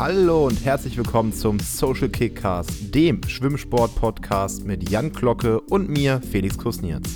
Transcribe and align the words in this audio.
Hallo 0.00 0.46
und 0.46 0.64
herzlich 0.64 0.96
willkommen 0.96 1.30
zum 1.30 1.60
Social 1.60 2.08
Kickcast, 2.08 2.94
dem 2.94 3.22
Schwimmsport-Podcast 3.22 4.64
mit 4.64 4.88
Jan 4.88 5.12
Glocke 5.12 5.60
und 5.60 5.90
mir, 5.90 6.22
Felix 6.22 6.56
Kusnierz. 6.56 7.06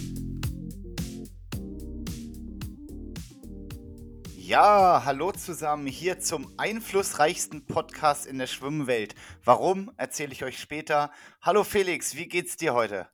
Ja, 4.36 5.00
hallo 5.06 5.32
zusammen 5.32 5.86
hier 5.86 6.20
zum 6.20 6.52
einflussreichsten 6.58 7.64
Podcast 7.64 8.26
in 8.26 8.36
der 8.36 8.48
Schwimmwelt. 8.48 9.14
Warum, 9.46 9.90
erzähle 9.96 10.32
ich 10.32 10.44
euch 10.44 10.58
später. 10.58 11.10
Hallo 11.40 11.64
Felix, 11.64 12.16
wie 12.16 12.28
geht's 12.28 12.58
dir 12.58 12.74
heute? 12.74 13.08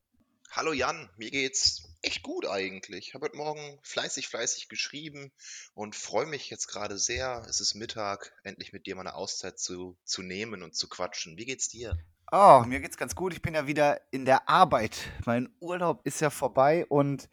Hallo 0.52 0.72
Jan, 0.72 1.08
mir 1.16 1.30
geht's 1.30 1.88
echt 2.02 2.24
gut 2.24 2.44
eigentlich. 2.44 3.06
Ich 3.06 3.14
habe 3.14 3.26
heute 3.26 3.36
Morgen 3.36 3.78
fleißig, 3.82 4.26
fleißig 4.26 4.68
geschrieben 4.68 5.30
und 5.74 5.94
freue 5.94 6.26
mich 6.26 6.50
jetzt 6.50 6.66
gerade 6.66 6.98
sehr. 6.98 7.46
Es 7.48 7.60
ist 7.60 7.76
Mittag, 7.76 8.32
endlich 8.42 8.72
mit 8.72 8.84
dir 8.84 8.96
mal 8.96 9.02
eine 9.02 9.14
Auszeit 9.14 9.60
zu, 9.60 9.96
zu 10.02 10.22
nehmen 10.22 10.64
und 10.64 10.74
zu 10.74 10.88
quatschen. 10.88 11.38
Wie 11.38 11.44
geht's 11.44 11.68
dir? 11.68 11.96
Oh, 12.32 12.64
mir 12.66 12.80
geht's 12.80 12.96
ganz 12.96 13.14
gut. 13.14 13.32
Ich 13.32 13.42
bin 13.42 13.54
ja 13.54 13.68
wieder 13.68 14.00
in 14.10 14.24
der 14.24 14.48
Arbeit. 14.48 14.96
Mein 15.24 15.54
Urlaub 15.60 16.04
ist 16.04 16.20
ja 16.20 16.30
vorbei 16.30 16.84
und 16.86 17.28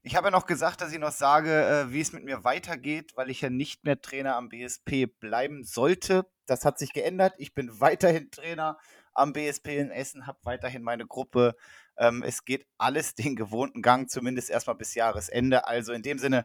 ich 0.00 0.16
habe 0.16 0.28
ja 0.28 0.30
noch 0.30 0.46
gesagt, 0.46 0.80
dass 0.80 0.90
ich 0.90 0.98
noch 0.98 1.12
sage, 1.12 1.66
äh, 1.66 1.92
wie 1.92 2.00
es 2.00 2.14
mit 2.14 2.24
mir 2.24 2.44
weitergeht, 2.44 3.12
weil 3.14 3.28
ich 3.28 3.42
ja 3.42 3.50
nicht 3.50 3.84
mehr 3.84 4.00
Trainer 4.00 4.36
am 4.36 4.48
BSP 4.48 5.04
bleiben 5.04 5.64
sollte. 5.64 6.26
Das 6.46 6.64
hat 6.64 6.78
sich 6.78 6.94
geändert. 6.94 7.34
Ich 7.36 7.52
bin 7.52 7.68
weiterhin 7.80 8.30
Trainer 8.30 8.78
am 9.12 9.34
BSP 9.34 9.78
in 9.78 9.90
Essen, 9.90 10.26
habe 10.26 10.38
weiterhin 10.44 10.82
meine 10.82 11.06
Gruppe. 11.06 11.56
Ähm, 11.96 12.22
es 12.22 12.44
geht 12.44 12.66
alles 12.78 13.14
den 13.14 13.36
gewohnten 13.36 13.82
Gang, 13.82 14.08
zumindest 14.08 14.50
erstmal 14.50 14.76
bis 14.76 14.94
Jahresende. 14.94 15.66
Also 15.66 15.92
in 15.92 16.02
dem 16.02 16.18
Sinne, 16.18 16.44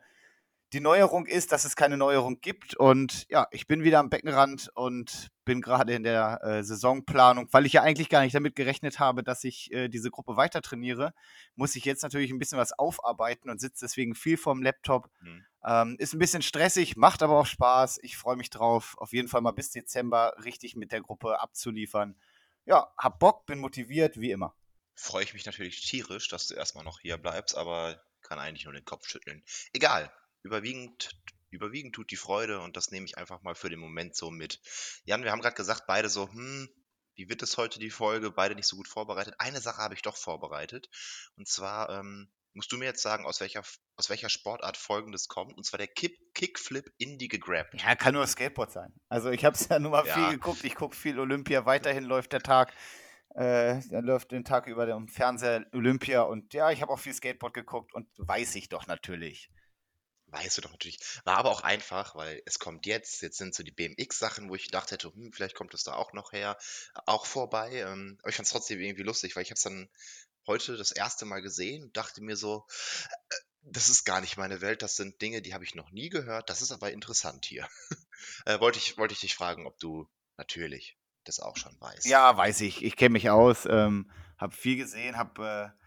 die 0.72 0.82
Neuerung 0.82 1.26
ist, 1.26 1.52
dass 1.52 1.66
es 1.66 1.76
keine 1.76 1.98
Neuerung 1.98 2.42
gibt. 2.42 2.76
Und 2.76 3.28
ja, 3.30 3.48
ich 3.52 3.66
bin 3.66 3.84
wieder 3.84 4.00
am 4.00 4.10
Beckenrand 4.10 4.70
und 4.76 5.30
bin 5.44 5.62
gerade 5.62 5.94
in 5.96 6.04
der 6.04 6.42
äh, 6.44 6.64
Saisonplanung, 6.64 7.48
weil 7.52 7.66
ich 7.66 7.74
ja 7.74 7.82
eigentlich 7.82 8.10
gar 8.10 8.22
nicht 8.22 8.36
damit 8.36 8.56
gerechnet 8.56 9.00
habe, 9.00 9.24
dass 9.24 9.44
ich 9.44 9.72
äh, 9.74 9.88
diese 9.88 10.12
Gruppe 10.12 10.38
weiter 10.38 10.62
trainiere, 10.62 11.14
muss 11.56 11.76
ich 11.76 11.86
jetzt 11.86 12.04
natürlich 12.04 12.30
ein 12.30 12.38
bisschen 12.38 12.60
was 12.60 12.78
aufarbeiten 12.78 13.50
und 13.50 13.60
sitze 13.60 13.86
deswegen 13.86 14.14
viel 14.14 14.38
vorm 14.38 14.62
Laptop. 14.62 15.10
Mhm. 15.22 15.46
Ähm, 15.66 15.96
ist 15.98 16.14
ein 16.14 16.20
bisschen 16.20 16.44
stressig, 16.44 16.96
macht 16.98 17.24
aber 17.24 17.40
auch 17.40 17.48
Spaß. 17.48 18.00
Ich 18.04 18.16
freue 18.16 18.36
mich 18.36 18.52
drauf, 18.52 18.96
auf 19.00 19.12
jeden 19.12 19.28
Fall 19.28 19.42
mal 19.42 19.52
bis 19.52 19.72
Dezember 19.72 20.36
richtig 20.44 20.76
mit 20.76 20.92
der 20.92 21.02
Gruppe 21.02 21.42
abzuliefern 21.42 22.16
ja, 22.70 22.88
hab 22.98 23.20
Bock, 23.20 23.46
bin 23.48 23.60
motiviert, 23.60 24.20
wie 24.20 24.32
immer. 24.32 24.54
Freue 25.00 25.24
ich 25.24 25.34
mich 25.34 25.46
natürlich 25.46 25.82
tierisch, 25.88 26.28
dass 26.28 26.48
du 26.48 26.56
erstmal 26.56 26.84
noch 26.84 27.00
hier 27.00 27.18
bleibst, 27.18 27.56
aber 27.56 28.04
kann 28.22 28.38
eigentlich 28.38 28.66
nur 28.66 28.74
den 28.74 28.84
Kopf 28.84 29.08
schütteln. 29.08 29.44
Egal, 29.72 30.12
überwiegend, 30.44 31.12
überwiegend 31.52 31.96
tut 31.96 32.12
die 32.12 32.18
Freude 32.18 32.60
und 32.60 32.76
das 32.76 32.92
nehme 32.92 33.06
ich 33.06 33.18
einfach 33.18 33.42
mal 33.42 33.56
für 33.56 33.70
den 33.70 33.80
Moment 33.80 34.16
so 34.16 34.30
mit. 34.30 34.60
Jan, 35.06 35.24
wir 35.24 35.32
haben 35.32 35.42
gerade 35.42 35.56
gesagt, 35.56 35.84
beide 35.88 36.10
so, 36.10 36.30
hm, 36.30 36.70
wie 37.16 37.30
wird 37.30 37.42
es 37.42 37.58
heute 37.58 37.80
die 37.80 37.90
Folge? 37.90 38.30
Beide 38.30 38.56
nicht 38.56 38.68
so 38.68 38.76
gut 38.76 38.88
vorbereitet. 38.88 39.36
Eine 39.40 39.62
Sache 39.62 39.82
habe 39.82 39.94
ich 39.94 40.02
doch 40.02 40.18
vorbereitet. 40.18 40.90
Und 41.38 41.48
zwar 41.48 41.90
ähm, 41.90 42.30
musst 42.54 42.72
du 42.72 42.78
mir 42.78 42.86
jetzt 42.86 43.02
sagen, 43.02 43.26
aus 43.26 43.40
welcher, 43.40 43.64
aus 43.96 44.10
welcher 44.10 44.30
Sportart 44.30 44.76
folgendes 44.76 45.30
kommt. 45.30 45.58
Und 45.58 45.66
zwar 45.66 45.78
der 45.78 45.88
Kick, 45.88 46.34
Kickflip 46.34 46.92
Indie 46.98 47.30
gegrabt. 47.30 47.74
Ja, 47.82 47.96
kann 47.96 48.14
nur 48.14 48.28
Skateboard 48.28 48.72
sein. 48.72 48.94
Also 49.08 49.30
ich 49.30 49.46
habe 49.46 49.56
es 49.56 49.68
ja 49.70 49.80
nur 49.80 49.92
mal 49.92 50.06
ja. 50.06 50.14
viel 50.14 50.38
geguckt. 50.38 50.64
Ich 50.66 50.76
gucke 50.76 50.96
viel 50.96 51.20
Olympia. 51.20 51.66
Weiterhin 51.66 52.04
läuft 52.04 52.34
der 52.34 52.42
Tag. 52.42 52.74
Äh, 53.36 53.82
dann 53.90 54.06
läuft 54.06 54.32
den 54.32 54.44
Tag 54.44 54.68
über 54.68 54.86
dem 54.86 55.08
Fernseher 55.08 55.66
Olympia. 55.74 56.24
Und 56.24 56.54
ja, 56.54 56.72
ich 56.72 56.82
habe 56.82 56.92
auch 56.92 57.00
viel 57.00 57.14
Skateboard 57.14 57.54
geguckt 57.54 57.94
und 57.94 58.08
weiß 58.18 58.56
ich 58.56 58.70
doch 58.70 58.88
natürlich. 58.88 59.50
Weißt 60.28 60.58
du 60.58 60.62
doch 60.62 60.72
natürlich. 60.72 61.00
War 61.24 61.38
aber 61.38 61.50
auch 61.50 61.62
einfach, 61.62 62.16
weil 62.16 62.42
es 62.46 62.60
kommt 62.60 62.86
jetzt. 62.86 63.22
Jetzt 63.22 63.38
sind 63.38 63.56
so 63.56 63.64
die 63.64 63.72
BMX-Sachen, 63.72 64.50
wo 64.50 64.56
ich 64.56 64.66
gedacht 64.66 64.92
hätte, 64.92 65.14
hm, 65.14 65.32
vielleicht 65.34 65.56
kommt 65.56 65.74
es 65.74 65.84
da 65.84 65.94
auch 65.94 66.14
noch 66.14 66.34
her, 66.34 66.58
auch 67.06 67.26
vorbei. 67.26 67.72
Ähm, 67.74 68.18
aber 68.22 68.30
ich 68.30 68.36
fand 68.36 68.46
es 68.46 68.52
trotzdem 68.52 68.80
irgendwie 68.80 69.04
lustig, 69.04 69.36
weil 69.36 69.44
ich 69.44 69.50
habe 69.50 69.58
es 69.58 69.64
dann 69.64 69.90
heute 70.46 70.78
das 70.78 70.92
erste 70.92 71.26
Mal 71.26 71.42
gesehen 71.42 71.84
und 71.84 71.98
dachte 71.98 72.22
mir 72.22 72.36
so, 72.36 72.66
äh, 73.30 73.36
das 73.62 73.90
ist 73.90 74.06
gar 74.06 74.22
nicht 74.22 74.38
meine 74.38 74.62
Welt, 74.62 74.82
das 74.82 74.96
sind 74.96 75.22
Dinge, 75.22 75.42
die 75.42 75.54
habe 75.54 75.64
ich 75.64 75.76
noch 75.76 75.92
nie 75.92 76.10
gehört, 76.10 76.50
das 76.50 76.62
ist 76.62 76.72
aber 76.72 76.92
interessant 76.92 77.46
hier. 77.46 77.68
äh, 78.46 78.60
wollte, 78.60 78.80
ich, 78.80 78.98
wollte 78.98 79.14
ich 79.14 79.20
dich 79.20 79.36
fragen, 79.36 79.68
ob 79.68 79.78
du 79.80 80.08
natürlich 80.38 80.98
das 81.24 81.40
auch 81.40 81.58
schon 81.58 81.76
weißt. 81.80 82.06
Ja, 82.06 82.36
weiß 82.36 82.62
ich. 82.62 82.84
Ich 82.84 82.96
kenne 82.96 83.14
mich 83.14 83.30
aus, 83.30 83.66
ähm, 83.66 84.10
habe 84.38 84.56
viel 84.56 84.78
gesehen, 84.78 85.18
habe 85.18 85.74
äh, 85.76 85.80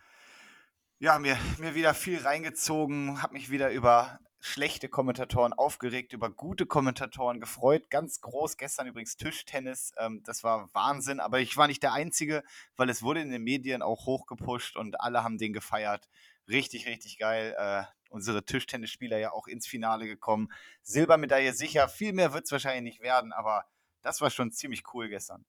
ja, 0.99 1.19
mir, 1.19 1.37
mir 1.59 1.75
wieder 1.75 1.95
viel 1.95 2.21
reingezogen, 2.21 3.23
habe 3.23 3.35
mich 3.35 3.51
wieder 3.51 3.71
über 3.71 4.21
schlechte 4.45 4.89
Kommentatoren 4.89 5.53
aufgeregt, 5.53 6.13
über 6.13 6.29
gute 6.29 6.67
Kommentatoren 6.67 7.39
gefreut. 7.39 7.91
Ganz 7.91 8.21
groß 8.21 8.57
gestern 8.57 8.89
übrigens 8.89 9.17
Tischtennis. 9.17 9.93
Ähm, 9.99 10.23
das 10.25 10.43
war 10.43 10.69
Wahnsinn, 10.75 11.21
aber 11.21 11.39
ich 11.39 11.57
war 11.57 11.69
nicht 11.69 11.83
der 11.83 11.93
Einzige, 11.93 12.43
weil 12.77 12.91
es 12.91 13.03
wurde 13.03 13.21
in 13.21 13.31
den 13.31 13.45
Medien 13.45 13.83
auch 13.83 14.05
hochgepusht 14.07 14.77
und 14.77 15.01
alle 15.01 15.23
haben 15.23 15.39
den 15.39 15.53
gefeiert. 15.53 16.09
Richtig, 16.49 16.87
richtig 16.87 17.19
geil. 17.19 17.55
Äh, 17.57 17.85
unsere 18.11 18.45
Tischtennisspieler 18.45 19.19
ja 19.19 19.33
auch 19.33 19.47
ins 19.47 19.67
Finale 19.67 20.07
gekommen. 20.07 20.49
Silbermedaille 20.83 21.53
sicher. 21.53 21.89
Viel 21.89 22.13
mehr 22.13 22.33
wird 22.33 22.45
es 22.45 22.53
wahrscheinlich 22.53 22.83
nicht 22.83 23.03
werden, 23.03 23.33
aber 23.33 23.65
das 24.03 24.21
war 24.21 24.31
schon 24.31 24.53
ziemlich 24.53 24.83
cool 24.95 25.09
gestern. 25.09 25.45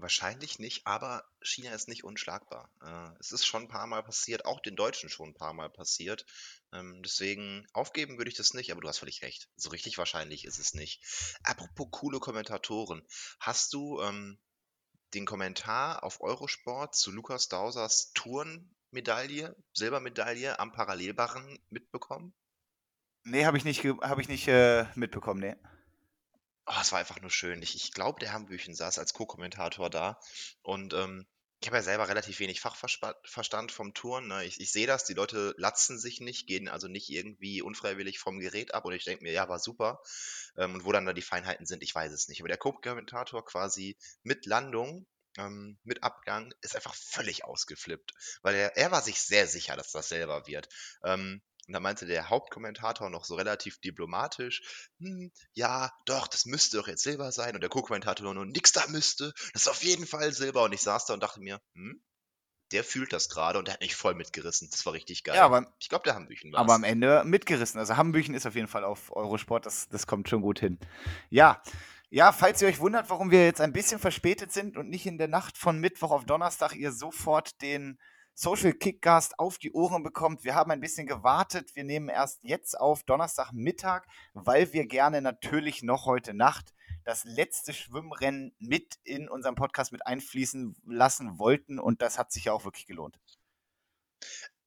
Wahrscheinlich 0.00 0.60
nicht, 0.60 0.86
aber 0.86 1.24
China 1.42 1.72
ist 1.72 1.88
nicht 1.88 2.04
unschlagbar. 2.04 2.70
Äh, 2.80 3.18
es 3.18 3.32
ist 3.32 3.44
schon 3.44 3.62
ein 3.62 3.68
paar 3.68 3.88
Mal 3.88 4.04
passiert, 4.04 4.44
auch 4.44 4.60
den 4.60 4.76
Deutschen 4.76 5.08
schon 5.08 5.30
ein 5.30 5.34
paar 5.34 5.54
Mal 5.54 5.68
passiert. 5.70 6.24
Ähm, 6.72 7.02
deswegen 7.02 7.66
aufgeben 7.72 8.16
würde 8.16 8.30
ich 8.30 8.36
das 8.36 8.54
nicht, 8.54 8.70
aber 8.70 8.80
du 8.80 8.88
hast 8.88 8.98
völlig 8.98 9.22
recht. 9.22 9.48
So 9.56 9.70
richtig 9.70 9.98
wahrscheinlich 9.98 10.44
ist 10.44 10.60
es 10.60 10.72
nicht. 10.72 11.02
Apropos 11.42 11.88
coole 11.90 12.20
Kommentatoren. 12.20 13.02
Hast 13.40 13.72
du 13.72 14.00
ähm, 14.00 14.38
den 15.14 15.26
Kommentar 15.26 16.04
auf 16.04 16.20
Eurosport 16.20 16.94
zu 16.94 17.10
Lukas 17.10 17.48
Dausers 17.48 18.12
Tourenmedaille, 18.14 19.56
Silbermedaille 19.72 20.60
am 20.60 20.70
Parallelbarren 20.70 21.58
mitbekommen? 21.70 22.34
Nee, 23.24 23.46
habe 23.46 23.58
ich 23.58 23.64
nicht, 23.64 23.84
hab 23.84 24.20
ich 24.20 24.28
nicht 24.28 24.46
äh, 24.46 24.86
mitbekommen, 24.94 25.40
nee. 25.40 25.56
Oh, 26.70 26.80
es 26.82 26.92
war 26.92 26.98
einfach 26.98 27.20
nur 27.22 27.30
schön. 27.30 27.62
Ich, 27.62 27.74
ich 27.74 27.92
glaube, 27.92 28.20
der 28.20 28.32
Hambüchen 28.32 28.74
saß 28.74 28.98
als 28.98 29.14
Co-Kommentator 29.14 29.88
da. 29.88 30.20
Und 30.62 30.92
ähm, 30.92 31.26
ich 31.60 31.66
habe 31.66 31.78
ja 31.78 31.82
selber 31.82 32.08
relativ 32.08 32.38
wenig 32.40 32.60
Fachverstand 32.60 33.72
vom 33.72 33.94
Touren. 33.94 34.28
Ne? 34.28 34.44
Ich, 34.44 34.60
ich 34.60 34.70
sehe 34.70 34.86
das, 34.86 35.04
die 35.04 35.14
Leute 35.14 35.54
latzen 35.56 35.98
sich 35.98 36.20
nicht, 36.20 36.46
gehen 36.46 36.68
also 36.68 36.86
nicht 36.86 37.08
irgendwie 37.08 37.62
unfreiwillig 37.62 38.18
vom 38.18 38.38
Gerät 38.38 38.74
ab. 38.74 38.84
Und 38.84 38.92
ich 38.92 39.04
denke 39.04 39.24
mir, 39.24 39.32
ja, 39.32 39.48
war 39.48 39.58
super. 39.58 40.02
Ähm, 40.58 40.74
und 40.74 40.84
wo 40.84 40.92
dann 40.92 41.06
da 41.06 41.14
die 41.14 41.22
Feinheiten 41.22 41.64
sind, 41.64 41.82
ich 41.82 41.94
weiß 41.94 42.12
es 42.12 42.28
nicht. 42.28 42.40
Aber 42.40 42.48
der 42.48 42.58
Co-Kommentator 42.58 43.44
quasi 43.46 43.96
mit 44.22 44.44
Landung 44.44 45.06
ähm, 45.38 45.78
mit 45.84 46.02
Abgang 46.02 46.52
ist 46.60 46.76
einfach 46.76 46.94
völlig 46.94 47.44
ausgeflippt, 47.44 48.12
weil 48.42 48.54
er, 48.54 48.76
er 48.76 48.90
war 48.90 49.00
sich 49.00 49.20
sehr 49.20 49.46
sicher, 49.46 49.74
dass 49.76 49.92
das 49.92 50.08
selber 50.08 50.46
wird. 50.46 50.68
Ähm, 51.02 51.40
und 51.68 51.74
da 51.74 51.80
meinte 51.80 52.06
der 52.06 52.30
Hauptkommentator 52.30 53.10
noch 53.10 53.26
so 53.26 53.34
relativ 53.34 53.78
diplomatisch, 53.78 54.88
hm, 55.00 55.30
ja, 55.52 55.92
doch, 56.06 56.26
das 56.26 56.46
müsste 56.46 56.78
doch 56.78 56.88
jetzt 56.88 57.02
Silber 57.02 57.30
sein. 57.30 57.54
Und 57.54 57.60
der 57.60 57.68
Co-Kommentator 57.68 58.32
nur, 58.32 58.46
nix 58.46 58.72
da 58.72 58.86
müsste, 58.88 59.34
das 59.52 59.62
ist 59.62 59.68
auf 59.68 59.82
jeden 59.84 60.06
Fall 60.06 60.32
Silber. 60.32 60.62
Und 60.64 60.72
ich 60.72 60.80
saß 60.80 61.04
da 61.04 61.14
und 61.14 61.22
dachte 61.22 61.40
mir, 61.40 61.60
hm, 61.74 62.02
der 62.72 62.84
fühlt 62.84 63.12
das 63.12 63.28
gerade 63.28 63.58
und 63.58 63.68
der 63.68 63.74
hat 63.74 63.82
mich 63.82 63.94
voll 63.94 64.14
mitgerissen. 64.14 64.68
Das 64.70 64.84
war 64.86 64.94
richtig 64.94 65.24
geil. 65.24 65.36
Ja, 65.36 65.44
aber, 65.44 65.74
ich 65.78 65.90
glaube, 65.90 66.04
der 66.04 66.14
Hambüchen 66.14 66.52
war 66.52 66.60
Aber 66.60 66.72
am 66.72 66.84
Ende 66.84 67.22
mitgerissen. 67.24 67.78
Also 67.78 67.98
Hambüchen 67.98 68.34
ist 68.34 68.46
auf 68.46 68.54
jeden 68.54 68.68
Fall 68.68 68.84
auf 68.84 69.14
Eurosport, 69.14 69.66
das, 69.66 69.90
das 69.90 70.06
kommt 70.06 70.30
schon 70.30 70.40
gut 70.40 70.60
hin. 70.60 70.78
Ja, 71.28 71.62
ja, 72.08 72.32
falls 72.32 72.62
ihr 72.62 72.68
euch 72.68 72.80
wundert, 72.80 73.10
warum 73.10 73.30
wir 73.30 73.44
jetzt 73.44 73.60
ein 73.60 73.74
bisschen 73.74 74.00
verspätet 74.00 74.52
sind 74.52 74.78
und 74.78 74.88
nicht 74.88 75.04
in 75.04 75.18
der 75.18 75.28
Nacht 75.28 75.58
von 75.58 75.78
Mittwoch 75.78 76.10
auf 76.12 76.24
Donnerstag 76.24 76.74
ihr 76.74 76.92
sofort 76.92 77.60
den 77.60 77.98
Social 78.40 78.72
Kickcast 78.72 79.40
auf 79.40 79.58
die 79.58 79.72
Ohren 79.72 80.04
bekommt. 80.04 80.44
Wir 80.44 80.54
haben 80.54 80.70
ein 80.70 80.78
bisschen 80.78 81.08
gewartet. 81.08 81.74
Wir 81.74 81.82
nehmen 81.82 82.08
erst 82.08 82.38
jetzt 82.44 82.78
auf 82.78 83.02
Donnerstagmittag, 83.02 84.02
weil 84.32 84.72
wir 84.72 84.86
gerne 84.86 85.20
natürlich 85.20 85.82
noch 85.82 86.06
heute 86.06 86.34
Nacht 86.34 86.72
das 87.02 87.24
letzte 87.24 87.72
Schwimmrennen 87.72 88.54
mit 88.60 89.00
in 89.02 89.28
unserem 89.28 89.56
Podcast 89.56 89.90
mit 89.90 90.06
einfließen 90.06 90.76
lassen 90.86 91.40
wollten 91.40 91.80
und 91.80 92.00
das 92.00 92.16
hat 92.16 92.30
sich 92.30 92.44
ja 92.44 92.52
auch 92.52 92.64
wirklich 92.64 92.86
gelohnt. 92.86 93.18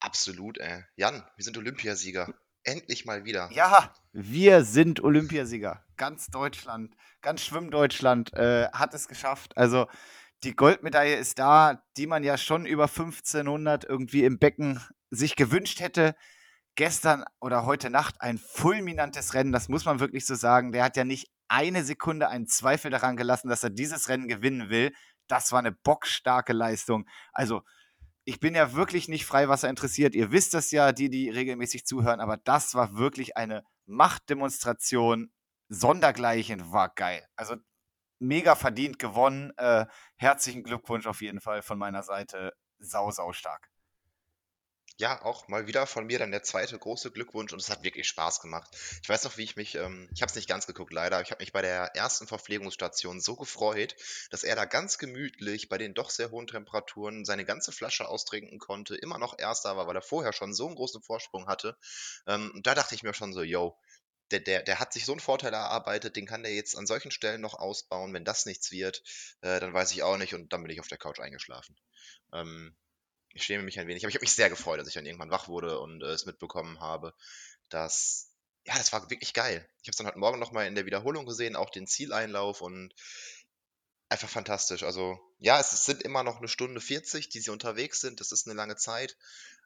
Absolut, 0.00 0.58
ey. 0.58 0.84
Jan, 0.96 1.24
wir 1.36 1.44
sind 1.44 1.56
Olympiasieger. 1.56 2.34
Endlich 2.64 3.06
mal 3.06 3.24
wieder. 3.24 3.50
Ja, 3.52 3.94
wir 4.12 4.66
sind 4.66 5.02
Olympiasieger. 5.02 5.82
Ganz 5.96 6.26
Deutschland, 6.26 6.94
ganz 7.22 7.40
Schwimmdeutschland 7.40 8.34
äh, 8.34 8.68
hat 8.70 8.92
es 8.92 9.08
geschafft. 9.08 9.56
Also 9.56 9.86
die 10.44 10.56
Goldmedaille 10.56 11.16
ist 11.16 11.38
da, 11.38 11.84
die 11.96 12.06
man 12.06 12.24
ja 12.24 12.36
schon 12.36 12.66
über 12.66 12.84
1500 12.84 13.84
irgendwie 13.84 14.24
im 14.24 14.38
Becken 14.38 14.80
sich 15.10 15.36
gewünscht 15.36 15.80
hätte. 15.80 16.14
Gestern 16.74 17.24
oder 17.40 17.66
heute 17.66 17.90
Nacht 17.90 18.20
ein 18.20 18.38
fulminantes 18.38 19.34
Rennen, 19.34 19.52
das 19.52 19.68
muss 19.68 19.84
man 19.84 20.00
wirklich 20.00 20.26
so 20.26 20.34
sagen. 20.34 20.72
Der 20.72 20.84
hat 20.84 20.96
ja 20.96 21.04
nicht 21.04 21.30
eine 21.48 21.84
Sekunde 21.84 22.28
einen 22.28 22.46
Zweifel 22.46 22.90
daran 22.90 23.16
gelassen, 23.16 23.48
dass 23.48 23.62
er 23.62 23.70
dieses 23.70 24.08
Rennen 24.08 24.26
gewinnen 24.26 24.70
will. 24.70 24.92
Das 25.28 25.52
war 25.52 25.58
eine 25.58 25.72
bockstarke 25.72 26.52
Leistung. 26.52 27.06
Also, 27.32 27.62
ich 28.24 28.40
bin 28.40 28.54
ja 28.54 28.72
wirklich 28.72 29.08
nicht 29.08 29.26
Freiwasser 29.26 29.68
interessiert. 29.68 30.14
Ihr 30.14 30.32
wisst 30.32 30.54
das 30.54 30.70
ja, 30.70 30.92
die, 30.92 31.10
die 31.10 31.28
regelmäßig 31.28 31.84
zuhören, 31.84 32.20
aber 32.20 32.36
das 32.36 32.74
war 32.74 32.96
wirklich 32.96 33.36
eine 33.36 33.64
Machtdemonstration. 33.86 35.30
Sondergleichen 35.68 36.72
war 36.72 36.88
geil. 36.94 37.26
Also 37.36 37.56
mega 38.22 38.54
verdient 38.54 38.98
gewonnen. 38.98 39.52
Äh, 39.56 39.86
herzlichen 40.16 40.62
Glückwunsch 40.62 41.06
auf 41.06 41.20
jeden 41.20 41.40
Fall 41.40 41.62
von 41.62 41.78
meiner 41.78 42.02
Seite. 42.02 42.52
Sau, 42.78 43.10
sau 43.10 43.32
stark. 43.32 43.68
Ja, 44.98 45.22
auch 45.24 45.48
mal 45.48 45.66
wieder 45.66 45.86
von 45.86 46.06
mir 46.06 46.18
dann 46.18 46.30
der 46.30 46.42
zweite 46.42 46.78
große 46.78 47.10
Glückwunsch 47.10 47.52
und 47.52 47.60
es 47.60 47.70
hat 47.70 47.82
wirklich 47.82 48.06
Spaß 48.06 48.40
gemacht. 48.40 48.70
Ich 49.02 49.08
weiß 49.08 49.24
noch, 49.24 49.36
wie 49.36 49.42
ich 49.42 49.56
mich, 49.56 49.74
ähm, 49.74 50.08
ich 50.14 50.22
habe 50.22 50.30
es 50.30 50.36
nicht 50.36 50.48
ganz 50.48 50.66
geguckt 50.66 50.92
leider, 50.92 51.20
ich 51.22 51.30
habe 51.30 51.42
mich 51.42 51.52
bei 51.52 51.62
der 51.62 51.96
ersten 51.96 52.26
Verpflegungsstation 52.26 53.20
so 53.20 53.34
gefreut, 53.34 53.96
dass 54.30 54.44
er 54.44 54.54
da 54.54 54.64
ganz 54.66 54.98
gemütlich 54.98 55.68
bei 55.68 55.78
den 55.78 55.94
doch 55.94 56.10
sehr 56.10 56.30
hohen 56.30 56.46
Temperaturen 56.46 57.24
seine 57.24 57.44
ganze 57.44 57.72
Flasche 57.72 58.06
austrinken 58.06 58.58
konnte, 58.58 58.94
immer 58.94 59.18
noch 59.18 59.38
Erster 59.38 59.76
war, 59.76 59.86
weil 59.86 59.96
er 59.96 60.02
vorher 60.02 60.32
schon 60.32 60.52
so 60.52 60.66
einen 60.66 60.76
großen 60.76 61.02
Vorsprung 61.02 61.48
hatte. 61.48 61.76
Ähm, 62.26 62.52
und 62.54 62.66
da 62.66 62.74
dachte 62.74 62.94
ich 62.94 63.02
mir 63.02 63.14
schon 63.14 63.32
so, 63.32 63.42
yo, 63.42 63.76
der, 64.32 64.40
der, 64.40 64.62
der 64.62 64.80
hat 64.80 64.92
sich 64.92 65.04
so 65.04 65.12
einen 65.12 65.20
Vorteil 65.20 65.52
erarbeitet, 65.52 66.16
den 66.16 66.26
kann 66.26 66.42
der 66.42 66.54
jetzt 66.54 66.76
an 66.76 66.86
solchen 66.86 67.10
Stellen 67.10 67.40
noch 67.40 67.54
ausbauen. 67.54 68.12
Wenn 68.14 68.24
das 68.24 68.46
nichts 68.46 68.70
wird, 68.70 69.02
äh, 69.42 69.60
dann 69.60 69.74
weiß 69.74 69.92
ich 69.92 70.02
auch 70.02 70.16
nicht 70.16 70.34
und 70.34 70.52
dann 70.52 70.62
bin 70.62 70.70
ich 70.70 70.80
auf 70.80 70.88
der 70.88 70.98
Couch 70.98 71.20
eingeschlafen. 71.20 71.76
Ähm, 72.32 72.74
ich 73.34 73.44
schäme 73.44 73.62
mich 73.62 73.78
ein 73.78 73.86
wenig, 73.86 74.04
aber 74.04 74.10
ich 74.10 74.16
habe 74.16 74.24
mich 74.24 74.34
sehr 74.34 74.50
gefreut, 74.50 74.78
als 74.78 74.88
ich 74.88 74.94
dann 74.94 75.06
irgendwann 75.06 75.30
wach 75.30 75.48
wurde 75.48 75.78
und 75.80 76.02
äh, 76.02 76.06
es 76.06 76.26
mitbekommen 76.26 76.80
habe, 76.80 77.14
dass, 77.68 78.30
ja, 78.64 78.76
das 78.76 78.92
war 78.92 79.08
wirklich 79.10 79.34
geil. 79.34 79.66
Ich 79.82 79.88
habe 79.88 79.92
es 79.92 79.96
dann 79.96 80.06
heute 80.06 80.18
Morgen 80.18 80.38
nochmal 80.38 80.66
in 80.66 80.74
der 80.74 80.86
Wiederholung 80.86 81.26
gesehen, 81.26 81.56
auch 81.56 81.70
den 81.70 81.86
Zieleinlauf 81.86 82.60
und 82.60 82.94
einfach 84.08 84.28
fantastisch. 84.28 84.82
Also, 84.82 85.18
ja, 85.38 85.58
es 85.58 85.70
sind 85.84 86.02
immer 86.02 86.22
noch 86.22 86.38
eine 86.38 86.48
Stunde 86.48 86.80
40, 86.80 87.30
die 87.30 87.40
sie 87.40 87.50
unterwegs 87.50 88.00
sind. 88.00 88.20
Das 88.20 88.32
ist 88.32 88.46
eine 88.46 88.54
lange 88.54 88.76
Zeit. 88.76 89.16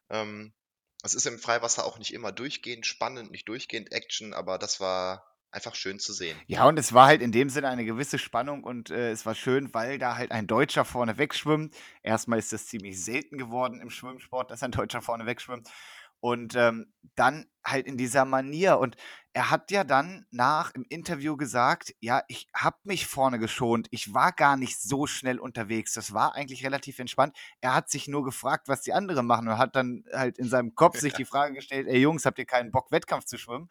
Ähm, 0.09 0.55
es 1.03 1.15
ist 1.15 1.27
im 1.27 1.39
Freiwasser 1.39 1.85
auch 1.85 1.99
nicht 1.99 2.13
immer 2.13 2.33
durchgehend 2.33 2.87
spannend, 2.87 3.31
nicht 3.31 3.49
durchgehend 3.49 3.93
Action, 3.93 4.35
aber 4.35 4.59
das 4.59 4.81
war 4.81 5.25
einfach 5.51 5.75
schön 5.75 5.99
zu 5.99 6.13
sehen. 6.13 6.39
Ja, 6.47 6.67
und 6.67 6.79
es 6.79 6.93
war 6.93 7.07
halt 7.07 7.23
in 7.23 7.33
dem 7.33 7.49
Sinne 7.49 7.69
eine 7.69 7.85
gewisse 7.85 8.19
Spannung 8.19 8.63
und 8.63 8.91
äh, 8.91 9.11
es 9.11 9.25
war 9.25 9.35
schön, 9.35 9.73
weil 9.73 9.99
da 9.99 10.17
halt 10.17 10.31
ein 10.31 10.47
Deutscher 10.47 10.85
vorne 10.85 11.19
wegschwimmt. 11.19 11.75
Erstmal 12.03 12.39
ist 12.39 12.53
das 12.53 12.67
ziemlich 12.67 13.03
selten 13.03 13.39
geworden 13.39 13.81
im 13.81 13.91
Schwimmsport, 13.91 14.51
dass 14.51 14.63
ein 14.63 14.71
Deutscher 14.71 15.01
vorne 15.01 15.27
wegschwimmt. 15.27 15.69
Und 16.21 16.57
ähm, 16.57 16.93
dann 17.15 17.47
halt 17.65 17.87
in 17.87 17.97
dieser 17.97 18.25
Manier. 18.25 18.79
Und 18.79 18.97
er 19.33 19.51
hat 19.51 19.71
ja 19.71 19.85
dann 19.85 20.27
nach 20.31 20.75
im 20.75 20.85
Interview 20.89 21.37
gesagt, 21.37 21.95
ja, 22.01 22.23
ich 22.29 22.49
habe 22.55 22.79
mich 22.85 23.07
vorne 23.07 23.39
geschont. 23.39 23.87
Ich 23.91 24.15
war 24.15 24.33
gar 24.33 24.57
nicht 24.57 24.81
so 24.81 25.07
schnell 25.07 25.39
unterwegs. 25.39 25.93
Das 25.93 26.15
war 26.15 26.35
eigentlich 26.35 26.65
relativ 26.65 26.99
entspannt. 26.99 27.37
Er 27.61 27.75
hat 27.75 27.91
sich 27.91 28.09
nur 28.09 28.25
gefragt, 28.25 28.69
was 28.69 28.83
die 28.83 28.93
anderen 28.93 29.27
machen 29.27 29.49
und 29.49 29.59
hat 29.59 29.77
dann 29.77 30.05
halt 30.13 30.39
in 30.39 30.49
seinem 30.49 30.75
Kopf 30.75 30.99
sich 30.99 31.13
die 31.15 31.25
Frage 31.25 31.55
gestellt, 31.55 31.87
ey 31.89 31.99
Jungs, 31.99 32.25
habt 32.25 32.39
ihr 32.39 32.47
keinen 32.47 32.71
Bock, 32.71 32.91
Wettkampf 32.91 33.25
zu 33.27 33.37
schwimmen? 33.37 33.69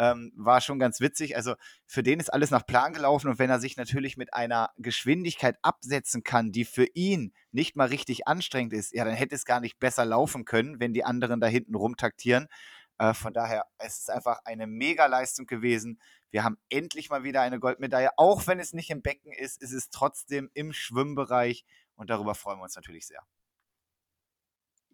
Ähm, 0.00 0.32
war 0.34 0.62
schon 0.62 0.78
ganz 0.78 1.00
witzig. 1.00 1.36
Also 1.36 1.56
für 1.84 2.02
den 2.02 2.20
ist 2.20 2.32
alles 2.32 2.50
nach 2.50 2.64
Plan 2.64 2.94
gelaufen 2.94 3.28
und 3.28 3.38
wenn 3.38 3.50
er 3.50 3.60
sich 3.60 3.76
natürlich 3.76 4.16
mit 4.16 4.32
einer 4.32 4.70
Geschwindigkeit 4.78 5.58
absetzen 5.60 6.22
kann, 6.22 6.52
die 6.52 6.64
für 6.64 6.86
ihn 6.94 7.34
nicht 7.52 7.76
mal 7.76 7.88
richtig 7.88 8.26
anstrengend 8.26 8.72
ist, 8.72 8.94
ja, 8.94 9.04
dann 9.04 9.12
hätte 9.12 9.34
es 9.34 9.44
gar 9.44 9.60
nicht 9.60 9.78
besser 9.78 10.06
laufen 10.06 10.46
können, 10.46 10.80
wenn 10.80 10.94
die 10.94 11.04
anderen 11.04 11.38
da 11.38 11.48
hinten 11.48 11.74
rumtaktieren. 11.74 12.48
Äh, 12.96 13.12
von 13.12 13.34
daher, 13.34 13.66
es 13.76 13.98
ist 13.98 14.10
einfach 14.10 14.38
eine 14.46 14.66
Mega-Leistung 14.66 15.44
gewesen. 15.46 16.00
Wir 16.30 16.44
haben 16.44 16.56
endlich 16.70 17.10
mal 17.10 17.22
wieder 17.22 17.42
eine 17.42 17.60
Goldmedaille. 17.60 18.08
Auch 18.16 18.46
wenn 18.46 18.58
es 18.58 18.72
nicht 18.72 18.88
im 18.88 19.02
Becken 19.02 19.32
ist, 19.32 19.60
ist 19.60 19.72
es 19.72 19.90
trotzdem 19.90 20.48
im 20.54 20.72
Schwimmbereich 20.72 21.66
und 21.94 22.08
darüber 22.08 22.34
freuen 22.34 22.58
wir 22.58 22.64
uns 22.64 22.76
natürlich 22.76 23.06
sehr. 23.06 23.22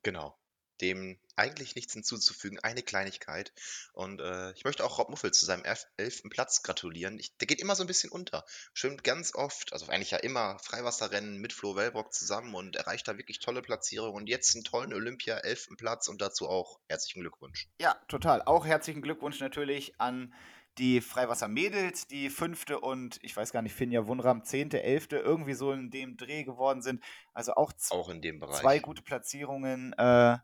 Genau 0.02 0.36
dem 0.80 1.18
eigentlich 1.36 1.74
nichts 1.74 1.92
hinzuzufügen, 1.92 2.58
eine 2.60 2.82
Kleinigkeit. 2.82 3.52
Und 3.92 4.20
äh, 4.20 4.52
ich 4.52 4.64
möchte 4.64 4.84
auch 4.84 4.98
Rob 4.98 5.10
Muffel 5.10 5.32
zu 5.32 5.44
seinem 5.44 5.64
elften 5.96 6.30
Platz 6.30 6.62
gratulieren. 6.62 7.18
Ich, 7.18 7.36
der 7.36 7.46
geht 7.46 7.60
immer 7.60 7.76
so 7.76 7.84
ein 7.84 7.86
bisschen 7.86 8.10
unter. 8.10 8.44
Schwimmt 8.72 9.04
ganz 9.04 9.34
oft, 9.34 9.72
also 9.72 9.86
eigentlich 9.88 10.12
ja 10.12 10.18
immer 10.18 10.58
Freiwasserrennen 10.58 11.38
mit 11.38 11.52
Flo 11.52 11.76
Wellbrock 11.76 12.12
zusammen 12.12 12.54
und 12.54 12.76
erreicht 12.76 13.06
da 13.06 13.18
wirklich 13.18 13.38
tolle 13.38 13.62
Platzierungen. 13.62 14.16
Und 14.16 14.28
jetzt 14.28 14.54
einen 14.54 14.64
tollen 14.64 14.94
Olympia, 14.94 15.36
elften 15.38 15.76
Platz 15.76 16.08
und 16.08 16.22
dazu 16.22 16.48
auch 16.48 16.80
herzlichen 16.88 17.20
Glückwunsch. 17.20 17.68
Ja, 17.80 17.94
total. 18.08 18.42
Auch 18.42 18.64
herzlichen 18.64 19.02
Glückwunsch 19.02 19.40
natürlich 19.40 20.00
an 20.00 20.34
die 20.78 21.00
Freiwasser-Mädels, 21.00 22.06
die 22.06 22.28
fünfte 22.28 22.80
und 22.80 23.18
ich 23.22 23.34
weiß 23.34 23.52
gar 23.52 23.62
nicht, 23.62 23.74
Finja 23.74 24.06
Wunram, 24.06 24.44
zehnte, 24.44 24.82
elfte, 24.82 25.16
irgendwie 25.16 25.54
so 25.54 25.72
in 25.72 25.90
dem 25.90 26.16
Dreh 26.16 26.44
geworden 26.44 26.82
sind. 26.82 27.02
Also 27.32 27.54
auch, 27.54 27.72
auch 27.90 28.10
in 28.10 28.20
dem 28.20 28.40
Bereich. 28.40 28.60
zwei 28.60 28.78
gute 28.78 29.02
Platzierungen. 29.02 29.94
Äh, 29.94 30.36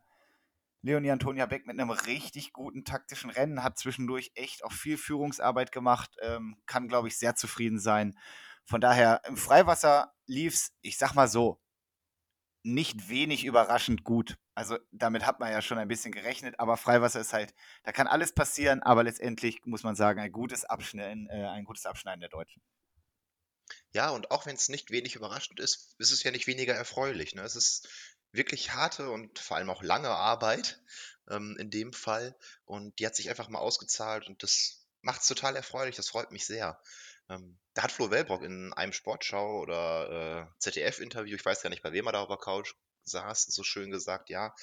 Leonie 0.82 1.12
Antonia 1.12 1.46
Beck 1.46 1.66
mit 1.66 1.78
einem 1.78 1.90
richtig 1.90 2.52
guten 2.52 2.84
taktischen 2.84 3.30
Rennen, 3.30 3.62
hat 3.62 3.78
zwischendurch 3.78 4.32
echt 4.34 4.64
auch 4.64 4.72
viel 4.72 4.98
Führungsarbeit 4.98 5.70
gemacht, 5.70 6.16
ähm, 6.20 6.56
kann, 6.66 6.88
glaube 6.88 7.08
ich, 7.08 7.18
sehr 7.18 7.36
zufrieden 7.36 7.78
sein. 7.78 8.18
Von 8.64 8.80
daher, 8.80 9.22
im 9.26 9.36
Freiwasser 9.36 10.12
lief 10.26 10.54
es, 10.54 10.72
ich 10.82 10.98
sag 10.98 11.14
mal 11.14 11.28
so, 11.28 11.60
nicht 12.64 13.08
wenig 13.08 13.44
überraschend 13.44 14.04
gut. 14.04 14.38
Also 14.54 14.78
damit 14.90 15.26
hat 15.26 15.40
man 15.40 15.50
ja 15.50 15.62
schon 15.62 15.78
ein 15.78 15.88
bisschen 15.88 16.12
gerechnet, 16.12 16.58
aber 16.58 16.76
Freiwasser 16.76 17.20
ist 17.20 17.32
halt, 17.32 17.54
da 17.84 17.92
kann 17.92 18.06
alles 18.06 18.32
passieren, 18.34 18.82
aber 18.82 19.02
letztendlich 19.04 19.60
muss 19.64 19.82
man 19.82 19.94
sagen, 19.94 20.20
ein 20.20 20.32
gutes 20.32 20.64
Abschneiden, 20.64 21.28
äh, 21.28 21.46
ein 21.46 21.64
gutes 21.64 21.86
Abschneiden 21.86 22.20
der 22.20 22.28
Deutschen. 22.28 22.62
Ja, 23.92 24.10
und 24.10 24.30
auch 24.30 24.46
wenn 24.46 24.56
es 24.56 24.68
nicht 24.68 24.90
wenig 24.90 25.16
überraschend 25.16 25.60
ist, 25.60 25.94
ist 25.98 26.12
es 26.12 26.22
ja 26.22 26.30
nicht 26.30 26.46
weniger 26.46 26.74
erfreulich. 26.74 27.34
Ne? 27.34 27.42
Es 27.42 27.56
ist 27.56 27.88
wirklich 28.32 28.72
harte 28.72 29.10
und 29.10 29.38
vor 29.38 29.56
allem 29.56 29.70
auch 29.70 29.82
lange 29.82 30.10
Arbeit 30.10 30.80
ähm, 31.30 31.56
in 31.58 31.70
dem 31.70 31.92
Fall. 31.92 32.36
Und 32.64 32.98
die 32.98 33.06
hat 33.06 33.14
sich 33.16 33.30
einfach 33.30 33.48
mal 33.48 33.58
ausgezahlt 33.58 34.26
und 34.26 34.42
das 34.42 34.86
macht 35.02 35.22
es 35.22 35.28
total 35.28 35.56
erfreulich. 35.56 35.96
Das 35.96 36.08
freut 36.08 36.30
mich 36.30 36.46
sehr. 36.46 36.80
Ähm, 37.28 37.58
da 37.74 37.82
hat 37.82 37.92
Flo 37.92 38.10
Wellbrock 38.10 38.42
in 38.42 38.72
einem 38.72 38.92
Sportschau 38.92 39.60
oder 39.60 40.48
äh, 40.48 40.58
ZDF-Interview, 40.58 41.36
ich 41.36 41.44
weiß 41.44 41.62
gar 41.62 41.70
nicht, 41.70 41.82
bei 41.82 41.92
wem 41.92 42.06
er 42.06 42.12
da 42.12 42.22
auf 42.22 42.28
der 42.28 42.36
Couch 42.36 42.74
saß, 43.04 43.44
so 43.44 43.62
schön 43.62 43.90
gesagt, 43.90 44.30
ja, 44.30 44.54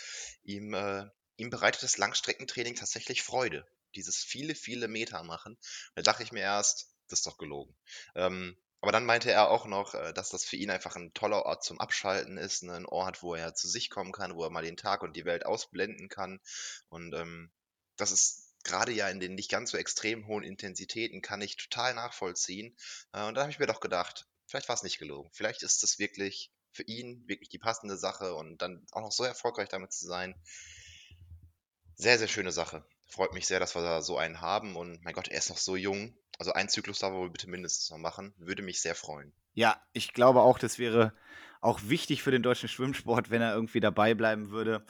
ihm, 0.43 0.73
äh, 0.73 1.05
ihm 1.37 1.49
bereitet 1.49 1.83
das 1.83 1.97
Langstreckentraining 1.97 2.75
tatsächlich 2.75 3.23
Freude. 3.23 3.67
Dieses 3.95 4.17
viele, 4.17 4.55
viele 4.55 4.87
Meter 4.87 5.23
machen. 5.23 5.57
Da 5.95 6.03
dachte 6.03 6.23
ich 6.23 6.31
mir 6.31 6.41
erst, 6.41 6.93
das 7.07 7.19
ist 7.19 7.27
doch 7.27 7.37
gelogen. 7.37 7.75
Ähm, 8.15 8.55
aber 8.81 8.91
dann 8.91 9.05
meinte 9.05 9.31
er 9.31 9.49
auch 9.49 9.65
noch, 9.65 9.93
äh, 9.93 10.13
dass 10.13 10.29
das 10.29 10.45
für 10.45 10.55
ihn 10.55 10.69
einfach 10.69 10.95
ein 10.95 11.13
toller 11.13 11.45
Ort 11.45 11.63
zum 11.63 11.79
Abschalten 11.79 12.37
ist, 12.37 12.63
ne? 12.63 12.73
ein 12.73 12.85
Ort, 12.85 13.23
wo 13.23 13.35
er 13.35 13.53
zu 13.53 13.67
sich 13.67 13.89
kommen 13.89 14.11
kann, 14.11 14.35
wo 14.35 14.43
er 14.43 14.49
mal 14.49 14.63
den 14.63 14.77
Tag 14.77 15.03
und 15.03 15.15
die 15.15 15.25
Welt 15.25 15.45
ausblenden 15.45 16.07
kann. 16.07 16.39
Und 16.89 17.13
ähm, 17.13 17.51
das 17.97 18.11
ist 18.11 18.53
gerade 18.63 18.91
ja 18.91 19.09
in 19.09 19.19
den 19.19 19.35
nicht 19.35 19.51
ganz 19.51 19.71
so 19.71 19.77
extrem 19.77 20.27
hohen 20.27 20.43
Intensitäten, 20.43 21.21
kann 21.21 21.41
ich 21.41 21.57
total 21.57 21.93
nachvollziehen. 21.93 22.75
Äh, 23.11 23.25
und 23.27 23.35
da 23.35 23.41
habe 23.41 23.51
ich 23.51 23.59
mir 23.59 23.67
doch 23.67 23.81
gedacht, 23.81 24.27
vielleicht 24.47 24.69
war 24.69 24.75
es 24.75 24.83
nicht 24.83 24.99
gelogen. 24.99 25.29
Vielleicht 25.33 25.63
ist 25.63 25.83
es 25.83 25.99
wirklich 25.99 26.51
für 26.71 26.83
ihn 26.83 27.27
wirklich 27.27 27.49
die 27.49 27.59
passende 27.59 27.97
Sache 27.97 28.35
und 28.35 28.61
dann 28.61 28.85
auch 28.91 29.01
noch 29.01 29.11
so 29.11 29.23
erfolgreich 29.23 29.69
damit 29.69 29.91
zu 29.91 30.05
sein. 30.05 30.35
Sehr, 31.95 32.17
sehr 32.17 32.29
schöne 32.29 32.53
Sache. 32.53 32.85
Freut 33.09 33.33
mich 33.33 33.47
sehr, 33.47 33.59
dass 33.59 33.75
wir 33.75 33.81
da 33.81 34.01
so 34.01 34.17
einen 34.17 34.39
haben 34.39 34.75
und 34.75 35.03
mein 35.03 35.13
Gott, 35.13 35.27
er 35.27 35.39
ist 35.39 35.49
noch 35.49 35.57
so 35.57 35.75
jung. 35.75 36.15
Also 36.37 36.53
ein 36.53 36.69
Zyklus 36.69 36.99
darf 36.99 37.11
er 37.11 37.17
wohl 37.17 37.31
bitte 37.31 37.49
mindestens 37.49 37.89
noch 37.89 37.97
machen. 37.97 38.33
Würde 38.37 38.61
mich 38.61 38.81
sehr 38.81 38.95
freuen. 38.95 39.33
Ja, 39.53 39.81
ich 39.91 40.13
glaube 40.13 40.41
auch, 40.41 40.59
das 40.59 40.79
wäre 40.79 41.13
auch 41.59 41.81
wichtig 41.83 42.23
für 42.23 42.31
den 42.31 42.43
deutschen 42.43 42.69
Schwimmsport, 42.69 43.29
wenn 43.29 43.41
er 43.41 43.53
irgendwie 43.53 43.79
dabei 43.79 44.13
bleiben 44.13 44.51
würde. 44.51 44.85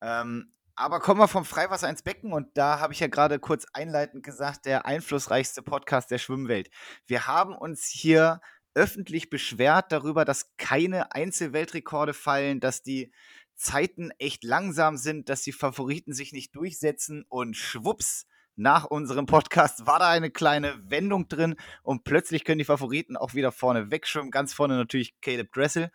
Ähm, 0.00 0.52
aber 0.74 1.00
kommen 1.00 1.20
wir 1.20 1.28
vom 1.28 1.44
Freiwasser 1.44 1.88
ins 1.88 2.02
Becken 2.02 2.32
und 2.32 2.56
da 2.56 2.80
habe 2.80 2.92
ich 2.92 3.00
ja 3.00 3.08
gerade 3.08 3.38
kurz 3.38 3.66
einleitend 3.72 4.22
gesagt, 4.22 4.66
der 4.66 4.86
einflussreichste 4.86 5.62
Podcast 5.62 6.10
der 6.10 6.18
Schwimmwelt. 6.18 6.70
Wir 7.06 7.26
haben 7.26 7.54
uns 7.56 7.86
hier 7.86 8.40
öffentlich 8.74 9.30
beschwert 9.30 9.90
darüber, 9.90 10.26
dass 10.26 10.54
keine 10.58 11.12
Einzelweltrekorde 11.12 12.12
fallen, 12.12 12.60
dass 12.60 12.82
die 12.82 13.10
Zeiten 13.56 14.10
echt 14.18 14.44
langsam 14.44 14.96
sind, 14.96 15.28
dass 15.28 15.42
die 15.42 15.52
Favoriten 15.52 16.12
sich 16.12 16.32
nicht 16.32 16.54
durchsetzen 16.54 17.24
und 17.28 17.56
schwupps, 17.56 18.26
nach 18.58 18.86
unserem 18.86 19.26
Podcast 19.26 19.86
war 19.86 19.98
da 19.98 20.08
eine 20.08 20.30
kleine 20.30 20.80
Wendung 20.90 21.28
drin 21.28 21.56
und 21.82 22.04
plötzlich 22.04 22.42
können 22.42 22.58
die 22.58 22.64
Favoriten 22.64 23.16
auch 23.16 23.34
wieder 23.34 23.52
vorne 23.52 23.90
wegschwimmen. 23.90 24.30
Ganz 24.30 24.54
vorne 24.54 24.76
natürlich 24.76 25.20
Caleb 25.20 25.52
Dressel. 25.52 25.90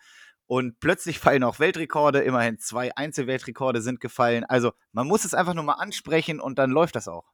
Und 0.46 0.78
plötzlich 0.80 1.18
fallen 1.18 1.44
auch 1.44 1.58
Weltrekorde. 1.58 2.20
Immerhin 2.20 2.58
zwei 2.58 2.94
Einzelweltrekorde 2.94 3.82
sind 3.82 4.00
gefallen. 4.00 4.44
Also 4.44 4.72
man 4.92 5.08
muss 5.08 5.24
es 5.24 5.34
einfach 5.34 5.54
nur 5.54 5.64
mal 5.64 5.74
ansprechen 5.74 6.40
und 6.40 6.58
dann 6.58 6.70
läuft 6.70 6.94
das 6.94 7.08
auch. 7.08 7.32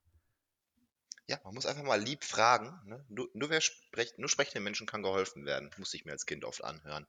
Ja, 1.27 1.39
man 1.45 1.53
muss 1.53 1.67
einfach 1.67 1.83
mal 1.83 2.01
lieb 2.01 2.25
fragen. 2.25 2.81
Ne? 2.87 3.05
Nur, 3.11 3.29
nur, 3.35 3.51
wer 3.51 3.61
spricht, 3.61 4.19
nur 4.19 4.31
sprechenden 4.31 4.65
Menschen 4.65 4.87
kann 4.87 5.03
geholfen 5.03 5.45
werden. 5.45 5.71
Muss 5.77 5.93
ich 5.93 6.07
mir 6.07 6.13
als 6.13 6.25
Kind 6.25 6.47
oft 6.47 6.65
anhören. 6.65 7.07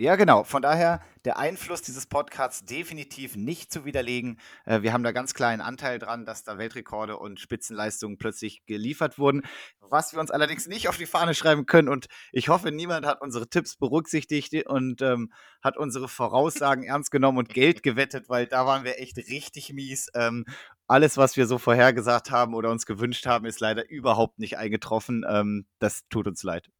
Ja, 0.00 0.14
genau. 0.14 0.44
Von 0.44 0.62
daher 0.62 1.00
der 1.24 1.38
Einfluss 1.38 1.82
dieses 1.82 2.06
Podcasts 2.06 2.64
definitiv 2.64 3.34
nicht 3.34 3.72
zu 3.72 3.84
widerlegen. 3.84 4.38
Äh, 4.64 4.82
wir 4.82 4.92
haben 4.92 5.02
da 5.02 5.10
ganz 5.10 5.34
kleinen 5.34 5.60
Anteil 5.60 5.98
dran, 5.98 6.24
dass 6.24 6.44
da 6.44 6.56
Weltrekorde 6.56 7.16
und 7.16 7.40
Spitzenleistungen 7.40 8.16
plötzlich 8.16 8.64
geliefert 8.64 9.18
wurden. 9.18 9.42
Was 9.80 10.12
wir 10.12 10.20
uns 10.20 10.30
allerdings 10.30 10.68
nicht 10.68 10.88
auf 10.88 10.98
die 10.98 11.06
Fahne 11.06 11.34
schreiben 11.34 11.66
können. 11.66 11.88
Und 11.88 12.06
ich 12.30 12.48
hoffe, 12.48 12.70
niemand 12.70 13.06
hat 13.06 13.20
unsere 13.22 13.48
Tipps 13.48 13.74
berücksichtigt 13.74 14.54
und 14.68 15.02
ähm, 15.02 15.32
hat 15.62 15.76
unsere 15.76 16.06
Voraussagen 16.06 16.84
ernst 16.84 17.10
genommen 17.10 17.38
und 17.38 17.48
Geld 17.48 17.82
gewettet, 17.82 18.28
weil 18.28 18.46
da 18.46 18.66
waren 18.66 18.84
wir 18.84 19.00
echt 19.00 19.16
richtig 19.16 19.72
mies. 19.72 20.10
Ähm, 20.14 20.44
alles, 20.86 21.16
was 21.16 21.36
wir 21.36 21.48
so 21.48 21.58
vorhergesagt 21.58 22.30
haben 22.30 22.54
oder 22.54 22.70
uns 22.70 22.86
gewünscht 22.86 23.26
haben, 23.26 23.46
ist 23.46 23.58
leider 23.58 23.90
überhaupt 23.90 24.38
nicht 24.38 24.58
eingetroffen. 24.58 25.26
Ähm, 25.28 25.66
das 25.80 26.06
tut 26.08 26.28
uns 26.28 26.44
leid. 26.44 26.70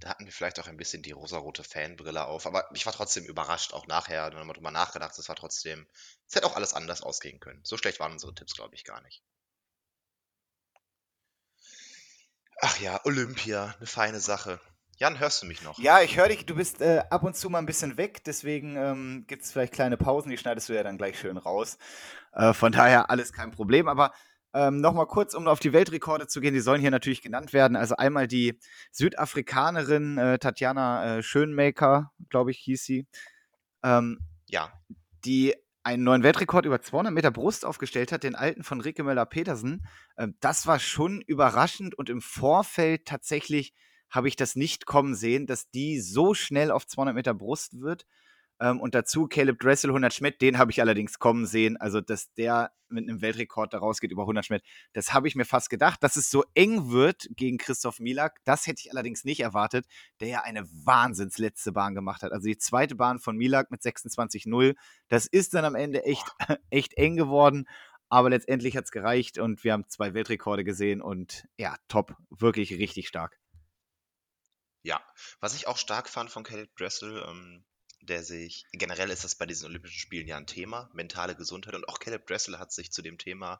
Da 0.00 0.08
hatten 0.08 0.24
wir 0.24 0.32
vielleicht 0.32 0.58
auch 0.58 0.66
ein 0.66 0.76
bisschen 0.76 1.02
die 1.02 1.12
rosarote 1.12 1.62
Fanbrille 1.62 2.26
auf. 2.26 2.46
Aber 2.46 2.68
ich 2.74 2.86
war 2.86 2.92
trotzdem 2.92 3.24
überrascht, 3.24 3.72
auch 3.72 3.86
nachher, 3.86 4.32
wenn 4.32 4.46
man 4.46 4.54
drüber 4.54 4.70
nachgedacht, 4.70 5.16
es 5.18 5.28
war 5.28 5.36
trotzdem, 5.36 5.86
es 6.26 6.34
hätte 6.34 6.46
auch 6.46 6.56
alles 6.56 6.74
anders 6.74 7.02
ausgehen 7.02 7.40
können. 7.40 7.60
So 7.62 7.76
schlecht 7.76 8.00
waren 8.00 8.12
unsere 8.12 8.34
Tipps, 8.34 8.54
glaube 8.54 8.74
ich, 8.74 8.84
gar 8.84 9.00
nicht. 9.02 9.22
Ach 12.62 12.78
ja, 12.80 13.00
Olympia, 13.04 13.74
eine 13.78 13.86
feine 13.86 14.20
Sache. 14.20 14.60
Jan, 14.96 15.18
hörst 15.18 15.42
du 15.42 15.46
mich 15.46 15.62
noch? 15.62 15.78
Ja, 15.78 16.02
ich 16.02 16.18
höre 16.18 16.28
dich. 16.28 16.44
Du 16.44 16.54
bist 16.54 16.82
äh, 16.82 17.02
ab 17.08 17.22
und 17.22 17.34
zu 17.34 17.48
mal 17.48 17.58
ein 17.58 17.66
bisschen 17.66 17.96
weg, 17.96 18.22
deswegen 18.24 18.76
ähm, 18.76 19.24
gibt 19.26 19.44
es 19.44 19.52
vielleicht 19.52 19.72
kleine 19.72 19.96
Pausen, 19.96 20.28
die 20.28 20.36
schneidest 20.36 20.68
du 20.68 20.74
ja 20.74 20.82
dann 20.82 20.98
gleich 20.98 21.18
schön 21.18 21.38
raus. 21.38 21.78
Äh, 22.34 22.52
von 22.52 22.70
daher 22.70 23.08
alles 23.08 23.32
kein 23.32 23.50
Problem. 23.50 23.88
Aber 23.88 24.12
ähm, 24.52 24.80
Nochmal 24.80 25.06
kurz, 25.06 25.34
um 25.34 25.46
auf 25.46 25.60
die 25.60 25.72
Weltrekorde 25.72 26.26
zu 26.26 26.40
gehen, 26.40 26.54
die 26.54 26.60
sollen 26.60 26.80
hier 26.80 26.90
natürlich 26.90 27.22
genannt 27.22 27.52
werden. 27.52 27.76
Also 27.76 27.96
einmal 27.96 28.26
die 28.26 28.58
Südafrikanerin 28.90 30.18
äh, 30.18 30.38
Tatjana 30.38 31.18
äh, 31.18 31.22
Schönmaker, 31.22 32.12
glaube 32.28 32.50
ich, 32.50 32.58
hieß 32.58 32.84
sie. 32.84 33.06
Ähm, 33.82 34.18
ja. 34.48 34.72
Die 35.24 35.54
einen 35.82 36.02
neuen 36.02 36.22
Weltrekord 36.22 36.66
über 36.66 36.80
200 36.80 37.12
Meter 37.12 37.30
Brust 37.30 37.64
aufgestellt 37.64 38.12
hat, 38.12 38.22
den 38.22 38.34
alten 38.34 38.64
von 38.64 38.80
Rike 38.80 39.02
Möller-Petersen. 39.02 39.86
Ähm, 40.18 40.34
das 40.40 40.66
war 40.66 40.78
schon 40.78 41.20
überraschend 41.20 41.96
und 41.96 42.10
im 42.10 42.20
Vorfeld 42.20 43.06
tatsächlich 43.06 43.72
habe 44.10 44.28
ich 44.28 44.36
das 44.36 44.56
nicht 44.56 44.86
kommen 44.86 45.14
sehen, 45.14 45.46
dass 45.46 45.70
die 45.70 46.00
so 46.00 46.34
schnell 46.34 46.70
auf 46.72 46.86
200 46.86 47.14
Meter 47.14 47.34
Brust 47.34 47.80
wird. 47.80 48.06
Ähm, 48.60 48.80
und 48.80 48.94
dazu 48.94 49.26
Caleb 49.26 49.58
Dressel 49.58 49.90
100 49.90 50.12
Schmidt, 50.12 50.40
den 50.42 50.58
habe 50.58 50.70
ich 50.70 50.80
allerdings 50.80 51.18
kommen 51.18 51.46
sehen. 51.46 51.76
Also, 51.78 52.00
dass 52.00 52.32
der 52.34 52.72
mit 52.88 53.08
einem 53.08 53.22
Weltrekord 53.22 53.72
da 53.72 53.78
rausgeht 53.78 54.10
über 54.10 54.22
100 54.22 54.44
Schmidt, 54.44 54.62
das 54.92 55.12
habe 55.14 55.28
ich 55.28 55.34
mir 55.34 55.44
fast 55.46 55.70
gedacht. 55.70 56.02
Dass 56.02 56.16
es 56.16 56.30
so 56.30 56.44
eng 56.54 56.90
wird 56.90 57.28
gegen 57.30 57.56
Christoph 57.56 58.00
Milak, 58.00 58.40
das 58.44 58.66
hätte 58.66 58.82
ich 58.84 58.92
allerdings 58.92 59.24
nicht 59.24 59.40
erwartet, 59.40 59.86
der 60.20 60.28
ja 60.28 60.42
eine 60.42 60.68
wahnsinns 60.84 61.38
letzte 61.38 61.72
Bahn 61.72 61.94
gemacht 61.94 62.22
hat. 62.22 62.32
Also 62.32 62.46
die 62.46 62.58
zweite 62.58 62.94
Bahn 62.94 63.18
von 63.18 63.36
Milak 63.36 63.70
mit 63.70 63.80
26-0, 63.80 64.76
das 65.08 65.26
ist 65.26 65.54
dann 65.54 65.64
am 65.64 65.74
Ende 65.74 66.04
echt, 66.04 66.26
echt 66.70 66.94
eng 66.94 67.16
geworden. 67.16 67.66
Aber 68.10 68.28
letztendlich 68.28 68.76
hat 68.76 68.84
es 68.84 68.90
gereicht 68.90 69.38
und 69.38 69.62
wir 69.62 69.72
haben 69.72 69.88
zwei 69.88 70.14
Weltrekorde 70.14 70.64
gesehen 70.64 71.00
und 71.00 71.46
ja, 71.56 71.76
top, 71.86 72.16
wirklich 72.28 72.72
richtig 72.72 73.06
stark. 73.06 73.38
Ja, 74.82 75.00
was 75.40 75.54
ich 75.54 75.68
auch 75.68 75.76
stark 75.76 76.08
fand 76.08 76.30
von 76.30 76.42
Caleb 76.42 76.74
Dressel, 76.74 77.24
ähm, 77.28 77.64
der 78.02 78.22
sich, 78.22 78.64
generell 78.72 79.10
ist 79.10 79.24
das 79.24 79.34
bei 79.34 79.46
diesen 79.46 79.66
Olympischen 79.66 79.98
Spielen 79.98 80.26
ja 80.26 80.36
ein 80.36 80.46
Thema, 80.46 80.90
mentale 80.92 81.36
Gesundheit. 81.36 81.74
Und 81.74 81.88
auch 81.88 81.98
Caleb 81.98 82.26
Dressel 82.26 82.58
hat 82.58 82.72
sich 82.72 82.92
zu 82.92 83.02
dem 83.02 83.18
Thema 83.18 83.58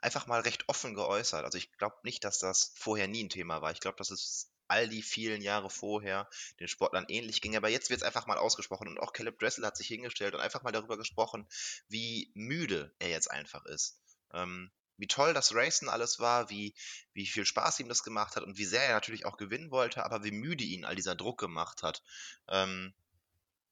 einfach 0.00 0.26
mal 0.26 0.40
recht 0.40 0.68
offen 0.68 0.94
geäußert. 0.94 1.44
Also 1.44 1.58
ich 1.58 1.72
glaube 1.72 1.96
nicht, 2.02 2.24
dass 2.24 2.38
das 2.38 2.72
vorher 2.74 3.08
nie 3.08 3.24
ein 3.24 3.28
Thema 3.28 3.62
war. 3.62 3.72
Ich 3.72 3.80
glaube, 3.80 3.98
dass 3.98 4.10
es 4.10 4.50
all 4.68 4.88
die 4.88 5.02
vielen 5.02 5.42
Jahre 5.42 5.70
vorher 5.70 6.28
den 6.60 6.68
Sportlern 6.68 7.06
ähnlich 7.08 7.40
ging. 7.40 7.56
Aber 7.56 7.68
jetzt 7.68 7.90
wird 7.90 8.00
es 8.00 8.06
einfach 8.06 8.26
mal 8.26 8.38
ausgesprochen. 8.38 8.88
Und 8.88 8.98
auch 8.98 9.12
Caleb 9.12 9.38
Dressel 9.38 9.64
hat 9.64 9.76
sich 9.76 9.86
hingestellt 9.86 10.34
und 10.34 10.40
einfach 10.40 10.62
mal 10.62 10.72
darüber 10.72 10.96
gesprochen, 10.96 11.46
wie 11.88 12.32
müde 12.34 12.94
er 12.98 13.08
jetzt 13.08 13.30
einfach 13.30 13.64
ist. 13.66 14.00
Ähm, 14.32 14.70
wie 14.98 15.06
toll 15.06 15.34
das 15.34 15.54
Racen 15.54 15.88
alles 15.88 16.20
war, 16.20 16.48
wie, 16.50 16.74
wie 17.12 17.26
viel 17.26 17.44
Spaß 17.44 17.80
ihm 17.80 17.88
das 17.88 18.02
gemacht 18.02 18.36
hat 18.36 18.42
und 18.42 18.56
wie 18.56 18.64
sehr 18.64 18.82
er 18.82 18.94
natürlich 18.94 19.26
auch 19.26 19.36
gewinnen 19.36 19.70
wollte, 19.70 20.04
aber 20.04 20.24
wie 20.24 20.30
müde 20.30 20.64
ihn 20.64 20.84
all 20.84 20.96
dieser 20.96 21.14
Druck 21.14 21.38
gemacht 21.38 21.82
hat. 21.82 22.02
Ähm, 22.48 22.94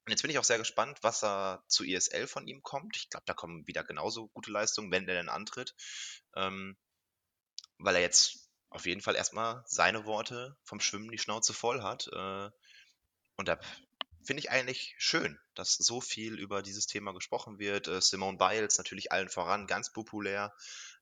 und 0.04 0.10
jetzt 0.10 0.22
bin 0.22 0.30
ich 0.30 0.38
auch 0.38 0.44
sehr 0.44 0.58
gespannt, 0.58 0.98
was 1.02 1.20
da 1.20 1.64
zu 1.66 1.82
ISL 1.82 2.26
von 2.26 2.46
ihm 2.46 2.62
kommt. 2.62 2.96
Ich 2.96 3.08
glaube, 3.08 3.24
da 3.26 3.32
kommen 3.32 3.66
wieder 3.66 3.84
genauso 3.84 4.28
gute 4.28 4.50
Leistungen, 4.50 4.90
wenn 4.90 5.06
der 5.06 5.14
denn 5.14 5.30
antritt. 5.30 5.74
Ähm, 6.36 6.76
weil 7.78 7.96
er 7.96 8.02
jetzt 8.02 8.50
auf 8.68 8.86
jeden 8.86 9.00
Fall 9.00 9.16
erstmal 9.16 9.62
seine 9.66 10.04
Worte 10.04 10.56
vom 10.64 10.80
Schwimmen 10.80 11.10
die 11.10 11.18
Schnauze 11.18 11.54
voll 11.54 11.82
hat. 11.82 12.08
Äh, 12.12 12.50
und 13.36 13.48
da 13.48 13.58
finde 14.22 14.40
ich 14.40 14.50
eigentlich 14.50 14.94
schön, 14.98 15.38
dass 15.54 15.74
so 15.74 16.02
viel 16.02 16.38
über 16.38 16.62
dieses 16.62 16.86
Thema 16.86 17.14
gesprochen 17.14 17.58
wird. 17.58 17.88
Äh, 17.88 18.02
Simone 18.02 18.36
Biles 18.36 18.76
natürlich 18.76 19.10
allen 19.10 19.30
voran, 19.30 19.66
ganz 19.66 19.90
populär. 19.90 20.52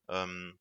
Ähm, 0.08 0.58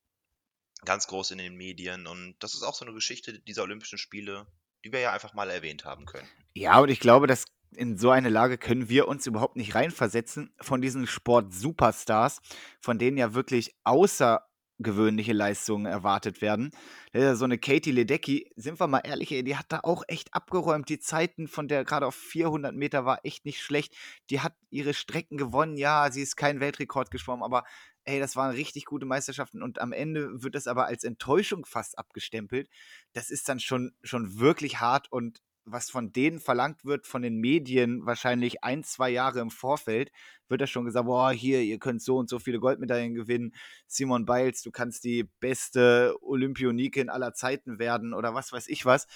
ganz 0.83 1.05
groß 1.05 1.31
in 1.31 1.37
den 1.37 1.55
Medien. 1.55 2.07
Und 2.07 2.35
das 2.39 2.55
ist 2.55 2.63
auch 2.63 2.73
so 2.73 2.85
eine 2.85 2.93
Geschichte 2.95 3.39
dieser 3.39 3.61
Olympischen 3.63 3.99
Spiele, 3.99 4.47
die 4.83 4.91
wir 4.91 4.99
ja 4.99 5.11
einfach 5.11 5.35
mal 5.35 5.51
erwähnt 5.51 5.85
haben 5.85 6.05
können. 6.07 6.27
Ja, 6.53 6.79
und 6.79 6.89
ich 6.89 6.99
glaube, 6.99 7.27
das 7.27 7.45
in 7.75 7.97
so 7.97 8.09
eine 8.09 8.29
Lage 8.29 8.57
können 8.57 8.89
wir 8.89 9.07
uns 9.07 9.25
überhaupt 9.27 9.55
nicht 9.55 9.75
reinversetzen 9.75 10.53
von 10.59 10.81
diesen 10.81 11.07
Sport-Superstars, 11.07 12.41
von 12.79 12.99
denen 12.99 13.17
ja 13.17 13.33
wirklich 13.33 13.75
außergewöhnliche 13.83 15.33
Leistungen 15.33 15.85
erwartet 15.85 16.41
werden. 16.41 16.71
So 17.13 17.45
eine 17.45 17.57
Katie 17.57 17.91
Ledecky, 17.91 18.51
sind 18.55 18.79
wir 18.79 18.87
mal 18.87 18.99
ehrlich, 18.99 19.29
die 19.29 19.55
hat 19.55 19.67
da 19.69 19.79
auch 19.83 20.03
echt 20.07 20.33
abgeräumt. 20.33 20.89
Die 20.89 20.99
Zeiten 20.99 21.47
von 21.47 21.67
der 21.67 21.85
gerade 21.85 22.07
auf 22.07 22.15
400 22.15 22.75
Meter 22.75 23.05
war 23.05 23.19
echt 23.23 23.45
nicht 23.45 23.61
schlecht. 23.61 23.95
Die 24.29 24.41
hat 24.41 24.55
ihre 24.69 24.93
Strecken 24.93 25.37
gewonnen. 25.37 25.77
Ja, 25.77 26.11
sie 26.11 26.21
ist 26.21 26.35
kein 26.35 26.59
Weltrekord 26.59 27.09
geschwommen, 27.11 27.43
aber 27.43 27.63
ey, 28.03 28.19
das 28.19 28.35
waren 28.35 28.55
richtig 28.55 28.85
gute 28.85 29.05
Meisterschaften 29.05 29.61
und 29.61 29.79
am 29.79 29.93
Ende 29.93 30.41
wird 30.41 30.55
das 30.55 30.67
aber 30.67 30.87
als 30.87 31.03
Enttäuschung 31.03 31.65
fast 31.65 31.99
abgestempelt. 31.99 32.67
Das 33.13 33.29
ist 33.29 33.47
dann 33.47 33.59
schon, 33.59 33.93
schon 34.01 34.39
wirklich 34.39 34.79
hart 34.79 35.11
und 35.11 35.41
was 35.65 35.89
von 35.89 36.11
denen 36.11 36.39
verlangt 36.39 36.85
wird, 36.85 37.07
von 37.07 37.21
den 37.21 37.37
Medien, 37.37 38.05
wahrscheinlich 38.05 38.63
ein, 38.63 38.83
zwei 38.83 39.09
Jahre 39.09 39.39
im 39.39 39.51
Vorfeld, 39.51 40.11
wird 40.47 40.61
da 40.61 40.67
schon 40.67 40.85
gesagt, 40.85 41.05
boah, 41.05 41.31
hier, 41.31 41.61
ihr 41.61 41.79
könnt 41.79 42.01
so 42.01 42.17
und 42.17 42.29
so 42.29 42.39
viele 42.39 42.59
Goldmedaillen 42.59 43.13
gewinnen. 43.13 43.53
Simon 43.87 44.25
Biles, 44.25 44.61
du 44.63 44.71
kannst 44.71 45.03
die 45.03 45.29
beste 45.39 46.15
Olympionikin 46.21 47.09
aller 47.09 47.33
Zeiten 47.33 47.79
werden 47.79 48.13
oder 48.13 48.33
was 48.33 48.51
weiß 48.51 48.67
ich 48.67 48.85
was. 48.85 49.07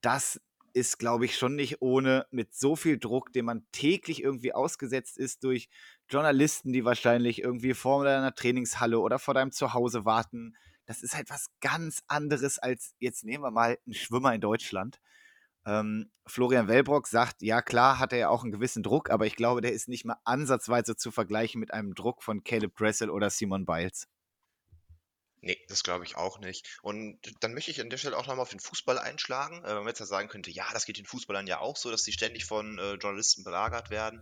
Das 0.00 0.40
ist, 0.74 0.98
glaube 0.98 1.24
ich, 1.24 1.36
schon 1.36 1.54
nicht 1.54 1.80
ohne 1.80 2.26
mit 2.30 2.54
so 2.54 2.76
viel 2.76 2.98
Druck, 2.98 3.32
dem 3.32 3.44
man 3.46 3.66
täglich 3.72 4.22
irgendwie 4.22 4.52
ausgesetzt 4.52 5.18
ist 5.18 5.44
durch 5.44 5.68
Journalisten, 6.08 6.72
die 6.72 6.84
wahrscheinlich 6.84 7.42
irgendwie 7.42 7.74
vor 7.74 8.04
deiner 8.04 8.34
Trainingshalle 8.34 8.98
oder 8.98 9.18
vor 9.18 9.34
deinem 9.34 9.52
Zuhause 9.52 10.04
warten. 10.04 10.56
Das 10.86 11.02
ist 11.02 11.14
halt 11.14 11.30
was 11.30 11.46
ganz 11.60 12.02
anderes 12.08 12.58
als, 12.58 12.94
jetzt 12.98 13.24
nehmen 13.24 13.44
wir 13.44 13.50
mal 13.50 13.78
einen 13.86 13.94
Schwimmer 13.94 14.34
in 14.34 14.40
Deutschland 14.40 15.00
ähm, 15.66 16.10
Florian 16.26 16.68
Wellbrock 16.68 17.06
sagt, 17.06 17.42
ja 17.42 17.62
klar 17.62 17.98
hat 17.98 18.12
er 18.12 18.18
ja 18.18 18.28
auch 18.28 18.42
einen 18.42 18.52
gewissen 18.52 18.82
Druck, 18.82 19.10
aber 19.10 19.26
ich 19.26 19.36
glaube, 19.36 19.60
der 19.60 19.72
ist 19.72 19.88
nicht 19.88 20.04
mal 20.04 20.16
ansatzweise 20.24 20.96
zu 20.96 21.10
vergleichen 21.10 21.60
mit 21.60 21.72
einem 21.72 21.94
Druck 21.94 22.22
von 22.22 22.44
Caleb 22.44 22.76
Dressel 22.76 23.10
oder 23.10 23.30
Simon 23.30 23.66
Biles. 23.66 24.08
Nee, 25.44 25.58
das 25.66 25.82
glaube 25.82 26.04
ich 26.04 26.16
auch 26.16 26.38
nicht. 26.38 26.78
Und 26.82 27.18
dann 27.40 27.52
möchte 27.52 27.72
ich 27.72 27.80
an 27.80 27.90
der 27.90 27.96
Stelle 27.96 28.16
auch 28.16 28.28
nochmal 28.28 28.42
auf 28.42 28.50
den 28.50 28.60
Fußball 28.60 28.96
einschlagen. 28.96 29.64
Äh, 29.64 29.70
wenn 29.70 29.78
man 29.78 29.88
jetzt 29.88 29.98
ja 29.98 30.06
sagen 30.06 30.28
könnte, 30.28 30.52
ja, 30.52 30.64
das 30.72 30.86
geht 30.86 30.98
den 30.98 31.04
Fußballern 31.04 31.48
ja 31.48 31.58
auch 31.58 31.76
so, 31.76 31.90
dass 31.90 32.04
sie 32.04 32.12
ständig 32.12 32.44
von 32.44 32.78
äh, 32.78 32.94
Journalisten 32.94 33.42
belagert 33.42 33.90
werden. 33.90 34.20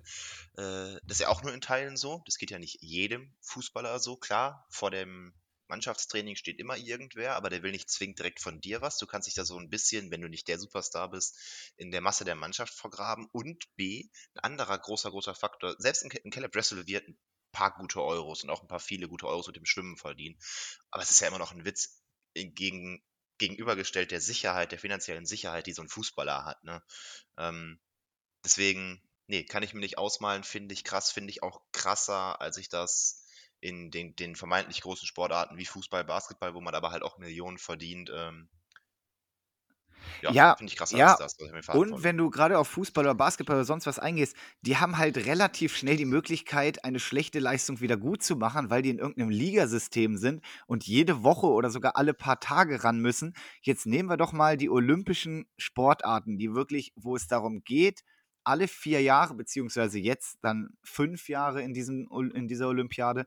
Äh, 0.57 0.97
das 1.05 1.19
ist 1.19 1.21
ja 1.21 1.29
auch 1.29 1.43
nur 1.43 1.53
in 1.53 1.61
Teilen 1.61 1.99
so. 1.99 2.23
Das 2.25 2.39
geht 2.39 2.51
ja 2.51 2.59
nicht 2.59 2.79
jedem 2.81 3.35
Fußballer 3.43 3.99
so. 3.99 4.17
Klar, 4.17 4.67
vor 4.71 4.91
dem 4.91 5.35
Mannschaftstraining 5.71 6.37
steht 6.37 6.59
immer 6.59 6.77
irgendwer, 6.77 7.37
aber 7.37 7.49
der 7.49 7.63
will 7.63 7.71
nicht 7.71 7.89
zwingend 7.89 8.19
direkt 8.19 8.41
von 8.41 8.61
dir 8.61 8.83
was. 8.83 8.99
Du 8.99 9.07
kannst 9.07 9.27
dich 9.27 9.35
da 9.35 9.45
so 9.45 9.59
ein 9.59 9.71
bisschen, 9.71 10.11
wenn 10.11 10.21
du 10.21 10.29
nicht 10.29 10.49
der 10.49 10.59
Superstar 10.59 11.11
bist, 11.11 11.73
in 11.77 11.91
der 11.91 12.03
Masse 12.03 12.25
der 12.25 12.35
Mannschaft 12.35 12.75
vergraben. 12.75 13.29
Und 13.33 13.65
B, 13.77 14.11
ein 14.35 14.41
anderer 14.41 14.79
großer, 14.79 15.11
großer 15.11 15.35
Faktor, 15.35 15.77
selbst 15.79 16.03
in, 16.03 16.31
Caleb 16.31 16.53
Dressel 16.53 16.87
wird 16.87 17.09
ein 17.09 17.19
paar 17.53 17.75
gute 17.75 18.03
Euros 18.03 18.43
und 18.43 18.51
auch 18.51 18.63
ein 18.63 18.69
paar 18.69 18.81
viele 18.81 19.09
gute 19.09 19.27
Euros 19.27 19.47
mit 19.47 19.57
dem 19.57 19.65
Schwimmen 19.65 19.97
verdienen. 19.97 20.39
Aber 20.91 21.03
es 21.03 21.11
ist 21.11 21.21
ja 21.21 21.29
immer 21.29 21.39
noch 21.39 21.53
ein 21.53 21.65
Witz 21.65 22.03
gegen, 22.35 23.03
gegenübergestellt 23.39 24.11
der 24.11 24.21
Sicherheit, 24.21 24.73
der 24.73 24.79
finanziellen 24.79 25.25
Sicherheit, 25.25 25.67
die 25.67 25.73
so 25.73 25.83
ein 25.83 25.89
Fußballer 25.89 26.45
hat. 26.45 26.63
Ne? 26.65 26.83
Ähm, 27.39 27.81
deswegen, 28.45 29.03
nee, 29.29 29.45
kann 29.45 29.63
ich 29.63 29.73
mir 29.73 29.81
nicht 29.81 29.99
ausmalen, 29.99 30.45
finde 30.45 30.75
ich 30.75 30.85
krass, 30.85 31.11
finde 31.11 31.31
ich 31.31 31.43
auch 31.43 31.63
krasser, 31.73 32.41
als 32.41 32.57
ich 32.57 32.69
das 32.69 33.25
in 33.61 33.91
den, 33.91 34.17
den 34.17 34.37
vermeintlich 34.37 34.81
großen 34.81 35.07
Sportarten 35.07 35.57
wie 35.57 35.67
Fußball, 35.67 36.05
Basketball, 36.05 36.55
wo 36.55 36.61
man 36.61 36.75
aber 36.75 36.91
halt 36.91 37.03
auch 37.03 37.19
Millionen 37.19 37.59
verdient. 37.59 38.11
Ähm, 38.15 38.49
ja, 40.23 40.33
ja 40.33 40.57
finde 40.57 40.73
ich 40.73 40.79
krass. 40.79 40.93
Ja, 40.93 41.17
das, 41.19 41.37
und 41.69 42.03
wenn 42.03 42.17
du 42.17 42.31
gerade 42.31 42.59
auf 42.59 42.69
Fußball 42.69 43.05
oder 43.05 43.15
Basketball 43.15 43.57
oder 43.57 43.65
sonst 43.65 43.87
was 43.87 43.99
eingehst, 43.99 44.37
die 44.63 44.77
haben 44.77 44.99
halt 44.99 45.17
relativ 45.19 45.77
schnell 45.77 45.97
die 45.97 46.05
Möglichkeit, 46.05 46.85
eine 46.85 47.01
schlechte 47.01 47.39
Leistung 47.39 47.81
wieder 47.81 47.97
gut 47.97 48.23
zu 48.23 48.37
machen, 48.37 48.71
weil 48.71 48.83
die 48.83 48.91
in 48.91 48.99
irgendeinem 48.99 49.31
Ligasystem 49.31 50.17
sind 50.17 50.43
und 50.67 50.87
jede 50.87 51.23
Woche 51.23 51.47
oder 51.47 51.71
sogar 51.71 51.97
alle 51.97 52.15
paar 52.15 52.41
Tage 52.41 52.85
ran 52.85 53.01
müssen. 53.01 53.35
Jetzt 53.63 53.87
nehmen 53.87 54.09
wir 54.09 54.17
doch 54.17 54.33
mal 54.33 54.57
die 54.57 54.71
olympischen 54.71 55.47
Sportarten, 55.57 56.39
die 56.39 56.55
wirklich, 56.55 56.93
wo 56.97 57.17
es 57.17 57.27
darum 57.27 57.63
geht, 57.63 58.03
alle 58.45 58.69
vier 58.69 59.03
Jahre, 59.03 59.35
beziehungsweise 59.35 59.99
jetzt 59.99 60.39
dann 60.43 60.71
fünf 60.83 61.29
Jahre 61.29 61.63
in, 61.63 61.75
diesem, 61.75 62.09
in 62.35 62.49
dieser 62.49 62.69
Olympiade, 62.69 63.27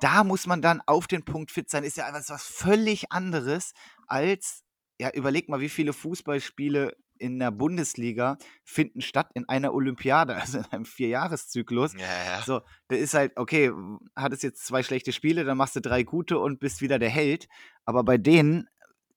da 0.00 0.24
muss 0.24 0.46
man 0.46 0.62
dann 0.62 0.80
auf 0.86 1.06
den 1.06 1.24
Punkt 1.24 1.50
fit 1.50 1.70
sein. 1.70 1.84
Ist 1.84 1.96
ja 1.96 2.08
etwas 2.08 2.30
was 2.30 2.46
völlig 2.46 3.10
anderes 3.10 3.72
als, 4.06 4.62
ja, 4.98 5.10
überleg 5.12 5.48
mal, 5.48 5.60
wie 5.60 5.68
viele 5.68 5.92
Fußballspiele 5.92 6.96
in 7.20 7.38
der 7.40 7.50
Bundesliga 7.50 8.38
finden 8.64 9.00
statt 9.00 9.30
in 9.34 9.48
einer 9.48 9.74
Olympiade, 9.74 10.36
also 10.40 10.58
in 10.58 10.64
einem 10.66 10.84
Vierjahreszyklus. 10.84 11.94
Ja, 11.94 12.00
ja. 12.00 12.42
So, 12.42 12.60
da 12.88 12.96
ist 12.96 13.14
halt, 13.14 13.36
okay, 13.36 13.72
hattest 14.14 14.42
jetzt 14.42 14.66
zwei 14.66 14.82
schlechte 14.82 15.12
Spiele, 15.12 15.44
dann 15.44 15.58
machst 15.58 15.76
du 15.76 15.80
drei 15.80 16.02
gute 16.02 16.38
und 16.38 16.60
bist 16.60 16.80
wieder 16.80 16.98
der 16.98 17.10
Held. 17.10 17.48
Aber 17.84 18.04
bei 18.04 18.18
denen 18.18 18.68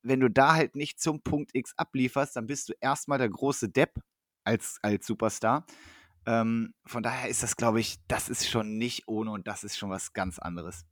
wenn 0.03 0.19
du 0.19 0.29
da 0.29 0.55
halt 0.55 0.75
nicht 0.75 1.00
zum 1.00 1.21
Punkt 1.21 1.51
X 1.53 1.74
ablieferst, 1.77 2.36
dann 2.36 2.48
bist 2.48 2.69
du 2.69 2.74
erstmal 2.79 3.17
der 3.17 3.29
große 3.29 3.69
Depp 3.69 4.00
als, 4.43 4.79
als 4.81 5.05
Superstar. 5.05 5.65
Ähm, 6.25 6.74
von 6.86 7.03
daher 7.03 7.29
ist 7.29 7.43
das, 7.43 7.55
glaube 7.55 7.79
ich, 7.79 7.98
das 8.07 8.29
ist 8.29 8.48
schon 8.48 8.77
nicht 8.77 9.07
ohne 9.07 9.31
und 9.31 9.48
das 9.48 9.63
ist 9.63 9.77
schon 9.77 9.89
was 9.89 10.13
ganz 10.13 10.39
anderes. 10.39 10.86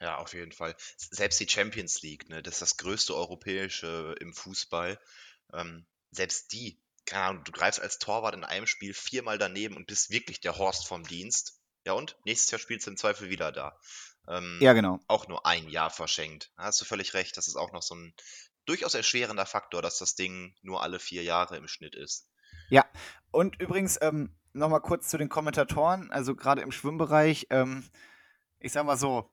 Ja, 0.00 0.18
auf 0.18 0.34
jeden 0.34 0.52
Fall. 0.52 0.76
Selbst 0.98 1.40
die 1.40 1.48
Champions 1.48 2.02
League, 2.02 2.28
ne, 2.28 2.42
das 2.42 2.54
ist 2.54 2.62
das 2.62 2.76
größte 2.76 3.14
europäische 3.14 4.14
im 4.20 4.34
Fußball. 4.34 5.00
Ähm, 5.54 5.86
selbst 6.10 6.52
die, 6.52 6.78
keine 7.06 7.24
Ahnung, 7.24 7.44
du 7.44 7.52
greifst 7.52 7.80
als 7.80 7.98
Torwart 7.98 8.34
in 8.34 8.44
einem 8.44 8.66
Spiel 8.66 8.92
viermal 8.92 9.38
daneben 9.38 9.76
und 9.76 9.86
bist 9.86 10.10
wirklich 10.10 10.40
der 10.40 10.58
Horst 10.58 10.86
vom 10.86 11.04
Dienst. 11.04 11.58
Ja 11.86 11.94
und? 11.94 12.18
Nächstes 12.24 12.50
Jahr 12.50 12.58
spielst 12.58 12.86
du 12.86 12.90
im 12.90 12.96
Zweifel 12.96 13.30
wieder 13.30 13.52
da. 13.52 13.78
Ähm, 14.28 14.58
ja, 14.60 14.72
genau. 14.72 15.00
Auch 15.06 15.28
nur 15.28 15.46
ein 15.46 15.68
Jahr 15.68 15.90
verschenkt. 15.90 16.50
Da 16.56 16.64
hast 16.64 16.80
du 16.80 16.84
völlig 16.84 17.14
recht. 17.14 17.36
Das 17.36 17.48
ist 17.48 17.56
auch 17.56 17.72
noch 17.72 17.82
so 17.82 17.94
ein 17.94 18.14
durchaus 18.66 18.94
erschwerender 18.94 19.46
Faktor, 19.46 19.82
dass 19.82 19.98
das 19.98 20.14
Ding 20.14 20.54
nur 20.62 20.82
alle 20.82 20.98
vier 20.98 21.22
Jahre 21.22 21.56
im 21.56 21.68
Schnitt 21.68 21.94
ist. 21.94 22.28
Ja, 22.70 22.84
und 23.30 23.60
übrigens 23.60 23.98
ähm, 24.00 24.34
nochmal 24.52 24.80
kurz 24.80 25.08
zu 25.08 25.18
den 25.18 25.28
Kommentatoren, 25.28 26.10
also 26.10 26.34
gerade 26.34 26.62
im 26.62 26.72
Schwimmbereich. 26.72 27.46
Ähm, 27.50 27.84
ich 28.58 28.72
sag 28.72 28.86
mal 28.86 28.96
so, 28.96 29.30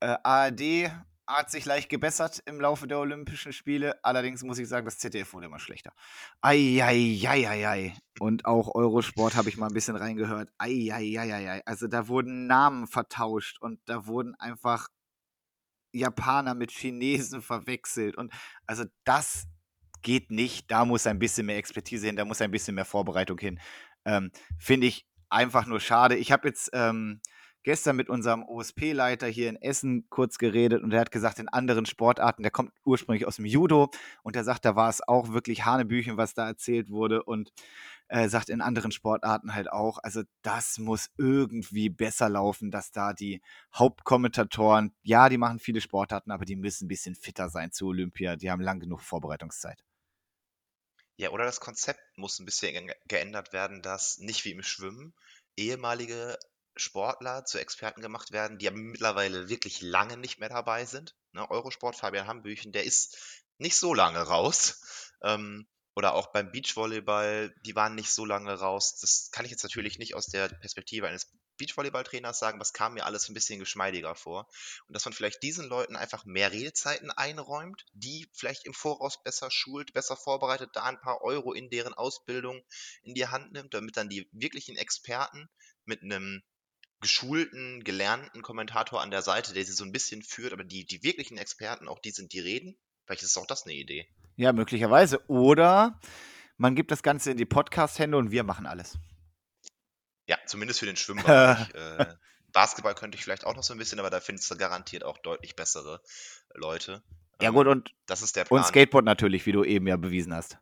äh, 0.00 0.16
ARD 0.22 0.90
hat 1.26 1.50
sich 1.50 1.64
leicht 1.64 1.88
gebessert 1.88 2.42
im 2.46 2.60
Laufe 2.60 2.86
der 2.86 2.98
Olympischen 2.98 3.52
Spiele. 3.52 4.02
Allerdings 4.04 4.42
muss 4.42 4.58
ich 4.58 4.68
sagen, 4.68 4.84
das 4.84 4.98
ZDF 4.98 5.32
wurde 5.32 5.46
immer 5.46 5.58
schlechter. 5.58 5.92
Eieieiei. 6.40 7.94
Und 8.18 8.44
auch 8.44 8.74
Eurosport 8.74 9.36
habe 9.36 9.48
ich 9.48 9.56
mal 9.56 9.68
ein 9.68 9.74
bisschen 9.74 9.96
reingehört. 9.96 10.50
Eieieiei. 10.58 11.62
Also 11.64 11.86
da 11.86 12.08
wurden 12.08 12.46
Namen 12.46 12.86
vertauscht 12.86 13.60
und 13.60 13.80
da 13.86 14.06
wurden 14.06 14.34
einfach 14.34 14.88
Japaner 15.92 16.54
mit 16.54 16.70
Chinesen 16.70 17.42
verwechselt. 17.42 18.16
Und 18.16 18.32
also 18.66 18.84
das 19.04 19.46
geht 20.02 20.30
nicht. 20.30 20.70
Da 20.70 20.84
muss 20.84 21.06
ein 21.06 21.18
bisschen 21.18 21.46
mehr 21.46 21.56
Expertise 21.56 22.06
hin, 22.06 22.16
da 22.16 22.24
muss 22.24 22.40
ein 22.40 22.50
bisschen 22.50 22.74
mehr 22.74 22.84
Vorbereitung 22.84 23.38
hin. 23.38 23.60
Ähm, 24.04 24.30
Finde 24.58 24.86
ich 24.86 25.06
einfach 25.30 25.66
nur 25.66 25.80
schade. 25.80 26.16
Ich 26.16 26.32
habe 26.32 26.48
jetzt 26.48 26.70
ähm, 26.72 27.20
gestern 27.62 27.96
mit 27.96 28.08
unserem 28.08 28.42
OSP-Leiter 28.42 29.26
hier 29.26 29.48
in 29.48 29.56
Essen 29.56 30.06
kurz 30.10 30.38
geredet 30.38 30.82
und 30.82 30.92
er 30.92 31.00
hat 31.00 31.12
gesagt, 31.12 31.38
in 31.38 31.48
anderen 31.48 31.86
Sportarten, 31.86 32.42
der 32.42 32.50
kommt 32.50 32.72
ursprünglich 32.84 33.26
aus 33.26 33.36
dem 33.36 33.44
Judo 33.44 33.90
und 34.22 34.36
er 34.36 34.44
sagt, 34.44 34.64
da 34.64 34.74
war 34.76 34.88
es 34.88 35.06
auch 35.06 35.32
wirklich 35.32 35.64
Hanebüchen, 35.64 36.16
was 36.16 36.34
da 36.34 36.46
erzählt 36.46 36.90
wurde 36.90 37.22
und 37.22 37.52
er 38.12 38.28
sagt 38.28 38.50
in 38.50 38.60
anderen 38.60 38.92
Sportarten 38.92 39.54
halt 39.54 39.72
auch, 39.72 39.96
also 39.98 40.22
das 40.42 40.76
muss 40.76 41.10
irgendwie 41.16 41.88
besser 41.88 42.28
laufen, 42.28 42.70
dass 42.70 42.92
da 42.92 43.14
die 43.14 43.40
Hauptkommentatoren, 43.74 44.94
ja, 45.02 45.30
die 45.30 45.38
machen 45.38 45.58
viele 45.58 45.80
Sportarten, 45.80 46.30
aber 46.30 46.44
die 46.44 46.56
müssen 46.56 46.84
ein 46.84 46.88
bisschen 46.88 47.14
fitter 47.14 47.48
sein 47.48 47.72
zu 47.72 47.86
Olympia, 47.86 48.36
die 48.36 48.50
haben 48.50 48.60
lang 48.60 48.80
genug 48.80 49.00
Vorbereitungszeit. 49.00 49.82
Ja, 51.16 51.30
oder 51.30 51.46
das 51.46 51.60
Konzept 51.60 52.00
muss 52.18 52.38
ein 52.38 52.44
bisschen 52.44 52.92
geändert 53.06 53.54
werden, 53.54 53.80
dass 53.80 54.18
nicht 54.18 54.44
wie 54.44 54.50
im 54.50 54.62
Schwimmen 54.62 55.14
ehemalige 55.56 56.38
Sportler 56.76 57.46
zu 57.46 57.58
Experten 57.58 58.02
gemacht 58.02 58.30
werden, 58.30 58.58
die 58.58 58.66
ja 58.66 58.72
mittlerweile 58.72 59.48
wirklich 59.48 59.80
lange 59.80 60.18
nicht 60.18 60.38
mehr 60.38 60.50
dabei 60.50 60.84
sind. 60.84 61.16
Ne, 61.32 61.50
Eurosport, 61.50 61.96
Fabian 61.96 62.26
Hambüchen, 62.26 62.72
der 62.72 62.84
ist 62.84 63.16
nicht 63.56 63.76
so 63.76 63.94
lange 63.94 64.18
raus. 64.18 64.82
Ähm, 65.22 65.66
oder 65.94 66.14
auch 66.14 66.32
beim 66.32 66.50
Beachvolleyball, 66.50 67.54
die 67.66 67.74
waren 67.74 67.94
nicht 67.94 68.10
so 68.10 68.24
lange 68.24 68.52
raus. 68.52 68.98
Das 69.00 69.30
kann 69.30 69.44
ich 69.44 69.50
jetzt 69.50 69.62
natürlich 69.62 69.98
nicht 69.98 70.14
aus 70.14 70.26
der 70.26 70.48
Perspektive 70.48 71.06
eines 71.06 71.30
Beachvolleyballtrainers 71.58 72.38
sagen, 72.38 72.58
was 72.60 72.72
kam 72.72 72.94
mir 72.94 73.04
alles 73.04 73.28
ein 73.28 73.34
bisschen 73.34 73.58
geschmeidiger 73.58 74.14
vor. 74.14 74.48
Und 74.88 74.94
dass 74.94 75.04
man 75.04 75.12
vielleicht 75.12 75.42
diesen 75.42 75.68
Leuten 75.68 75.96
einfach 75.96 76.24
mehr 76.24 76.50
Redezeiten 76.50 77.10
einräumt, 77.10 77.84
die 77.92 78.28
vielleicht 78.32 78.64
im 78.64 78.72
Voraus 78.72 79.22
besser 79.22 79.50
schult, 79.50 79.92
besser 79.92 80.16
vorbereitet, 80.16 80.70
da 80.72 80.84
ein 80.84 81.00
paar 81.00 81.22
Euro 81.22 81.52
in 81.52 81.68
deren 81.68 81.92
Ausbildung 81.92 82.62
in 83.02 83.14
die 83.14 83.26
Hand 83.26 83.52
nimmt, 83.52 83.74
damit 83.74 83.96
dann 83.96 84.08
die 84.08 84.28
wirklichen 84.32 84.76
Experten 84.76 85.48
mit 85.84 86.02
einem 86.02 86.42
geschulten, 87.00 87.84
gelernten 87.84 88.42
Kommentator 88.42 89.02
an 89.02 89.10
der 89.10 89.22
Seite, 89.22 89.52
der 89.52 89.64
sie 89.64 89.72
so 89.72 89.84
ein 89.84 89.92
bisschen 89.92 90.22
führt, 90.22 90.52
aber 90.52 90.64
die, 90.64 90.86
die 90.86 91.02
wirklichen 91.02 91.36
Experten, 91.36 91.88
auch 91.88 91.98
die 91.98 92.12
sind, 92.12 92.32
die 92.32 92.40
reden. 92.40 92.78
Vielleicht 93.04 93.24
ist 93.24 93.36
auch 93.36 93.46
das 93.46 93.64
eine 93.64 93.74
Idee. 93.74 94.08
Ja, 94.36 94.52
möglicherweise. 94.52 95.20
Oder 95.28 95.98
man 96.56 96.74
gibt 96.74 96.90
das 96.90 97.02
Ganze 97.02 97.30
in 97.30 97.36
die 97.36 97.44
Podcast-Hände 97.44 98.16
und 98.16 98.30
wir 98.30 98.44
machen 98.44 98.66
alles. 98.66 98.98
Ja, 100.26 100.38
zumindest 100.46 100.80
für 100.80 100.86
den 100.86 100.96
Schwimmbereich. 100.96 101.70
äh, 101.74 102.06
Basketball 102.52 102.94
könnte 102.94 103.16
ich 103.16 103.24
vielleicht 103.24 103.44
auch 103.44 103.56
noch 103.56 103.62
so 103.62 103.74
ein 103.74 103.78
bisschen, 103.78 103.98
aber 103.98 104.10
da 104.10 104.20
findest 104.20 104.50
du 104.50 104.56
garantiert 104.56 105.04
auch 105.04 105.18
deutlich 105.18 105.56
bessere 105.56 106.02
Leute. 106.54 107.02
Ja, 107.40 107.50
gut, 107.50 107.66
ähm, 107.66 107.72
und, 107.72 107.94
das 108.06 108.22
ist 108.22 108.36
der 108.36 108.44
Plan. 108.44 108.60
und 108.60 108.66
Skateboard 108.66 109.04
natürlich, 109.04 109.46
wie 109.46 109.52
du 109.52 109.64
eben 109.64 109.86
ja 109.86 109.96
bewiesen 109.96 110.34
hast. 110.34 110.58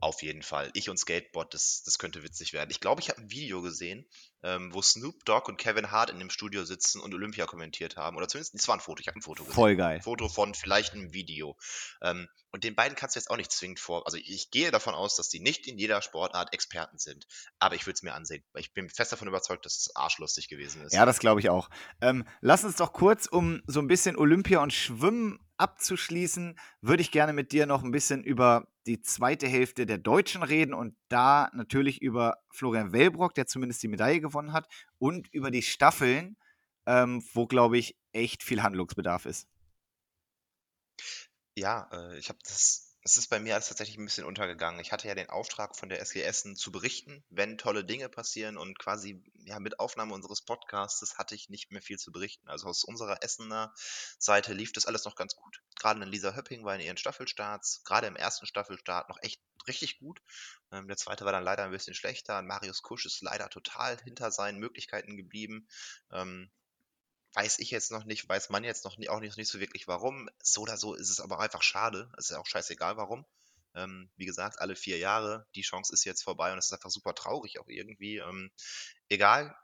Auf 0.00 0.22
jeden 0.22 0.42
Fall. 0.42 0.70
Ich 0.74 0.88
und 0.88 0.98
Skateboard, 0.98 1.52
das, 1.52 1.82
das 1.84 1.98
könnte 1.98 2.22
witzig 2.22 2.52
werden. 2.52 2.70
Ich 2.70 2.80
glaube, 2.80 3.00
ich 3.00 3.10
habe 3.10 3.20
ein 3.20 3.30
Video 3.30 3.60
gesehen, 3.60 4.06
ähm, 4.42 4.72
wo 4.72 4.82
Snoop 4.82 5.24
Dogg 5.24 5.48
und 5.48 5.56
Kevin 5.56 5.90
Hart 5.90 6.10
in 6.10 6.18
dem 6.18 6.30
Studio 6.30 6.64
sitzen 6.64 7.00
und 7.00 7.14
Olympia 7.14 7.46
kommentiert 7.46 7.96
haben. 7.96 8.16
Oder 8.16 8.28
zumindest, 8.28 8.54
es 8.54 8.68
war 8.68 8.76
ein 8.76 8.80
Foto, 8.80 9.00
ich 9.00 9.08
habe 9.08 9.18
ein 9.18 9.22
Foto 9.22 9.42
gesehen. 9.42 9.54
Voll 9.54 9.76
geil. 9.76 9.96
Ein 9.96 10.02
Foto 10.02 10.28
von 10.28 10.54
vielleicht 10.54 10.94
einem 10.94 11.12
Video. 11.12 11.56
Ähm, 12.02 12.28
und 12.52 12.64
den 12.64 12.74
beiden 12.74 12.96
kannst 12.96 13.14
du 13.14 13.20
jetzt 13.20 13.30
auch 13.30 13.36
nicht 13.36 13.52
zwingend 13.52 13.78
vor. 13.78 14.06
Also 14.06 14.18
ich 14.18 14.50
gehe 14.50 14.70
davon 14.70 14.94
aus, 14.94 15.16
dass 15.16 15.28
die 15.28 15.40
nicht 15.40 15.66
in 15.66 15.78
jeder 15.78 16.02
Sportart 16.02 16.52
Experten 16.52 16.98
sind. 16.98 17.26
Aber 17.58 17.74
ich 17.74 17.86
würde 17.86 17.94
es 17.94 18.02
mir 18.02 18.14
ansehen. 18.14 18.42
Weil 18.52 18.62
ich 18.62 18.72
bin 18.72 18.88
fest 18.88 19.12
davon 19.12 19.28
überzeugt, 19.28 19.64
dass 19.66 19.76
es 19.76 19.94
arschlustig 19.94 20.48
gewesen 20.48 20.82
ist. 20.82 20.92
Ja, 20.92 21.06
das 21.06 21.20
glaube 21.20 21.40
ich 21.40 21.48
auch. 21.48 21.70
Ähm, 22.00 22.26
lass 22.40 22.64
uns 22.64 22.76
doch 22.76 22.92
kurz, 22.92 23.26
um 23.26 23.62
so 23.66 23.80
ein 23.80 23.86
bisschen 23.86 24.16
Olympia 24.16 24.60
und 24.62 24.72
Schwimmen 24.72 25.38
abzuschließen, 25.60 26.58
würde 26.80 27.02
ich 27.02 27.10
gerne 27.10 27.34
mit 27.34 27.52
dir 27.52 27.66
noch 27.66 27.84
ein 27.84 27.90
bisschen 27.90 28.24
über 28.24 28.66
die 28.86 29.02
zweite 29.02 29.46
Hälfte 29.46 29.84
der 29.84 29.98
Deutschen 29.98 30.42
reden 30.42 30.72
und 30.72 30.96
da 31.08 31.50
natürlich 31.52 32.00
über 32.00 32.38
Florian 32.48 32.92
Wellbrock, 32.92 33.34
der 33.34 33.46
zumindest 33.46 33.82
die 33.82 33.88
Medaille 33.88 34.20
gewonnen 34.22 34.29
hat, 34.52 34.68
und 34.98 35.32
über 35.32 35.50
die 35.50 35.62
Staffeln, 35.62 36.36
ähm, 36.86 37.22
wo, 37.34 37.46
glaube 37.46 37.78
ich, 37.78 37.96
echt 38.12 38.42
viel 38.42 38.62
Handlungsbedarf 38.62 39.26
ist. 39.26 39.48
Ja, 41.56 41.88
äh, 41.92 42.18
ich 42.18 42.28
habe 42.28 42.38
das 42.44 42.90
es 43.02 43.16
ist 43.16 43.28
bei 43.28 43.40
mir 43.40 43.54
alles 43.54 43.68
tatsächlich 43.68 43.96
ein 43.96 44.04
bisschen 44.04 44.26
untergegangen. 44.26 44.80
Ich 44.80 44.92
hatte 44.92 45.08
ja 45.08 45.14
den 45.14 45.30
Auftrag 45.30 45.74
von 45.74 45.88
der 45.88 46.00
SG 46.00 46.22
Essen 46.22 46.54
zu 46.54 46.70
berichten, 46.70 47.24
wenn 47.30 47.56
tolle 47.56 47.84
Dinge 47.84 48.10
passieren 48.10 48.58
und 48.58 48.78
quasi 48.78 49.22
ja, 49.44 49.58
mit 49.58 49.80
Aufnahme 49.80 50.12
unseres 50.12 50.42
Podcasts 50.42 51.16
hatte 51.16 51.34
ich 51.34 51.48
nicht 51.48 51.72
mehr 51.72 51.80
viel 51.80 51.98
zu 51.98 52.12
berichten. 52.12 52.48
Also 52.48 52.68
aus 52.68 52.84
unserer 52.84 53.22
Essener 53.22 53.72
Seite 54.18 54.52
lief 54.52 54.72
das 54.72 54.84
alles 54.84 55.04
noch 55.06 55.16
ganz 55.16 55.34
gut. 55.34 55.62
Gerade 55.78 56.04
Lisa 56.04 56.34
Höpping 56.34 56.64
war 56.64 56.74
in 56.74 56.82
ihren 56.82 56.98
Staffelstarts, 56.98 57.82
gerade 57.84 58.06
im 58.06 58.16
ersten 58.16 58.46
Staffelstart 58.46 59.08
noch 59.08 59.18
echt 59.22 59.40
richtig 59.66 59.98
gut. 59.98 60.20
Ähm, 60.72 60.88
der 60.88 60.96
zweite 60.96 61.24
war 61.24 61.32
dann 61.32 61.44
leider 61.44 61.64
ein 61.64 61.70
bisschen 61.70 61.94
schlechter. 61.94 62.42
Marius 62.42 62.82
Kusch 62.82 63.06
ist 63.06 63.22
leider 63.22 63.48
total 63.48 63.98
hinter 64.02 64.30
seinen 64.30 64.58
Möglichkeiten 64.58 65.16
geblieben. 65.16 65.66
Ähm, 66.12 66.50
weiß 67.34 67.58
ich 67.60 67.70
jetzt 67.70 67.92
noch 67.92 68.04
nicht, 68.04 68.28
weiß 68.28 68.50
man 68.50 68.64
jetzt 68.64 68.84
noch 68.84 68.98
nie, 68.98 69.08
auch 69.08 69.20
nicht, 69.20 69.36
nicht 69.36 69.50
so 69.50 69.60
wirklich 69.60 69.86
warum. 69.86 70.28
So 70.42 70.62
oder 70.62 70.76
so 70.76 70.94
ist 70.94 71.10
es 71.10 71.20
aber 71.20 71.38
einfach 71.40 71.62
schade. 71.62 72.10
Es 72.16 72.26
ist 72.26 72.30
ja 72.30 72.38
auch 72.38 72.46
scheißegal 72.46 72.96
warum. 72.96 73.24
Ähm, 73.74 74.10
wie 74.16 74.26
gesagt, 74.26 74.58
alle 74.58 74.74
vier 74.74 74.98
Jahre, 74.98 75.46
die 75.54 75.62
Chance 75.62 75.92
ist 75.92 76.04
jetzt 76.04 76.22
vorbei 76.22 76.52
und 76.52 76.58
es 76.58 76.66
ist 76.66 76.72
einfach 76.72 76.90
super 76.90 77.14
traurig 77.14 77.60
auch 77.60 77.68
irgendwie. 77.68 78.18
Ähm, 78.18 78.50
egal. 79.08 79.56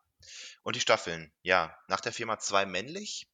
Und 0.63 0.77
die 0.77 0.81
Staffeln, 0.81 1.33
ja, 1.43 1.77
nach 1.89 2.01
der 2.01 2.13
Firma 2.13 2.39
2 2.39 2.67
männlich 2.67 3.29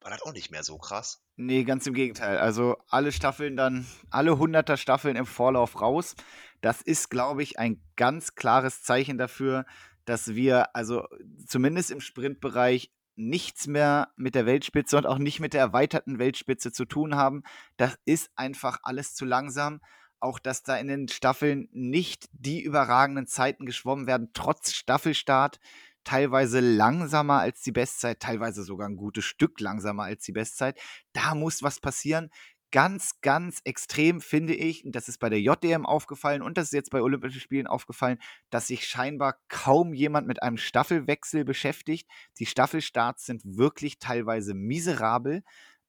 war 0.00 0.10
das 0.10 0.22
auch 0.22 0.32
nicht 0.32 0.50
mehr 0.50 0.62
so 0.62 0.78
krass. 0.78 1.22
Nee, 1.36 1.64
ganz 1.64 1.86
im 1.86 1.94
Gegenteil. 1.94 2.38
Also 2.38 2.76
alle 2.88 3.12
Staffeln 3.12 3.56
dann, 3.56 3.86
alle 4.10 4.32
100er 4.32 4.76
Staffeln 4.76 5.16
im 5.16 5.26
Vorlauf 5.26 5.80
raus. 5.80 6.14
Das 6.60 6.82
ist, 6.82 7.10
glaube 7.10 7.42
ich, 7.42 7.58
ein 7.58 7.82
ganz 7.96 8.34
klares 8.34 8.82
Zeichen 8.82 9.18
dafür, 9.18 9.66
dass 10.04 10.34
wir 10.34 10.74
also 10.74 11.06
zumindest 11.46 11.90
im 11.90 12.00
Sprintbereich 12.00 12.92
nichts 13.16 13.66
mehr 13.66 14.08
mit 14.16 14.34
der 14.34 14.46
Weltspitze 14.46 14.96
und 14.96 15.06
auch 15.06 15.18
nicht 15.18 15.40
mit 15.40 15.52
der 15.52 15.60
erweiterten 15.60 16.18
Weltspitze 16.18 16.72
zu 16.72 16.86
tun 16.86 17.14
haben. 17.14 17.42
Das 17.76 17.98
ist 18.06 18.30
einfach 18.34 18.78
alles 18.82 19.14
zu 19.14 19.24
langsam. 19.24 19.80
Auch 20.22 20.38
dass 20.38 20.62
da 20.62 20.76
in 20.76 20.88
den 20.88 21.08
Staffeln 21.08 21.68
nicht 21.72 22.28
die 22.32 22.62
überragenden 22.62 23.26
Zeiten 23.26 23.64
geschwommen 23.64 24.06
werden, 24.06 24.30
trotz 24.34 24.72
Staffelstart. 24.72 25.60
Teilweise 26.04 26.60
langsamer 26.60 27.40
als 27.40 27.62
die 27.62 27.72
Bestzeit, 27.72 28.20
teilweise 28.20 28.62
sogar 28.64 28.88
ein 28.88 28.96
gutes 28.96 29.24
Stück 29.24 29.60
langsamer 29.60 30.04
als 30.04 30.24
die 30.24 30.32
Bestzeit. 30.32 30.80
Da 31.12 31.34
muss 31.34 31.62
was 31.62 31.80
passieren 31.80 32.30
ganz, 32.70 33.20
ganz 33.20 33.60
extrem 33.64 34.20
finde 34.20 34.54
ich, 34.54 34.84
und 34.84 34.94
das 34.94 35.08
ist 35.08 35.18
bei 35.18 35.28
der 35.28 35.40
JDM 35.40 35.86
aufgefallen 35.86 36.42
und 36.42 36.56
das 36.56 36.66
ist 36.66 36.72
jetzt 36.72 36.90
bei 36.90 37.02
Olympischen 37.02 37.40
Spielen 37.40 37.66
aufgefallen, 37.66 38.18
dass 38.50 38.68
sich 38.68 38.86
scheinbar 38.86 39.40
kaum 39.48 39.92
jemand 39.92 40.26
mit 40.26 40.42
einem 40.42 40.56
Staffelwechsel 40.56 41.44
beschäftigt. 41.44 42.08
Die 42.38 42.46
Staffelstarts 42.46 43.26
sind 43.26 43.42
wirklich 43.44 43.98
teilweise 43.98 44.54
miserabel. 44.54 45.42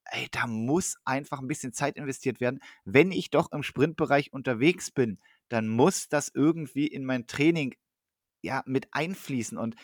Ey, 0.06 0.26
da 0.32 0.46
muss 0.46 0.96
einfach 1.04 1.40
ein 1.40 1.46
bisschen 1.46 1.72
Zeit 1.72 1.96
investiert 1.96 2.40
werden. 2.40 2.60
Wenn 2.84 3.12
ich 3.12 3.30
doch 3.30 3.52
im 3.52 3.62
Sprintbereich 3.62 4.32
unterwegs 4.32 4.90
bin, 4.90 5.20
dann 5.48 5.68
muss 5.68 6.08
das 6.08 6.30
irgendwie 6.34 6.86
in 6.86 7.04
mein 7.04 7.26
Training 7.26 7.74
ja, 8.42 8.62
mit 8.66 8.88
einfließen. 8.92 9.56
Und 9.56 9.76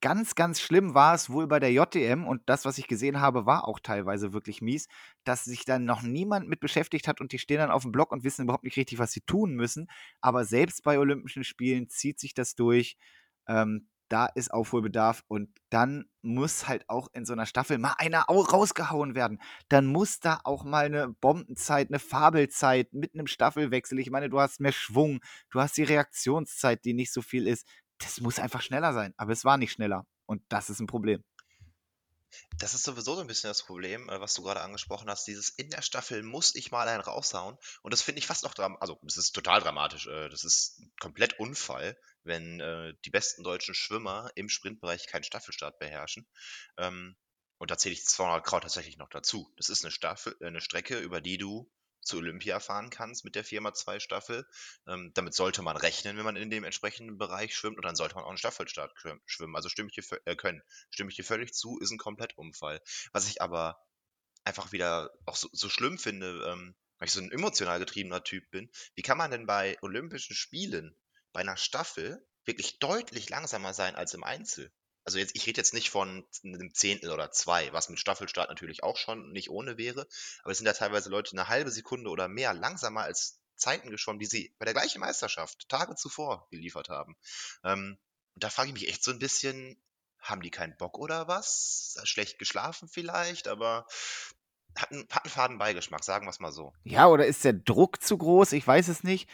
ganz, 0.00 0.34
ganz 0.34 0.60
schlimm 0.60 0.94
war 0.94 1.14
es 1.14 1.30
wohl 1.30 1.46
bei 1.46 1.58
der 1.58 1.72
JDM 1.72 2.26
und 2.26 2.42
das, 2.46 2.64
was 2.64 2.78
ich 2.78 2.86
gesehen 2.86 3.20
habe, 3.20 3.46
war 3.46 3.66
auch 3.66 3.80
teilweise 3.80 4.32
wirklich 4.32 4.62
mies, 4.62 4.86
dass 5.24 5.44
sich 5.44 5.64
dann 5.64 5.84
noch 5.84 6.02
niemand 6.02 6.48
mit 6.48 6.60
beschäftigt 6.60 7.08
hat 7.08 7.20
und 7.20 7.32
die 7.32 7.38
stehen 7.38 7.58
dann 7.58 7.70
auf 7.70 7.82
dem 7.82 7.92
Block 7.92 8.12
und 8.12 8.22
wissen 8.22 8.44
überhaupt 8.44 8.64
nicht 8.64 8.76
richtig, 8.76 8.98
was 8.98 9.12
sie 9.12 9.22
tun 9.22 9.54
müssen. 9.54 9.88
Aber 10.20 10.44
selbst 10.44 10.84
bei 10.84 10.98
Olympischen 10.98 11.42
Spielen 11.44 11.88
zieht 11.88 12.20
sich 12.20 12.34
das 12.34 12.54
durch. 12.54 12.96
Ähm, 13.48 13.88
da 14.12 14.26
ist 14.26 14.52
Aufholbedarf 14.52 15.24
und 15.26 15.48
dann 15.70 16.04
muss 16.20 16.68
halt 16.68 16.86
auch 16.90 17.08
in 17.14 17.24
so 17.24 17.32
einer 17.32 17.46
Staffel 17.46 17.78
mal 17.78 17.94
einer 17.96 18.24
rausgehauen 18.24 19.14
werden. 19.14 19.40
Dann 19.70 19.86
muss 19.86 20.20
da 20.20 20.38
auch 20.44 20.64
mal 20.64 20.84
eine 20.84 21.08
Bombenzeit, 21.08 21.88
eine 21.88 21.98
Fabelzeit 21.98 22.92
mit 22.92 23.14
einem 23.14 23.26
Staffelwechsel. 23.26 23.98
Ich 23.98 24.10
meine, 24.10 24.28
du 24.28 24.38
hast 24.38 24.60
mehr 24.60 24.72
Schwung, 24.72 25.20
du 25.50 25.60
hast 25.60 25.78
die 25.78 25.82
Reaktionszeit, 25.84 26.84
die 26.84 26.92
nicht 26.92 27.10
so 27.10 27.22
viel 27.22 27.48
ist 27.48 27.66
das 27.98 28.20
muss 28.20 28.38
einfach 28.38 28.62
schneller 28.62 28.92
sein. 28.92 29.14
Aber 29.16 29.32
es 29.32 29.44
war 29.44 29.56
nicht 29.56 29.72
schneller. 29.72 30.06
Und 30.26 30.42
das 30.48 30.70
ist 30.70 30.80
ein 30.80 30.86
Problem. 30.86 31.22
Das 32.58 32.74
ist 32.74 32.84
sowieso 32.84 33.14
so 33.14 33.20
ein 33.20 33.26
bisschen 33.26 33.48
das 33.48 33.62
Problem, 33.62 34.08
äh, 34.08 34.20
was 34.20 34.34
du 34.34 34.42
gerade 34.42 34.62
angesprochen 34.62 35.08
hast. 35.10 35.26
Dieses 35.26 35.50
in 35.50 35.70
der 35.70 35.82
Staffel 35.82 36.22
muss 36.22 36.54
ich 36.54 36.70
mal 36.70 36.88
einen 36.88 37.02
raushauen. 37.02 37.58
Und 37.82 37.92
das 37.92 38.02
finde 38.02 38.20
ich 38.20 38.26
fast 38.26 38.44
noch 38.44 38.54
dramatisch. 38.54 38.80
Also, 38.80 39.00
es 39.06 39.16
ist 39.16 39.32
total 39.32 39.60
dramatisch. 39.60 40.06
Äh, 40.06 40.28
das 40.28 40.44
ist 40.44 40.80
komplett 41.00 41.38
Unfall, 41.38 41.98
wenn 42.24 42.60
äh, 42.60 42.94
die 43.04 43.10
besten 43.10 43.42
deutschen 43.42 43.74
Schwimmer 43.74 44.30
im 44.34 44.48
Sprintbereich 44.48 45.06
keinen 45.06 45.24
Staffelstart 45.24 45.78
beherrschen. 45.78 46.26
Ähm, 46.78 47.16
und 47.58 47.70
da 47.70 47.78
zähle 47.78 47.92
ich 47.92 48.04
200 48.06 48.44
Kraut 48.44 48.62
tatsächlich 48.62 48.96
noch 48.96 49.10
dazu. 49.10 49.52
Das 49.56 49.68
ist 49.68 49.84
eine 49.84 49.92
Staffel, 49.92 50.36
eine 50.40 50.60
Strecke, 50.60 50.98
über 50.98 51.20
die 51.20 51.38
du 51.38 51.70
zu 52.02 52.18
Olympia 52.18 52.60
fahren 52.60 52.90
kannst 52.90 53.24
mit 53.24 53.34
der 53.34 53.44
Firma 53.44 53.72
2 53.72 54.00
Staffel. 54.00 54.46
Ähm, 54.86 55.12
damit 55.14 55.34
sollte 55.34 55.62
man 55.62 55.76
rechnen, 55.76 56.16
wenn 56.16 56.24
man 56.24 56.36
in 56.36 56.50
dem 56.50 56.64
entsprechenden 56.64 57.18
Bereich 57.18 57.54
schwimmt 57.54 57.76
und 57.76 57.84
dann 57.84 57.96
sollte 57.96 58.14
man 58.14 58.24
auch 58.24 58.28
einen 58.28 58.38
Staffelstart 58.38 58.92
schwimmen. 59.24 59.56
Also 59.56 59.68
stimme 59.68 59.88
ich 59.90 59.94
dir, 59.94 60.18
äh, 60.24 60.36
können. 60.36 60.62
Stimme 60.90 61.10
ich 61.10 61.16
dir 61.16 61.24
völlig 61.24 61.54
zu, 61.54 61.78
ist 61.80 61.90
ein 61.90 61.98
Komplettunfall. 61.98 62.80
Was 63.12 63.28
ich 63.28 63.40
aber 63.40 63.80
einfach 64.44 64.72
wieder 64.72 65.10
auch 65.24 65.36
so, 65.36 65.48
so 65.52 65.68
schlimm 65.68 65.98
finde, 65.98 66.44
ähm, 66.48 66.74
weil 66.98 67.06
ich 67.06 67.14
so 67.14 67.20
ein 67.20 67.32
emotional 67.32 67.78
getriebener 67.78 68.24
Typ 68.24 68.50
bin, 68.50 68.70
wie 68.94 69.02
kann 69.02 69.18
man 69.18 69.30
denn 69.30 69.46
bei 69.46 69.76
Olympischen 69.82 70.34
Spielen 70.34 70.96
bei 71.32 71.40
einer 71.40 71.56
Staffel 71.56 72.26
wirklich 72.44 72.78
deutlich 72.78 73.30
langsamer 73.30 73.74
sein 73.74 73.94
als 73.94 74.14
im 74.14 74.24
Einzel? 74.24 74.72
Also 75.04 75.18
jetzt, 75.18 75.34
ich 75.34 75.46
rede 75.46 75.58
jetzt 75.58 75.74
nicht 75.74 75.90
von 75.90 76.24
einem 76.44 76.74
Zehntel 76.74 77.10
oder 77.10 77.30
zwei, 77.30 77.72
was 77.72 77.88
mit 77.88 77.98
Staffelstart 77.98 78.48
natürlich 78.48 78.82
auch 78.82 78.96
schon 78.96 79.32
nicht 79.32 79.50
ohne 79.50 79.76
wäre, 79.78 80.06
aber 80.42 80.52
es 80.52 80.58
sind 80.58 80.66
ja 80.66 80.72
teilweise 80.72 81.10
Leute 81.10 81.32
eine 81.32 81.48
halbe 81.48 81.70
Sekunde 81.70 82.10
oder 82.10 82.28
mehr 82.28 82.54
langsamer 82.54 83.02
als 83.02 83.40
Zeiten 83.56 83.90
geschwommen, 83.90 84.18
die 84.18 84.26
sie 84.26 84.54
bei 84.58 84.64
der 84.64 84.74
gleichen 84.74 85.00
Meisterschaft 85.00 85.68
Tage 85.68 85.94
zuvor 85.94 86.48
geliefert 86.50 86.88
haben. 86.88 87.16
Ähm, 87.64 87.98
da 88.34 88.50
frage 88.50 88.68
ich 88.68 88.74
mich 88.74 88.88
echt 88.88 89.04
so 89.04 89.10
ein 89.10 89.18
bisschen, 89.18 89.80
haben 90.18 90.42
die 90.42 90.50
keinen 90.50 90.76
Bock 90.76 90.98
oder 90.98 91.28
was? 91.28 91.96
Schlecht 92.04 92.38
geschlafen 92.38 92.88
vielleicht, 92.88 93.48
aber 93.48 93.86
hat 94.76 94.90
einen, 94.92 95.06
hat 95.10 95.24
einen 95.24 95.30
faden 95.30 95.58
Beigeschmack, 95.58 96.04
sagen 96.04 96.26
wir 96.26 96.30
es 96.30 96.40
mal 96.40 96.52
so. 96.52 96.72
Ja, 96.84 97.08
oder 97.08 97.26
ist 97.26 97.44
der 97.44 97.52
Druck 97.52 98.02
zu 98.02 98.18
groß? 98.18 98.52
Ich 98.52 98.66
weiß 98.66 98.88
es 98.88 99.04
nicht. 99.04 99.28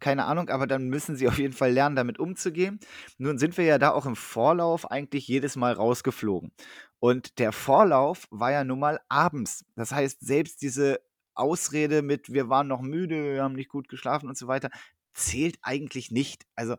Keine 0.00 0.24
Ahnung, 0.24 0.50
aber 0.50 0.66
dann 0.66 0.88
müssen 0.88 1.16
sie 1.16 1.28
auf 1.28 1.38
jeden 1.38 1.54
Fall 1.54 1.72
lernen, 1.72 1.96
damit 1.96 2.18
umzugehen. 2.18 2.80
Nun 3.18 3.38
sind 3.38 3.56
wir 3.56 3.64
ja 3.64 3.78
da 3.78 3.92
auch 3.92 4.06
im 4.06 4.16
Vorlauf 4.16 4.90
eigentlich 4.90 5.26
jedes 5.28 5.56
Mal 5.56 5.72
rausgeflogen. 5.72 6.52
Und 6.98 7.38
der 7.38 7.52
Vorlauf 7.52 8.26
war 8.30 8.52
ja 8.52 8.64
nun 8.64 8.80
mal 8.80 9.00
abends. 9.08 9.64
Das 9.76 9.92
heißt, 9.92 10.20
selbst 10.20 10.62
diese 10.62 11.00
Ausrede 11.34 12.02
mit, 12.02 12.32
wir 12.32 12.48
waren 12.48 12.68
noch 12.68 12.80
müde, 12.80 13.34
wir 13.34 13.42
haben 13.42 13.54
nicht 13.54 13.70
gut 13.70 13.88
geschlafen 13.88 14.28
und 14.28 14.38
so 14.38 14.46
weiter, 14.46 14.70
zählt 15.12 15.58
eigentlich 15.62 16.10
nicht. 16.10 16.46
Also, 16.54 16.76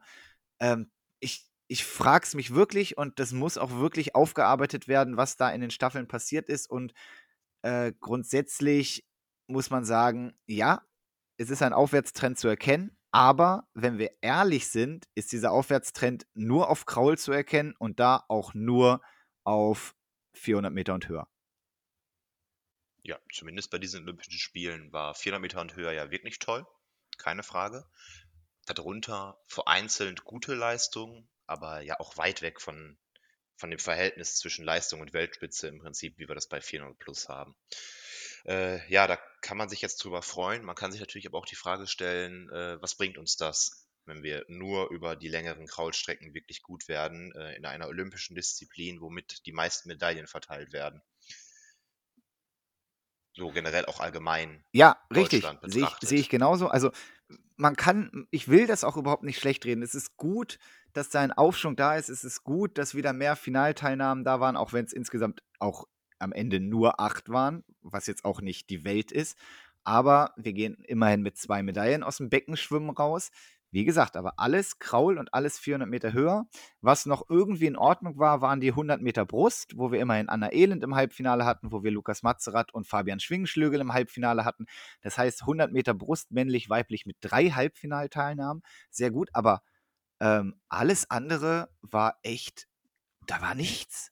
ähm, 0.60 0.92
ich, 1.20 1.46
ich 1.68 1.84
frage 1.84 2.26
es 2.26 2.36
mich 2.36 2.54
wirklich 2.54 2.98
und 2.98 3.20
das 3.20 3.34
muss 3.34 3.58
auch 3.58 3.72
wirklich 3.72 4.16
aufgearbeitet 4.16 4.88
werden, 4.88 5.18
was 5.18 5.38
da 5.38 5.50
in 5.50 5.62
den 5.62 5.72
Staffeln 5.72 6.08
passiert 6.08 6.50
ist. 6.50 6.70
Und 6.70 6.94
äh, 7.66 7.94
grundsätzlich 8.00 9.08
muss 9.48 9.72
man 9.72 9.86
sagen, 9.86 10.38
ja, 10.46 10.86
es 11.38 11.50
ist 11.50 11.64
ein 11.64 11.74
Aufwärtstrend 11.74 12.38
zu 12.38 12.48
erkennen, 12.48 12.96
aber 13.12 13.68
wenn 13.74 13.98
wir 13.98 14.12
ehrlich 14.22 14.70
sind, 14.70 15.08
ist 15.16 15.32
dieser 15.32 15.52
Aufwärtstrend 15.52 16.28
nur 16.36 16.70
auf 16.70 16.86
Kraul 16.86 17.18
zu 17.18 17.32
erkennen 17.32 17.74
und 17.80 18.00
da 18.00 18.24
auch 18.28 18.54
nur 18.54 19.02
auf 19.44 19.96
400 20.36 20.72
Meter 20.72 20.94
und 20.94 21.10
höher. 21.10 21.28
Ja, 23.02 23.18
zumindest 23.34 23.72
bei 23.72 23.80
diesen 23.80 24.04
Olympischen 24.04 24.38
Spielen 24.38 24.94
war 24.94 25.16
400 25.16 25.42
Meter 25.42 25.62
und 25.62 25.76
höher 25.76 25.92
ja 25.92 26.12
wirklich 26.12 26.38
toll, 26.38 26.68
keine 27.18 27.42
Frage. 27.42 27.90
Darunter 28.68 29.40
vereinzelt 29.48 30.24
gute 30.24 30.54
Leistungen, 30.54 31.28
aber 31.48 31.82
ja 31.82 32.00
auch 32.00 32.18
weit 32.18 32.42
weg 32.44 32.62
von 32.62 32.98
von 33.58 33.70
dem 33.70 33.80
Verhältnis 33.80 34.36
zwischen 34.36 34.66
Leistung 34.66 35.02
und 35.02 35.14
Weltspitze 35.14 35.68
im 35.68 35.80
Prinzip, 35.80 36.18
wie 36.18 36.28
wir 36.28 36.36
das 36.36 36.48
bei 36.48 36.62
400 36.62 36.98
Plus 37.00 37.30
haben. 37.30 37.56
Äh, 38.46 38.88
ja, 38.92 39.08
da 39.08 39.18
kann 39.42 39.58
man 39.58 39.70
sich 39.70 39.82
jetzt 39.82 40.04
drüber 40.04 40.22
freuen. 40.22 40.64
Man 40.64 40.76
kann 40.76 40.92
sich 40.92 41.00
natürlich 41.00 41.28
aber 41.28 41.40
auch 41.40 41.46
die 41.46 41.56
Frage 41.56 41.88
stellen, 41.88 42.50
äh, 42.50 42.82
was 42.82 42.96
bringt 42.96 43.18
uns 43.18 43.38
das, 43.38 43.88
wenn 44.06 44.22
wir 44.24 44.46
nur 44.48 44.92
über 44.92 45.16
die 45.16 45.30
längeren 45.30 45.66
Kraulstrecken 45.66 46.34
wirklich 46.34 46.62
gut 46.62 46.88
werden, 46.88 47.34
äh, 47.36 47.56
in 47.56 47.66
einer 47.66 47.88
olympischen 47.88 48.36
Disziplin, 48.36 49.02
womit 49.02 49.46
die 49.46 49.52
meisten 49.52 49.90
Medaillen 49.90 50.28
verteilt 50.28 50.74
werden. 50.74 51.02
So 53.34 53.52
generell 53.52 53.86
auch 53.86 54.00
allgemein. 54.00 54.64
Ja, 54.72 54.98
richtig. 55.14 55.46
Sehe 55.64 55.84
ich, 55.84 56.08
seh 56.08 56.16
ich 56.16 56.30
genauso. 56.30 56.68
Also 56.68 56.92
man 57.58 57.76
kann, 57.76 58.28
ich 58.32 58.48
will 58.48 58.68
das 58.68 58.84
auch 58.84 58.96
überhaupt 58.96 59.24
nicht 59.24 59.40
schlecht 59.40 59.66
reden. 59.66 59.82
Es 59.82 59.96
ist 59.96 60.16
gut, 60.16 60.58
dass 60.96 61.10
da 61.10 61.20
ein 61.20 61.34
Aufschwung 61.34 61.76
da 61.76 61.96
ist. 61.96 62.10
Es 62.10 62.24
ist 62.24 62.44
gut, 62.44 62.78
dass 62.78 62.96
wieder 62.96 63.12
mehr 63.12 63.36
Finalteilnahmen 63.36 64.24
da 64.24 64.40
waren, 64.40 64.56
auch 64.56 64.72
wenn 64.72 64.86
es 64.86 64.94
insgesamt 64.94 65.44
auch 65.60 65.86
am 66.20 66.32
Ende 66.32 66.62
nur 66.62 67.02
acht 67.02 67.30
waren, 67.30 67.66
was 67.82 68.08
jetzt 68.08 68.24
auch 68.24 68.42
nicht 68.42 68.70
die 68.70 68.86
Welt 68.86 69.12
ist. 69.12 69.38
Aber 69.84 70.32
wir 70.38 70.54
gehen 70.54 70.78
immerhin 70.88 71.22
mit 71.22 71.38
zwei 71.38 71.64
Medaillen 71.64 72.02
aus 72.02 72.18
dem 72.18 72.30
Beckenschwimmen 72.30 72.90
raus. 72.92 73.30
Wie 73.72 73.84
gesagt, 73.84 74.16
aber 74.16 74.36
alles 74.38 74.80
Kraul 74.80 75.18
und 75.18 75.34
alles 75.34 75.60
400 75.60 75.90
Meter 75.90 76.14
höher. 76.14 76.46
Was 76.80 77.06
noch 77.06 77.30
irgendwie 77.30 77.66
in 77.66 77.76
Ordnung 77.76 78.18
war, 78.18 78.40
waren 78.40 78.62
die 78.62 78.70
100 78.70 79.02
Meter 79.02 79.26
Brust, 79.26 79.74
wo 79.76 79.92
wir 79.92 80.00
immerhin 80.00 80.30
Anna 80.30 80.54
Elend 80.54 80.82
im 80.82 80.96
Halbfinale 80.96 81.44
hatten, 81.44 81.74
wo 81.74 81.84
wir 81.84 81.92
Lukas 81.92 82.24
Matzerath 82.24 82.74
und 82.74 82.88
Fabian 82.88 83.20
Schwingenschlögel 83.20 83.82
im 83.82 83.92
Halbfinale 83.92 84.46
hatten. 84.46 84.66
Das 85.02 85.18
heißt 85.18 85.42
100 85.42 85.74
Meter 85.74 85.94
Brust 85.94 86.32
männlich, 86.32 86.70
weiblich 86.70 87.06
mit 87.06 87.18
drei 87.20 87.50
Halbfinalteilnahmen. 87.50 88.64
Sehr 88.90 89.12
gut, 89.12 89.30
aber 89.34 89.62
ähm, 90.20 90.60
alles 90.70 91.10
andere 91.10 91.70
war 91.82 92.20
echt, 92.24 92.68
da 93.28 93.42
war 93.42 93.56
nichts. 93.56 94.12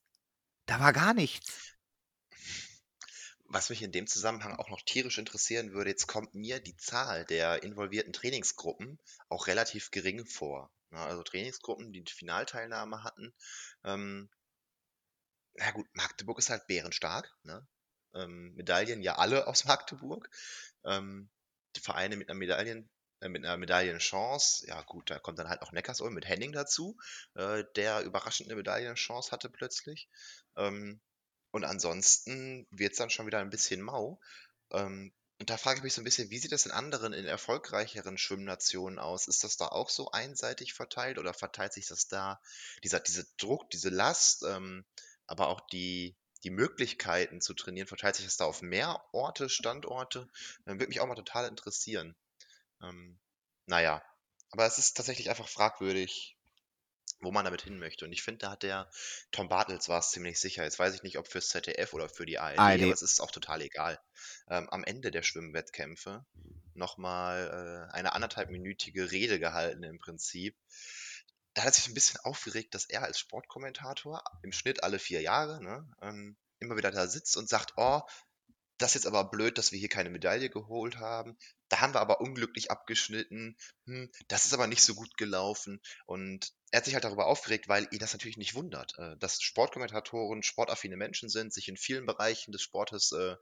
Da 0.65 0.79
war 0.79 0.93
gar 0.93 1.13
nichts. 1.13 1.75
Was 3.45 3.69
mich 3.69 3.83
in 3.83 3.91
dem 3.91 4.07
Zusammenhang 4.07 4.55
auch 4.55 4.69
noch 4.69 4.81
tierisch 4.81 5.17
interessieren 5.17 5.73
würde, 5.73 5.91
jetzt 5.91 6.07
kommt 6.07 6.33
mir 6.33 6.59
die 6.59 6.75
Zahl 6.77 7.25
der 7.25 7.61
involvierten 7.63 8.13
Trainingsgruppen 8.13 8.99
auch 9.29 9.47
relativ 9.47 9.91
gering 9.91 10.25
vor. 10.25 10.71
Ne? 10.89 10.99
Also 10.99 11.23
Trainingsgruppen, 11.23 11.93
die 11.93 12.03
Finalteilnahme 12.07 13.03
hatten. 13.03 13.33
Ähm, 13.83 14.29
na 15.55 15.71
gut, 15.71 15.87
Magdeburg 15.93 16.39
ist 16.39 16.49
halt 16.49 16.65
bärenstark. 16.67 17.31
Ne? 17.43 17.67
Ähm, 18.15 18.53
Medaillen 18.55 19.01
ja 19.01 19.17
alle 19.17 19.47
aus 19.47 19.65
Magdeburg. 19.65 20.29
Ähm, 20.83 21.29
die 21.75 21.79
Vereine 21.79 22.15
mit 22.15 22.29
einer 22.29 22.37
Medaillen, 22.37 22.89
mit 23.29 23.45
einer 23.45 23.57
Medaillenchance, 23.57 24.67
ja 24.67 24.81
gut, 24.83 25.09
da 25.09 25.19
kommt 25.19 25.39
dann 25.39 25.49
halt 25.49 25.61
auch 25.61 25.71
Neckarsulm 25.71 26.13
mit 26.13 26.27
Henning 26.27 26.51
dazu, 26.51 26.97
äh, 27.35 27.63
der 27.75 28.01
überraschend 28.01 28.49
eine 28.49 28.55
Medaillenchance 28.55 29.31
hatte 29.31 29.49
plötzlich. 29.49 30.09
Ähm, 30.55 31.01
und 31.51 31.65
ansonsten 31.65 32.67
wird 32.71 32.93
es 32.93 32.97
dann 32.97 33.09
schon 33.09 33.27
wieder 33.27 33.39
ein 33.39 33.49
bisschen 33.49 33.81
mau. 33.81 34.19
Ähm, 34.71 35.13
und 35.39 35.49
da 35.49 35.57
frage 35.57 35.79
ich 35.79 35.83
mich 35.83 35.93
so 35.93 36.01
ein 36.01 36.05
bisschen, 36.05 36.29
wie 36.29 36.39
sieht 36.39 36.51
das 36.51 36.65
in 36.65 36.71
anderen, 36.71 37.11
in 37.11 37.25
erfolgreicheren 37.25 38.17
Schwimmnationen 38.17 38.97
aus? 38.97 39.27
Ist 39.27 39.43
das 39.43 39.57
da 39.57 39.67
auch 39.67 39.89
so 39.89 40.11
einseitig 40.11 40.73
verteilt 40.73 41.17
oder 41.17 41.33
verteilt 41.33 41.73
sich 41.73 41.87
das 41.87 42.07
da, 42.07 42.39
dieser, 42.83 42.99
dieser 43.01 43.23
Druck, 43.37 43.69
diese 43.69 43.89
Last, 43.89 44.43
ähm, 44.43 44.85
aber 45.27 45.47
auch 45.49 45.61
die, 45.67 46.15
die 46.43 46.49
Möglichkeiten 46.49 47.41
zu 47.41 47.53
trainieren, 47.53 47.87
verteilt 47.87 48.15
sich 48.15 48.25
das 48.25 48.37
da 48.37 48.45
auf 48.45 48.61
mehr 48.61 49.03
Orte, 49.11 49.49
Standorte? 49.49 50.29
Dann 50.65 50.79
würde 50.79 50.87
mich 50.87 51.01
auch 51.01 51.07
mal 51.07 51.15
total 51.15 51.47
interessieren. 51.47 52.15
Ähm, 52.83 53.19
naja, 53.65 54.03
aber 54.51 54.65
es 54.65 54.77
ist 54.77 54.95
tatsächlich 54.95 55.29
einfach 55.29 55.47
fragwürdig, 55.47 56.37
wo 57.21 57.31
man 57.31 57.45
damit 57.45 57.61
hin 57.61 57.79
möchte. 57.79 58.05
Und 58.05 58.11
ich 58.11 58.21
finde, 58.21 58.39
da 58.39 58.51
hat 58.51 58.63
der 58.63 58.89
Tom 59.31 59.49
Bartels 59.49 59.89
war 59.89 59.99
es 59.99 60.11
ziemlich 60.11 60.39
sicher. 60.39 60.63
Jetzt 60.63 60.77
weiß 60.77 60.93
ich 60.93 61.03
nicht, 61.03 61.17
ob 61.17 61.27
fürs 61.27 61.49
ZDF 61.49 61.93
oder 61.93 62.09
für 62.09 62.25
die 62.25 62.37
ARD, 62.37 62.59
ARD. 62.59 62.83
aber 62.83 62.93
es 62.93 63.01
ist 63.01 63.21
auch 63.21 63.31
total 63.31 63.61
egal. 63.61 63.99
Ähm, 64.49 64.69
am 64.69 64.83
Ende 64.83 65.09
der 65.09 65.23
Schwimmwettkämpfe 65.23 66.25
nochmal 66.75 67.89
äh, 67.91 67.93
eine 67.93 68.13
anderthalbminütige 68.13 69.11
Rede 69.11 69.39
gehalten 69.39 69.83
im 69.83 69.99
Prinzip. 69.99 70.55
Da 71.53 71.61
hat 71.61 71.69
er 71.69 71.73
sich 71.73 71.87
ein 71.87 71.93
bisschen 71.93 72.19
aufgeregt, 72.21 72.73
dass 72.73 72.85
er 72.85 73.03
als 73.03 73.19
Sportkommentator 73.19 74.23
im 74.41 74.51
Schnitt 74.51 74.83
alle 74.83 74.99
vier 74.99 75.21
Jahre 75.21 75.63
ne, 75.63 75.87
ähm, 76.01 76.35
immer 76.59 76.77
wieder 76.77 76.91
da 76.91 77.07
sitzt 77.07 77.37
und 77.37 77.47
sagt, 77.47 77.73
oh, 77.77 78.01
das 78.77 78.91
ist 78.91 79.03
jetzt 79.03 79.07
aber 79.07 79.29
blöd, 79.29 79.57
dass 79.57 79.71
wir 79.71 79.79
hier 79.79 79.89
keine 79.89 80.09
Medaille 80.09 80.49
geholt 80.49 80.97
haben. 80.97 81.37
Da 81.69 81.79
haben 81.81 81.93
wir 81.93 82.01
aber 82.01 82.21
unglücklich 82.21 82.71
abgeschnitten. 82.71 83.55
Hm, 83.85 84.11
das 84.27 84.45
ist 84.45 84.53
aber 84.53 84.67
nicht 84.67 84.81
so 84.81 84.95
gut 84.95 85.15
gelaufen. 85.17 85.81
Und 86.05 86.51
er 86.71 86.77
hat 86.77 86.85
sich 86.85 86.93
halt 86.93 87.03
darüber 87.03 87.27
aufgeregt, 87.27 87.67
weil 87.67 87.87
ihn 87.91 87.99
das 87.99 88.13
natürlich 88.13 88.37
nicht 88.37 88.55
wundert, 88.55 88.97
äh, 88.97 89.15
dass 89.17 89.41
Sportkommentatoren 89.41 90.43
sportaffine 90.43 90.97
Menschen 90.97 91.29
sind, 91.29 91.53
sich 91.53 91.67
in 91.67 91.77
vielen 91.77 92.05
Bereichen 92.05 92.51
des 92.51 92.61
Sportes 92.61 93.11
äh, 93.11 93.35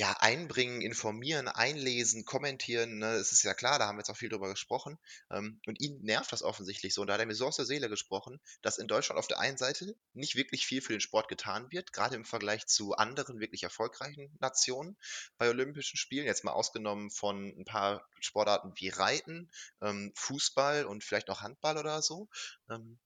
ja, 0.00 0.16
einbringen, 0.20 0.80
informieren, 0.80 1.46
einlesen, 1.46 2.24
kommentieren, 2.24 2.96
ne? 3.00 3.16
Es 3.16 3.32
ist 3.32 3.42
ja 3.42 3.52
klar, 3.52 3.78
da 3.78 3.86
haben 3.86 3.96
wir 3.96 4.00
jetzt 4.00 4.08
auch 4.08 4.16
viel 4.16 4.30
drüber 4.30 4.48
gesprochen. 4.48 4.98
Ähm, 5.30 5.60
und 5.66 5.78
ihn 5.78 6.00
nervt 6.00 6.32
das 6.32 6.42
offensichtlich 6.42 6.94
so. 6.94 7.02
Und 7.02 7.08
da 7.08 7.12
hat 7.12 7.20
er 7.20 7.26
mir 7.26 7.34
so 7.34 7.46
aus 7.46 7.56
der 7.56 7.66
Seele 7.66 7.90
gesprochen, 7.90 8.40
dass 8.62 8.78
in 8.78 8.88
Deutschland 8.88 9.18
auf 9.18 9.26
der 9.26 9.40
einen 9.40 9.58
Seite 9.58 9.94
nicht 10.14 10.36
wirklich 10.36 10.64
viel 10.64 10.80
für 10.80 10.94
den 10.94 11.02
Sport 11.02 11.28
getan 11.28 11.70
wird, 11.70 11.92
gerade 11.92 12.16
im 12.16 12.24
Vergleich 12.24 12.66
zu 12.66 12.94
anderen 12.94 13.40
wirklich 13.40 13.62
erfolgreichen 13.62 14.34
Nationen 14.40 14.96
bei 15.36 15.50
Olympischen 15.50 15.98
Spielen, 15.98 16.24
jetzt 16.24 16.44
mal 16.44 16.52
ausgenommen 16.52 17.10
von 17.10 17.48
ein 17.58 17.66
paar 17.66 18.08
Sportarten 18.20 18.72
wie 18.76 18.88
Reiten, 18.88 19.50
ähm, 19.82 20.12
Fußball 20.16 20.86
und 20.86 21.04
vielleicht 21.04 21.28
noch 21.28 21.42
Handball 21.42 21.76
oder 21.76 22.00
so. 22.00 22.30
Ähm, 22.70 22.98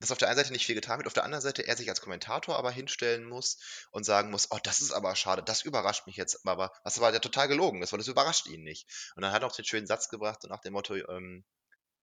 dass 0.00 0.12
auf 0.12 0.18
der 0.18 0.28
einen 0.28 0.36
Seite 0.36 0.52
nicht 0.52 0.66
viel 0.66 0.74
getan 0.74 0.98
wird, 0.98 1.06
auf 1.06 1.14
der 1.14 1.24
anderen 1.24 1.42
Seite 1.42 1.66
er 1.66 1.76
sich 1.76 1.88
als 1.88 2.00
Kommentator 2.00 2.56
aber 2.56 2.70
hinstellen 2.70 3.24
muss 3.24 3.58
und 3.90 4.04
sagen 4.04 4.30
muss, 4.30 4.50
oh, 4.50 4.58
das 4.62 4.80
ist 4.80 4.92
aber 4.92 5.16
schade, 5.16 5.42
das 5.42 5.62
überrascht 5.62 6.06
mich 6.06 6.16
jetzt, 6.16 6.46
aber 6.46 6.72
was 6.84 7.00
war 7.00 7.12
ja 7.12 7.18
total 7.18 7.48
gelogen 7.48 7.82
ist, 7.82 7.92
weil 7.92 7.98
das 7.98 8.08
überrascht 8.08 8.46
ihn 8.46 8.62
nicht. 8.62 8.88
Und 9.16 9.22
dann 9.22 9.32
hat 9.32 9.42
er 9.42 9.48
auch 9.48 9.56
den 9.56 9.64
schönen 9.64 9.86
Satz 9.86 10.08
gebracht 10.08 10.44
und 10.44 10.50
nach 10.50 10.60
dem 10.60 10.72
Motto, 10.72 10.94
ähm, 10.94 11.44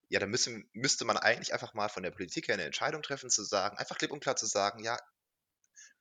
ja, 0.10 0.20
da 0.20 0.28
müssen, 0.28 0.70
müsste 0.74 1.06
man 1.06 1.18
eigentlich 1.18 1.54
einfach 1.54 1.74
mal 1.74 1.90
von 1.90 2.04
der 2.04 2.12
Politik 2.12 2.48
her 2.48 2.56
eine 2.56 2.66
Entscheidung 2.66 3.02
treffen, 3.02 3.30
zu 3.30 3.44
sagen, 3.44 3.78
einfach 3.78 3.98
klipp 3.98 4.12
und 4.12 4.20
klar 4.20 4.36
zu 4.36 4.46
sagen, 4.46 4.84
ja, 4.84 5.00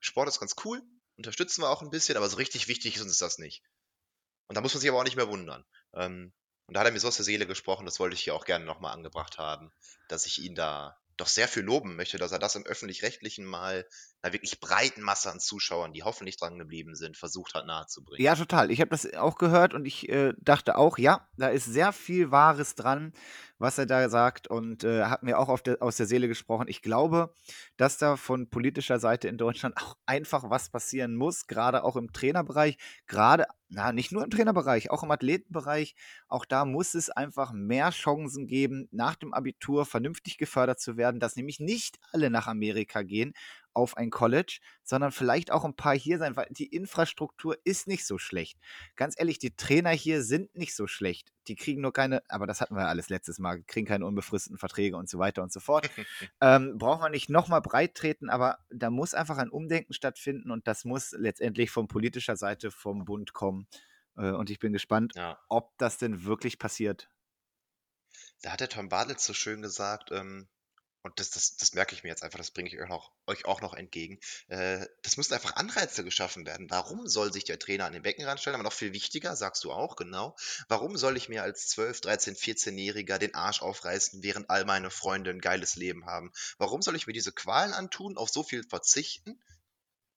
Sport 0.01 0.29
ist 0.29 0.41
ganz 0.41 0.57
cool, 0.65 0.83
unterstützen 1.17 1.63
wir 1.63 1.71
auch 1.71 1.83
ein 1.83 1.91
bisschen, 1.91 2.17
aber 2.17 2.29
so 2.29 2.37
richtig 2.37 2.69
wichtig 2.69 2.97
ist 2.97 3.03
uns 3.03 3.19
das 3.19 3.39
nicht. 3.39 3.63
Und 4.49 4.57
da 4.57 4.61
muss 4.61 4.75
man 4.75 4.81
sich 4.81 4.91
aber 4.91 4.99
auch 4.99 5.05
nicht 5.05 5.17
mehr 5.17 5.29
wundern. 5.29 5.65
Ähm, 5.95 6.33
und 6.67 6.75
da 6.75 6.81
hat 6.81 6.87
er 6.87 6.93
mir 6.93 7.01
so 7.01 7.09
aus 7.09 7.17
der 7.17 7.25
Seele 7.25 7.47
gesprochen, 7.47 7.87
das 7.87 8.01
wollte 8.01 8.15
ich 8.15 8.23
hier 8.23 8.35
auch 8.35 8.45
gerne 8.45 8.65
nochmal 8.65 8.93
angebracht 8.93 9.39
haben, 9.39 9.73
dass 10.09 10.27
ich 10.27 10.43
ihn 10.43 10.55
da 10.55 10.99
doch 11.17 11.29
sehr 11.29 11.49
viel 11.49 11.63
loben 11.63 11.97
möchte, 11.97 12.19
dass 12.19 12.33
er 12.33 12.39
das 12.39 12.57
im 12.57 12.67
öffentlich-rechtlichen 12.67 13.45
mal 13.45 13.87
einer 14.25 14.33
wirklich 14.33 14.59
breiten 14.59 15.03
Masse 15.03 15.31
an 15.31 15.39
Zuschauern, 15.39 15.93
die 15.93 16.03
hoffentlich 16.03 16.39
dran 16.39 16.59
geblieben 16.59 16.95
sind, 16.95 17.17
versucht 17.17 17.55
hat 17.55 17.67
nahezubringen. 17.67 18.25
Ja, 18.25 18.35
total. 18.35 18.71
Ich 18.71 18.81
habe 18.81 18.89
das 18.89 19.13
auch 19.15 19.37
gehört 19.37 19.75
und 19.75 19.85
ich 19.85 20.09
äh, 20.09 20.33
dachte 20.39 20.79
auch, 20.79 20.97
ja, 20.97 21.29
da 21.37 21.49
ist 21.49 21.67
sehr 21.67 21.93
viel 21.93 22.31
Wahres 22.31 22.75
dran, 22.75 23.13
was 23.59 23.77
er 23.77 23.85
da 23.85 24.09
sagt 24.09 24.49
und 24.49 24.83
äh, 24.83 25.05
hat 25.05 25.23
mir 25.23 25.39
auch 25.39 25.61
der, 25.61 25.83
aus 25.83 25.97
der 25.97 26.07
Seele 26.07 26.27
gesprochen. 26.27 26.69
Ich 26.69 26.81
glaube, 26.81 27.35
dass 27.77 27.99
da 27.99 28.17
von 28.17 28.49
politischer 28.49 28.99
Seite 28.99 29.29
in 29.29 29.37
Deutschland 29.37 29.77
auch 29.83 29.97
einfach 30.07 30.49
was 30.49 30.71
passieren 30.71 31.17
muss, 31.17 31.47
gerade 31.47 31.85
auch 31.85 31.97
im 31.97 32.13
Trainerbereich, 32.13 32.79
gerade 33.07 33.45
na, 33.69 33.93
nicht 33.93 34.13
nur 34.13 34.23
im 34.23 34.31
Trainerbereich, 34.31 34.91
auch 34.91 35.03
im 35.03 35.11
Athletenbereich. 35.11 35.97
Auch 36.29 36.45
da 36.45 36.65
muss 36.65 36.95
es 36.95 37.11
einfach 37.11 37.53
mehr 37.53 37.91
Chancen 37.91 38.47
geben, 38.47 38.89
nach 38.93 39.17
dem 39.17 39.35
Abitur 39.35 39.85
vernünftig 39.85 40.39
gefördert 40.39 40.81
zu 40.81 40.97
werden, 40.97 41.19
dass 41.19 41.35
nämlich 41.35 41.59
nicht 41.61 41.99
alle 42.13 42.31
nach 42.31 42.47
Amerika 42.47 43.03
gehen 43.03 43.35
auf 43.75 43.97
ein 43.97 44.11
College, 44.11 44.61
sondern 44.83 45.13
vielleicht 45.13 45.51
auch 45.51 45.65
ein 45.65 45.75
paar 45.75 45.97
hier 45.97 46.19
sein, 46.19 46.37
weil 46.37 46.47
die 46.51 46.67
Infrastruktur 46.67 47.59
ist 47.65 47.87
nicht 47.87 48.07
so 48.07 48.19
schlecht. 48.19 48.59
Ganz 48.97 49.19
ehrlich, 49.19 49.39
die 49.39 49.55
Trainer 49.57 49.91
hier 49.91 50.23
sind 50.23 50.55
nicht 50.55 50.75
so 50.75 50.87
schlecht. 50.87 51.33
Die 51.49 51.57
kriegen 51.57 51.83
nur 51.83 51.93
keine, 51.93 52.23
aber 52.29 52.47
das 52.47 52.61
hatten 52.61 52.75
wir 52.75 52.89
alles 52.89 53.09
letztes 53.09 53.39
Mal, 53.39 53.63
kriegen 53.65 53.87
keine 53.87 54.07
unbefristeten 54.07 54.59
Verträge 54.59 54.97
und 54.97 55.09
so 55.09 55.19
weiter 55.19 55.43
und 55.43 55.53
so 55.53 55.61
fort. 55.61 55.91
ähm, 56.41 56.79
braucht 56.79 57.01
man 57.01 57.13
nicht 57.13 57.29
nochmal 57.29 57.61
breit 57.61 57.95
treten, 57.95 58.31
aber 58.31 58.59
da 58.71 58.91
muss 58.91 59.15
einfach 59.15 59.39
ein 59.39 59.51
Umdenken 59.51 59.93
stattfinden 59.93 60.51
und 60.51 60.67
das 60.67 60.85
muss 60.85 61.13
letztendlich 61.13 61.71
von 61.71 61.89
politischer 61.89 62.37
Seite 62.37 62.71
vom 62.71 63.05
Bund 63.05 63.33
kommen. 63.33 63.67
Äh, 64.17 64.31
und 64.31 64.51
ich 64.51 64.59
bin 64.59 64.73
gespannt, 64.73 65.15
ja. 65.17 65.39
ob 65.49 65.77
das 65.79 65.99
denn 65.99 66.25
wirklich 66.25 66.59
passiert. 66.59 67.11
Da 68.43 68.53
hat 68.53 68.61
der 68.61 68.69
Tom 68.69 68.89
Bartlett 68.89 69.21
so 69.21 69.33
schön 69.33 69.63
gesagt, 69.63 70.11
ähm, 70.13 70.49
und 71.05 71.21
das, 71.21 71.29
das, 71.31 71.57
das 71.57 71.75
merke 71.75 71.95
ich 71.95 72.03
mir 72.03 72.09
jetzt 72.09 72.23
einfach, 72.23 72.39
das 72.39 72.51
bringe 72.51 72.71
ich 72.71 72.81
euch 72.81 72.91
auch, 72.91 73.13
euch 73.27 73.45
auch 73.45 73.61
noch 73.61 73.75
entgegen. 73.75 74.19
Äh, 74.49 74.87
das 75.03 75.19
müssen 75.19 75.35
einfach 75.35 75.55
Anreize 75.55 76.03
geschaffen 76.03 76.47
werden. 76.47 76.71
Warum 76.71 77.07
soll 77.07 77.31
sich 77.31 77.45
der 77.45 77.59
Trainer 77.59 77.85
an 77.85 77.93
den 77.93 78.03
Beckenrand 78.03 78.41
stellen? 78.41 78.55
Aber 78.55 78.65
noch 78.65 78.73
viel 78.73 78.95
wichtiger, 78.95 79.37
sagst 79.37 79.65
du 79.65 79.73
auch, 79.73 79.97
genau. 79.97 80.35
Warum 80.69 80.97
soll 80.97 81.19
ich 81.19 81.29
mir 81.29 81.43
als 81.43 81.69
12, 81.69 82.01
13, 82.01 82.37
14-Jähriger 82.37 83.19
den 83.19 83.35
Arsch 83.35 83.61
aufreißen, 83.61 84.23
während 84.23 84.49
all 84.49 84.65
meine 84.65 84.91
Freunde 84.91 85.31
ein 85.31 85.43
geiles 85.43 85.77
Leben 85.77 86.07
haben? 86.07 86.33
Warum 86.57 86.81
soll 86.81 86.97
ich 86.97 87.07
mir 87.07 87.13
diese 87.13 87.33
Qualen 87.33 87.75
antun, 87.75 88.17
auf 88.17 88.31
so 88.31 88.43
viel 88.43 88.65
verzichten? 88.67 89.39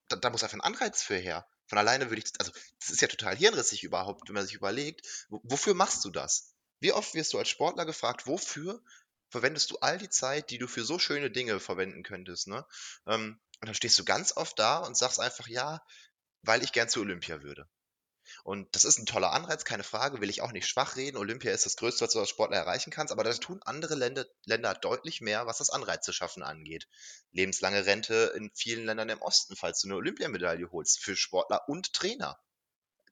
Da, 0.08 0.16
da 0.16 0.30
muss 0.30 0.44
einfach 0.44 0.56
ein 0.58 0.62
Anreiz 0.62 1.04
für 1.04 1.18
her. 1.18 1.46
Von 1.66 1.80
alleine 1.80 2.10
würde 2.10 2.22
ich, 2.22 2.32
also 2.40 2.54
das 2.80 2.92
ist 2.92 3.02
ja 3.02 3.10
total 3.10 3.36
hirnrissig 3.36 3.84
überhaupt, 3.84 4.30
wenn 4.30 4.36
man 4.36 4.46
sich 4.46 4.56
überlegt, 4.56 5.06
wofür 5.28 5.74
machst 5.74 6.06
du 6.06 6.12
das? 6.12 6.54
Wie 6.80 6.94
oft 6.94 7.14
wirst 7.14 7.34
du 7.34 7.40
als 7.40 7.50
Sportler 7.50 7.86
gefragt, 7.86 8.26
wofür 8.26 8.82
verwendest 9.30 9.72
du 9.72 9.78
all 9.80 9.98
die 9.98 10.10
Zeit, 10.10 10.50
die 10.50 10.58
du 10.58 10.68
für 10.68 10.84
so 10.84 11.00
schöne 11.00 11.32
Dinge 11.32 11.60
verwenden 11.60 12.04
könntest, 12.04 12.48
ne? 12.48 12.66
Ähm, 13.06 13.40
und 13.60 13.68
dann 13.68 13.76
stehst 13.76 13.98
du 13.98 14.06
ganz 14.06 14.36
oft 14.38 14.58
da 14.60 14.78
und 14.80 14.98
sagst 14.98 15.20
einfach, 15.20 15.48
ja, 15.48 15.82
weil 16.44 16.64
ich 16.64 16.72
gern 16.72 16.90
zu 16.90 17.02
Olympia 17.02 17.42
würde. 17.42 17.68
Und 18.44 18.76
das 18.76 18.84
ist 18.84 19.00
ein 19.00 19.06
toller 19.06 19.32
Anreiz, 19.32 19.64
keine 19.64 19.84
Frage, 19.84 20.22
will 20.22 20.30
ich 20.30 20.42
auch 20.42 20.52
nicht 20.52 20.68
schwach 20.68 20.96
reden. 20.96 21.18
Olympia 21.18 21.52
ist 21.52 21.66
das 21.66 21.78
Größte, 21.78 22.04
was 22.04 22.14
du 22.14 22.20
als 22.20 22.30
Sportler 22.30 22.58
erreichen 22.58 22.92
kannst, 22.92 23.12
aber 23.12 23.24
da 23.24 23.34
tun 23.34 23.62
andere 23.64 23.96
Länder, 23.96 24.26
Länder 24.46 24.74
deutlich 24.74 25.22
mehr, 25.22 25.46
was 25.46 25.60
das 25.60 25.70
Anreize 25.70 26.14
schaffen 26.14 26.44
angeht. 26.44 26.88
Lebenslange 27.32 27.86
Rente 27.86 28.34
in 28.36 28.52
vielen 28.54 28.86
Ländern 28.86 29.10
im 29.10 29.22
Osten, 29.22 29.56
falls 29.56 29.82
du 29.82 29.88
eine 29.88 29.96
Olympiamedaille 29.96 30.72
holst, 30.72 31.00
für 31.00 31.16
Sportler 31.16 31.68
und 31.68 31.94
Trainer. 31.94 32.40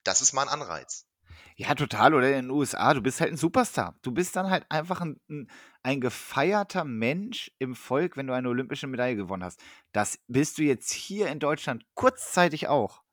Das 0.03 0.21
ist 0.21 0.33
mal 0.33 0.43
ein 0.43 0.49
Anreiz. 0.49 1.05
Ja, 1.55 1.75
total. 1.75 2.13
Oder 2.13 2.29
in 2.29 2.47
den 2.47 2.51
USA, 2.51 2.93
du 2.93 3.01
bist 3.01 3.21
halt 3.21 3.31
ein 3.31 3.37
Superstar. 3.37 3.97
Du 4.01 4.11
bist 4.11 4.35
dann 4.35 4.49
halt 4.49 4.65
einfach 4.69 5.01
ein, 5.01 5.19
ein, 5.29 5.49
ein 5.83 6.01
gefeierter 6.01 6.83
Mensch 6.83 7.51
im 7.59 7.75
Volk, 7.75 8.17
wenn 8.17 8.27
du 8.27 8.33
eine 8.33 8.49
olympische 8.49 8.87
Medaille 8.87 9.15
gewonnen 9.15 9.43
hast. 9.43 9.61
Das 9.91 10.19
bist 10.27 10.57
du 10.57 10.63
jetzt 10.63 10.91
hier 10.91 11.27
in 11.27 11.39
Deutschland 11.39 11.85
kurzzeitig 11.93 12.67
auch, 12.67 13.03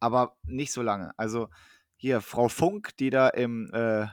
aber 0.00 0.36
nicht 0.44 0.72
so 0.72 0.82
lange. 0.82 1.12
Also 1.16 1.48
hier 1.96 2.20
Frau 2.20 2.48
Funk, 2.48 2.96
die 2.98 3.10
da 3.10 3.28
im 3.28 3.70
äh, 3.72 4.06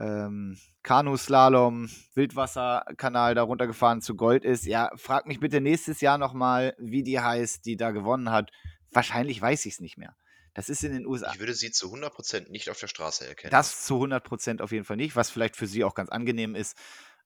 ähm, 0.00 0.58
Kanuslalom, 0.82 1.88
Wildwasserkanal 2.14 3.34
da 3.34 3.42
runtergefahren 3.42 4.00
zu 4.00 4.16
Gold 4.16 4.44
ist. 4.44 4.66
Ja, 4.66 4.90
frag 4.96 5.26
mich 5.26 5.40
bitte 5.40 5.60
nächstes 5.60 6.00
Jahr 6.00 6.18
nochmal, 6.18 6.74
wie 6.78 7.02
die 7.02 7.20
heißt, 7.20 7.64
die 7.66 7.76
da 7.76 7.90
gewonnen 7.90 8.30
hat. 8.30 8.50
Wahrscheinlich 8.90 9.40
weiß 9.40 9.66
ich 9.66 9.74
es 9.74 9.80
nicht 9.80 9.96
mehr. 9.96 10.16
Das 10.54 10.68
ist 10.68 10.84
in 10.84 10.92
den 10.92 11.06
USA. 11.06 11.32
Ich 11.32 11.40
würde 11.40 11.54
sie 11.54 11.70
zu 11.70 11.92
100% 11.92 12.50
nicht 12.50 12.68
auf 12.68 12.78
der 12.78 12.88
Straße 12.88 13.26
erkennen. 13.26 13.50
Das 13.50 13.84
zu 13.84 13.94
100% 13.94 14.60
auf 14.60 14.72
jeden 14.72 14.84
Fall 14.84 14.96
nicht, 14.96 15.16
was 15.16 15.30
vielleicht 15.30 15.56
für 15.56 15.66
sie 15.66 15.84
auch 15.84 15.94
ganz 15.94 16.10
angenehm 16.10 16.54
ist. 16.54 16.76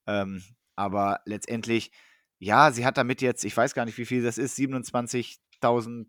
Ähm, 0.07 0.43
aber 0.77 1.21
letztendlich, 1.25 1.91
ja, 2.39 2.71
sie 2.71 2.87
hat 2.87 2.99
damit 2.99 3.23
jetzt, 3.23 3.45
ich 3.45 3.57
weiß 3.57 3.75
gar 3.75 3.85
nicht, 3.85 3.99
wie 3.99 4.07
viel 4.07 4.23
das 4.23 4.39
ist, 4.39 4.57
27.000 4.59 6.07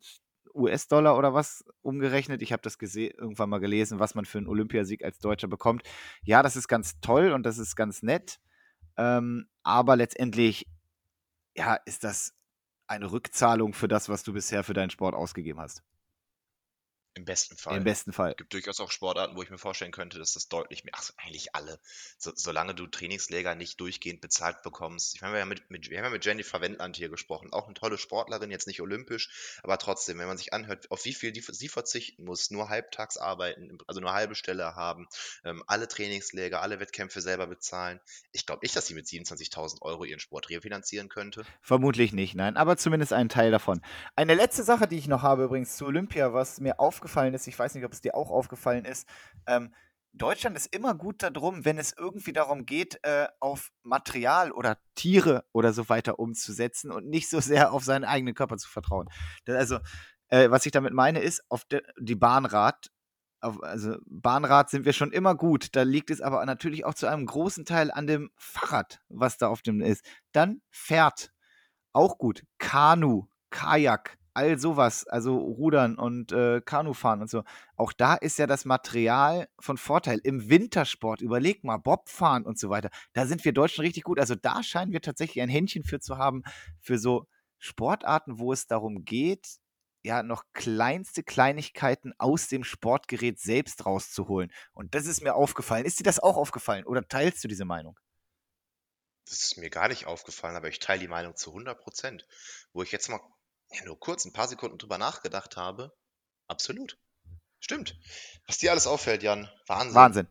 US-Dollar 0.53 1.17
oder 1.17 1.34
was 1.34 1.63
umgerechnet. 1.82 2.41
Ich 2.41 2.51
habe 2.51 2.62
das 2.62 2.77
irgendwann 2.95 3.49
mal 3.49 3.60
gelesen, 3.60 3.99
was 3.99 4.15
man 4.15 4.25
für 4.25 4.39
einen 4.39 4.47
Olympiasieg 4.47 5.03
als 5.03 5.19
Deutscher 5.19 5.47
bekommt. 5.47 5.84
Ja, 6.23 6.43
das 6.43 6.56
ist 6.56 6.67
ganz 6.67 6.99
toll 6.99 7.32
und 7.32 7.43
das 7.43 7.58
ist 7.58 7.75
ganz 7.75 8.03
nett. 8.03 8.39
Ähm, 8.97 9.47
aber 9.63 9.95
letztendlich, 9.95 10.67
ja, 11.56 11.75
ist 11.86 12.03
das 12.03 12.34
eine 12.88 13.12
Rückzahlung 13.12 13.73
für 13.73 13.88
das, 13.88 14.10
was 14.10 14.23
du 14.23 14.34
bisher 14.34 14.63
für 14.63 14.73
deinen 14.73 14.89
Sport 14.89 15.15
ausgegeben 15.15 15.60
hast. 15.60 15.84
Im 17.17 17.25
besten 17.25 17.58
Fall. 17.58 17.77
Im 17.77 17.84
besten 17.84 18.13
Fall. 18.13 18.30
Es 18.30 18.38
gibt 18.38 18.53
durchaus 18.53 18.80
auch 18.80 18.91
Sportarten, 18.91 19.36
wo 19.36 19.41
ich 19.41 19.49
mir 19.49 19.58
vorstellen 19.58 19.91
könnte, 19.91 20.19
dass 20.19 20.34
das 20.34 20.49
deutlich 20.49 20.84
mehr, 20.84 20.93
ach, 20.95 21.10
eigentlich 21.17 21.56
alle, 21.56 21.80
so, 22.19 22.32
solange 22.36 22.75
du 22.75 22.86
Trainingslager 22.86 23.56
nicht 23.56 23.82
durchgehend 23.82 24.21
bezahlt 24.21 24.62
bekommst. 24.62 25.15
Ich 25.15 25.21
meine, 25.21 25.34
wir 25.34 25.41
haben, 25.41 25.49
mit, 25.49 25.67
mit, 25.71 25.89
wir 25.89 25.97
haben 25.97 26.06
ja 26.06 26.12
mit 26.12 26.23
Jennifer 26.23 26.62
Wendland 26.62 26.95
hier 26.95 27.10
gesprochen, 27.10 27.51
auch 27.53 27.65
eine 27.65 27.73
tolle 27.73 27.97
Sportlerin, 27.97 28.51
jetzt 28.51 28.67
nicht 28.67 28.82
olympisch, 28.82 29.58
aber 29.63 29.80
trotzdem, 29.80 30.19
wenn 30.19 30.27
man 30.27 30.38
sich 30.38 30.53
anhört, 30.53 30.91
auf 30.91 31.06
wie 31.06 31.13
viel 31.15 31.32
die, 31.32 31.41
sie 31.41 31.69
verzichten 31.69 32.23
muss, 32.23 32.51
nur 32.51 32.69
halbtags 32.69 33.17
arbeiten, 33.17 33.80
also 33.88 33.99
nur 33.99 34.13
halbe 34.13 34.36
Stelle 34.36 34.75
haben, 34.75 35.08
ähm, 35.43 35.63
alle 35.65 35.88
Trainingslager, 35.88 36.62
alle 36.62 36.80
Wettkämpfe 36.80 37.21
selber 37.21 37.47
bezahlen. 37.47 37.99
Ich 38.32 38.45
glaube 38.45 38.60
nicht, 38.62 38.75
dass 38.75 38.86
sie 38.86 38.93
mit 38.93 39.08
27.000 39.08 39.82
Euro 39.82 40.03
ihren 40.03 40.19
Sport 40.19 40.51
refinanzieren 40.51 41.10
könnte. 41.10 41.43
Vermutlich 41.63 42.13
nicht, 42.13 42.36
nein, 42.36 42.58
aber 42.58 42.77
zumindest 42.77 43.12
einen 43.12 43.30
Teil 43.30 43.49
davon. 43.49 43.82
Eine 44.15 44.36
letzte 44.36 44.62
Sache, 44.62 44.88
die 44.88 44.99
ich 44.99 45.08
noch 45.08 45.23
habe 45.23 45.45
übrigens 45.45 45.77
zu 45.77 45.88
Olympia, 45.88 46.32
was 46.32 46.60
mir 46.60 46.80
aufgefallen 46.80 47.07
aufgefallen 47.08 47.34
ist, 47.34 47.48
ich 47.48 47.58
weiß 47.58 47.74
nicht, 47.76 47.86
ob 47.86 47.93
es 47.93 48.02
dir 48.02 48.15
auch 48.15 48.30
aufgefallen 48.30 48.86
ist, 48.86 49.08
ähm, 49.48 49.74
Deutschland 50.13 50.58
ist 50.58 50.74
immer 50.74 50.96
gut 50.96 51.22
darum, 51.22 51.63
wenn 51.63 51.78
es 51.78 51.93
irgendwie 51.96 52.34
darum 52.34 52.65
geht, 52.65 53.00
äh, 53.04 53.28
auf 53.39 53.72
Material 53.84 54.52
oder 54.52 54.78
Tiere 54.96 55.46
oder 55.54 55.74
so 55.74 55.89
weiter 55.89 56.17
umzusetzen 56.17 56.91
und 56.91 57.08
nicht 57.08 57.30
so 57.30 57.39
sehr 57.39 57.72
auf 57.72 57.84
seinen 57.84 58.04
eigenen 58.04 58.34
Körper 58.34 58.58
zu 58.58 58.67
vertrauen. 58.67 59.08
also, 59.46 59.80
äh, 60.30 60.50
was 60.50 60.65
ich 60.65 60.72
damit 60.72 60.93
meine, 60.93 61.20
ist, 61.20 61.43
auf 61.50 61.65
de, 61.65 61.82
die 62.00 62.15
Bahnrad, 62.15 62.89
auf, 63.41 63.62
also 63.62 63.98
Bahnrad 64.06 64.70
sind 64.70 64.86
wir 64.86 64.93
schon 64.93 65.12
immer 65.12 65.36
gut. 65.36 65.76
Da 65.76 65.84
liegt 65.84 66.10
es 66.10 66.20
aber 66.20 66.43
natürlich 66.46 66.84
auch 66.84 66.96
zu 66.96 67.08
einem 67.08 67.26
großen 67.26 67.63
Teil 67.63 67.91
an 67.91 68.08
dem 68.08 68.32
Fahrrad, 68.36 69.00
was 69.10 69.38
da 69.38 69.48
auf 69.48 69.62
dem 69.62 69.82
ist. 69.82 70.04
Dann 70.32 70.62
Pferd, 70.72 71.32
auch 71.93 72.17
gut. 72.17 72.43
Kanu, 72.58 73.28
Kajak, 73.52 74.17
all 74.38 74.60
sowas, 74.60 75.08
also 75.08 75.36
Rudern 75.36 75.97
und 75.97 76.32
äh, 76.32 76.62
Kanufahren 76.62 77.21
und 77.21 77.30
so, 77.30 77.43
auch 77.76 77.91
da 77.91 78.13
ist 78.13 78.38
ja 78.38 78.45
das 78.45 78.65
Material 78.65 79.47
von 79.60 79.78
Vorteil. 79.78 80.19
Im 80.23 80.47
Wintersport, 80.47 81.21
überleg 81.21 81.63
mal, 81.63 81.78
Bobfahren 81.78 82.45
und 82.45 82.60
so 82.60 82.69
weiter, 82.69 82.91
da 83.13 83.26
sind 83.26 83.43
wir 83.45 83.52
Deutschen 83.52 83.82
richtig 83.82 84.04
gut. 84.04 84.19
Also 84.19 84.36
da 84.36 84.62
scheinen 84.62 84.91
wir 84.91 85.02
tatsächlich 85.02 85.41
ein 85.41 85.50
Händchen 85.50 85.84
für 85.84 86.00
zu 86.00 86.19
haben, 86.19 86.43
für 86.80 87.00
so 87.00 87.26
Sportarten, 87.58 88.38
wo 88.38 88.54
es 88.54 88.67
darum 88.67 89.06
geht, 89.06 89.58
ja, 90.04 90.21
noch 90.21 90.43
kleinste 90.54 91.23
Kleinigkeiten 91.23 92.13
aus 92.19 92.47
dem 92.47 92.63
Sportgerät 92.63 93.39
selbst 93.39 93.88
rauszuholen. 93.88 94.52
Und 94.73 94.93
das 94.93 95.08
ist 95.08 95.23
mir 95.23 95.34
aufgefallen. 95.34 95.86
Ist 95.86 96.00
dir 96.00 96.04
das 96.04 96.19
auch 96.19 96.38
aufgefallen 96.38 96.86
oder 96.86 97.08
teilst 97.08 97.43
du 97.43 97.47
diese 97.47 97.65
Meinung? 97.65 98.00
Das 99.26 99.43
ist 99.43 99.58
mir 99.58 99.69
gar 99.69 99.89
nicht 99.89 100.06
aufgefallen, 100.06 100.56
aber 100.56 100.69
ich 100.69 100.80
teile 100.80 101.02
die 101.02 101.08
Meinung 101.08 101.36
zu 101.36 101.50
100 101.50 101.80
Prozent. 101.82 102.28
Wo 102.71 102.84
ich 102.84 102.91
jetzt 102.91 103.10
mal 103.10 103.19
ja, 103.71 103.84
nur 103.86 103.99
kurz 103.99 104.25
ein 104.25 104.34
paar 104.34 104.47
Sekunden 104.47 104.77
drüber 104.77 104.97
nachgedacht 104.97 105.58
habe, 105.58 105.95
absolut. 106.47 106.97
Stimmt. 107.60 107.99
Was 108.45 108.60
dir 108.60 108.71
alles 108.71 108.88
auffällt, 108.88 109.23
Jan, 109.23 109.49
Wahnsinn. 109.65 109.95
Wahnsinn. 109.95 110.27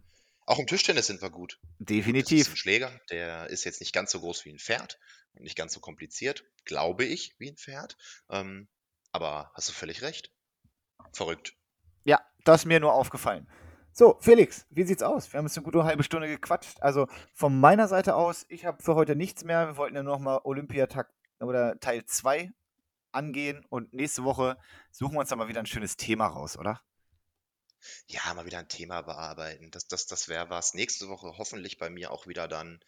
Auch 0.46 0.60
im 0.60 0.66
Tischtennis 0.66 1.08
sind 1.08 1.22
wir 1.22 1.30
gut. 1.30 1.58
Definitiv. 1.78 2.48
Ein 2.48 2.56
Schläger, 2.56 3.00
der 3.10 3.48
ist 3.50 3.64
jetzt 3.64 3.80
nicht 3.80 3.92
ganz 3.92 4.12
so 4.12 4.20
groß 4.20 4.44
wie 4.44 4.50
ein 4.50 4.60
Pferd 4.60 4.98
und 5.34 5.42
nicht 5.42 5.56
ganz 5.56 5.72
so 5.72 5.80
kompliziert, 5.80 6.44
glaube 6.64 7.04
ich, 7.04 7.34
wie 7.38 7.50
ein 7.50 7.56
Pferd. 7.56 7.96
Ähm, 8.30 8.68
aber 9.10 9.50
hast 9.54 9.68
du 9.68 9.72
völlig 9.72 10.02
recht. 10.02 10.30
Verrückt. 11.12 11.56
Ja, 12.04 12.20
das 12.44 12.62
ist 12.62 12.66
mir 12.66 12.78
nur 12.78 12.92
aufgefallen. 12.92 13.48
So, 13.92 14.18
Felix, 14.20 14.66
wie 14.70 14.84
sieht's 14.84 15.02
aus? 15.02 15.32
Wir 15.32 15.38
haben 15.38 15.46
jetzt 15.46 15.56
eine 15.56 15.64
gute 15.64 15.82
halbe 15.82 16.04
Stunde 16.04 16.28
gequatscht. 16.28 16.80
Also 16.80 17.08
von 17.32 17.58
meiner 17.58 17.88
Seite 17.88 18.14
aus, 18.14 18.44
ich 18.48 18.64
habe 18.66 18.82
für 18.82 18.94
heute 18.94 19.16
nichts 19.16 19.42
mehr. 19.42 19.66
Wir 19.66 19.76
wollten 19.76 19.96
ja 19.96 20.02
nochmal 20.02 20.40
Olympiatag 20.44 21.10
oder 21.40 21.80
Teil 21.80 22.04
2 22.04 22.52
angehen 23.16 23.64
und 23.68 23.92
nächste 23.92 24.24
Woche 24.24 24.56
suchen 24.92 25.14
wir 25.14 25.20
uns 25.20 25.30
dann 25.30 25.38
mal 25.38 25.48
wieder 25.48 25.60
ein 25.60 25.66
schönes 25.66 25.96
Thema 25.96 26.26
raus, 26.26 26.56
oder? 26.56 26.80
Ja, 28.06 28.32
mal 28.34 28.46
wieder 28.46 28.58
ein 28.58 28.68
Thema 28.68 29.02
bearbeiten. 29.02 29.70
Das, 29.70 29.88
das, 29.88 30.06
das 30.06 30.28
wäre 30.28 30.50
was. 30.50 30.74
Nächste 30.74 31.08
Woche 31.08 31.34
hoffentlich 31.38 31.78
bei 31.78 31.90
mir 31.90 32.10
auch 32.10 32.26
wieder 32.26 32.48
dann 32.48 32.80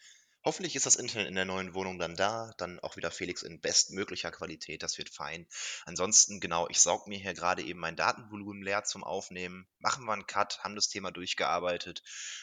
Hoffentlich 0.44 0.76
ist 0.76 0.86
das 0.86 0.96
Internet 0.96 1.28
in 1.28 1.34
der 1.34 1.44
neuen 1.44 1.74
Wohnung 1.74 1.98
dann 1.98 2.14
da, 2.14 2.52
dann 2.58 2.78
auch 2.80 2.96
wieder 2.96 3.10
Felix 3.10 3.42
in 3.42 3.60
bestmöglicher 3.60 4.30
Qualität, 4.30 4.82
das 4.82 4.96
wird 4.96 5.10
fein. 5.10 5.48
Ansonsten, 5.84 6.38
genau, 6.40 6.68
ich 6.68 6.80
saug 6.80 7.08
mir 7.08 7.18
hier 7.18 7.34
gerade 7.34 7.62
eben 7.62 7.80
mein 7.80 7.96
Datenvolumen 7.96 8.62
leer 8.62 8.84
zum 8.84 9.02
Aufnehmen. 9.02 9.66
Machen 9.78 10.04
wir 10.04 10.12
einen 10.12 10.26
Cut, 10.26 10.60
haben 10.62 10.76
das 10.76 10.88
Thema 10.88 11.10
durchgearbeitet 11.10 12.02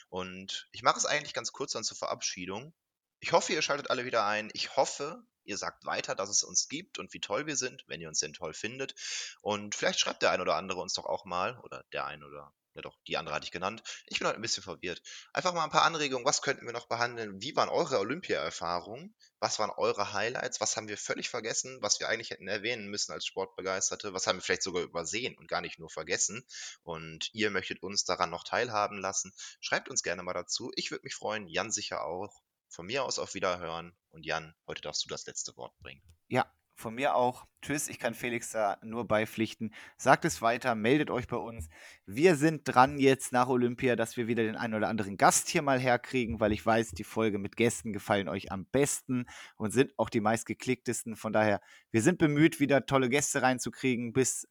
und 0.09 0.67
ich 0.71 0.83
mache 0.83 0.97
es 0.97 1.05
eigentlich 1.05 1.33
ganz 1.33 1.53
kurz 1.53 1.71
dann 1.71 1.85
zur 1.85 1.97
Verabschiedung. 1.97 2.73
Ich 3.21 3.31
hoffe, 3.31 3.53
ihr 3.53 3.61
schaltet 3.61 3.89
alle 3.89 4.05
wieder 4.05 4.25
ein. 4.25 4.49
Ich 4.53 4.75
hoffe, 4.75 5.23
ihr 5.45 5.57
sagt 5.57 5.85
weiter, 5.85 6.15
dass 6.15 6.29
es 6.29 6.43
uns 6.43 6.67
gibt 6.67 6.99
und 6.99 7.13
wie 7.13 7.19
toll 7.19 7.45
wir 7.47 7.55
sind, 7.55 7.83
wenn 7.87 8.01
ihr 8.01 8.07
uns 8.07 8.19
denn 8.19 8.33
toll 8.33 8.53
findet. 8.53 8.95
Und 9.41 9.75
vielleicht 9.75 9.99
schreibt 9.99 10.21
der 10.21 10.31
ein 10.31 10.41
oder 10.41 10.55
andere 10.55 10.81
uns 10.81 10.93
doch 10.93 11.05
auch 11.05 11.25
mal, 11.25 11.59
oder 11.59 11.83
der 11.91 12.05
ein 12.05 12.23
oder 12.23 12.53
ja 12.75 12.81
doch, 12.81 12.97
die 13.07 13.15
andere 13.15 13.33
hatte 13.33 13.45
ich 13.45 13.51
genannt. 13.51 13.83
Ich 14.05 14.19
bin 14.19 14.27
heute 14.27 14.37
ein 14.37 14.41
bisschen 14.41 14.61
verwirrt. 14.61 15.01
Einfach 15.31 15.53
mal 15.53 15.63
ein 15.63 15.69
paar 15.69 15.83
Anregungen, 15.83 16.25
was 16.25 16.41
könnten 16.41 16.65
wir 16.65 16.73
noch 16.73 16.87
behandeln? 16.87 17.41
Wie 17.41 17.55
waren 17.55 17.69
eure 17.69 17.99
Olympia-Erfahrungen? 17.99 19.15
Was 19.39 19.59
waren 19.59 19.69
eure 19.69 20.11
Highlights? 20.11 20.59
Was 20.59 20.75
haben 20.75 20.89
wir 20.89 20.97
völlig 20.97 21.29
vergessen, 21.29 21.77
was 21.81 22.01
wir 22.01 22.09
eigentlich 22.09 22.31
hätten 22.31 22.49
erwähnen 22.49 22.89
müssen 22.89 23.13
als 23.13 23.25
Sportbegeisterte? 23.25 24.13
Was 24.13 24.27
haben 24.27 24.37
wir 24.37 24.41
vielleicht 24.41 24.63
sogar 24.63 24.83
übersehen 24.83 25.37
und 25.37 25.47
gar 25.47 25.61
nicht 25.61 25.79
nur 25.79 25.89
vergessen? 25.89 26.45
Und 26.83 27.29
ihr 27.33 27.49
möchtet 27.49 27.81
uns 27.81 28.03
daran 28.03 28.29
noch 28.29 28.43
teilhaben 28.43 28.99
lassen? 28.99 29.33
Schreibt 29.61 29.87
uns 29.87 30.03
gerne 30.03 30.21
mal 30.21 30.33
dazu. 30.33 30.73
Ich 30.75 30.91
würde 30.91 31.05
mich 31.05 31.15
freuen, 31.15 31.47
Jan 31.47 31.71
sicher 31.71 32.03
auch. 32.03 32.44
Von 32.67 32.85
mir 32.87 33.03
aus 33.03 33.19
auf 33.19 33.33
Wiederhören. 33.33 33.95
Und 34.11 34.25
Jan, 34.25 34.55
heute 34.67 34.81
darfst 34.81 35.05
du 35.05 35.09
das 35.09 35.25
letzte 35.25 35.55
Wort 35.57 35.77
bringen. 35.79 36.01
Ja, 36.27 36.45
von 36.75 36.93
mir 36.93 37.15
auch. 37.15 37.45
Tschüss, 37.61 37.87
ich 37.87 37.99
kann 37.99 38.13
Felix 38.13 38.51
da 38.51 38.77
nur 38.83 39.07
beipflichten. 39.07 39.73
Sagt 39.97 40.25
es 40.25 40.41
weiter, 40.41 40.75
meldet 40.75 41.09
euch 41.09 41.25
bei 41.27 41.37
uns. 41.37 41.69
Wir 42.05 42.35
sind 42.35 42.63
dran 42.65 42.99
jetzt 42.99 43.31
nach 43.31 43.47
Olympia, 43.47 43.95
dass 43.95 44.17
wir 44.17 44.27
wieder 44.27 44.43
den 44.43 44.57
einen 44.57 44.73
oder 44.73 44.89
anderen 44.89 45.15
Gast 45.15 45.47
hier 45.47 45.61
mal 45.61 45.79
herkriegen, 45.79 46.39
weil 46.39 46.51
ich 46.51 46.65
weiß, 46.65 46.91
die 46.91 47.05
Folge 47.05 47.39
mit 47.39 47.55
Gästen 47.55 47.93
gefallen 47.93 48.27
euch 48.27 48.51
am 48.51 48.65
besten 48.65 49.25
und 49.55 49.71
sind 49.71 49.97
auch 49.97 50.09
die 50.09 50.19
meistgeklicktesten. 50.19 51.15
Von 51.15 51.31
daher, 51.31 51.61
wir 51.91 52.01
sind 52.01 52.19
bemüht, 52.19 52.59
wieder 52.59 52.85
tolle 52.85 53.09
Gäste 53.09 53.41
reinzukriegen. 53.41 54.11
Bis 54.11 54.47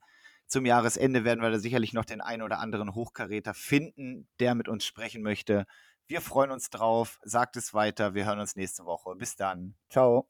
zum 0.47 0.65
Jahresende 0.65 1.25
werden 1.25 1.43
wir 1.43 1.51
da 1.51 1.59
sicherlich 1.59 1.93
noch 1.93 2.05
den 2.05 2.21
einen 2.21 2.43
oder 2.43 2.59
anderen 2.59 2.95
Hochkaräter 2.95 3.55
finden, 3.55 4.29
der 4.41 4.55
mit 4.55 4.69
uns 4.69 4.85
sprechen 4.85 5.23
möchte. 5.23 5.67
Wir 6.07 6.21
freuen 6.21 6.51
uns 6.51 6.71
drauf. 6.71 7.19
Sagt 7.23 7.57
es 7.57 7.73
weiter. 7.73 8.15
Wir 8.15 8.27
hören 8.27 8.41
uns 8.41 8.57
nächste 8.57 8.85
Woche. 8.85 9.15
Bis 9.17 9.37
dann. 9.37 9.75
Ciao. 9.89 10.29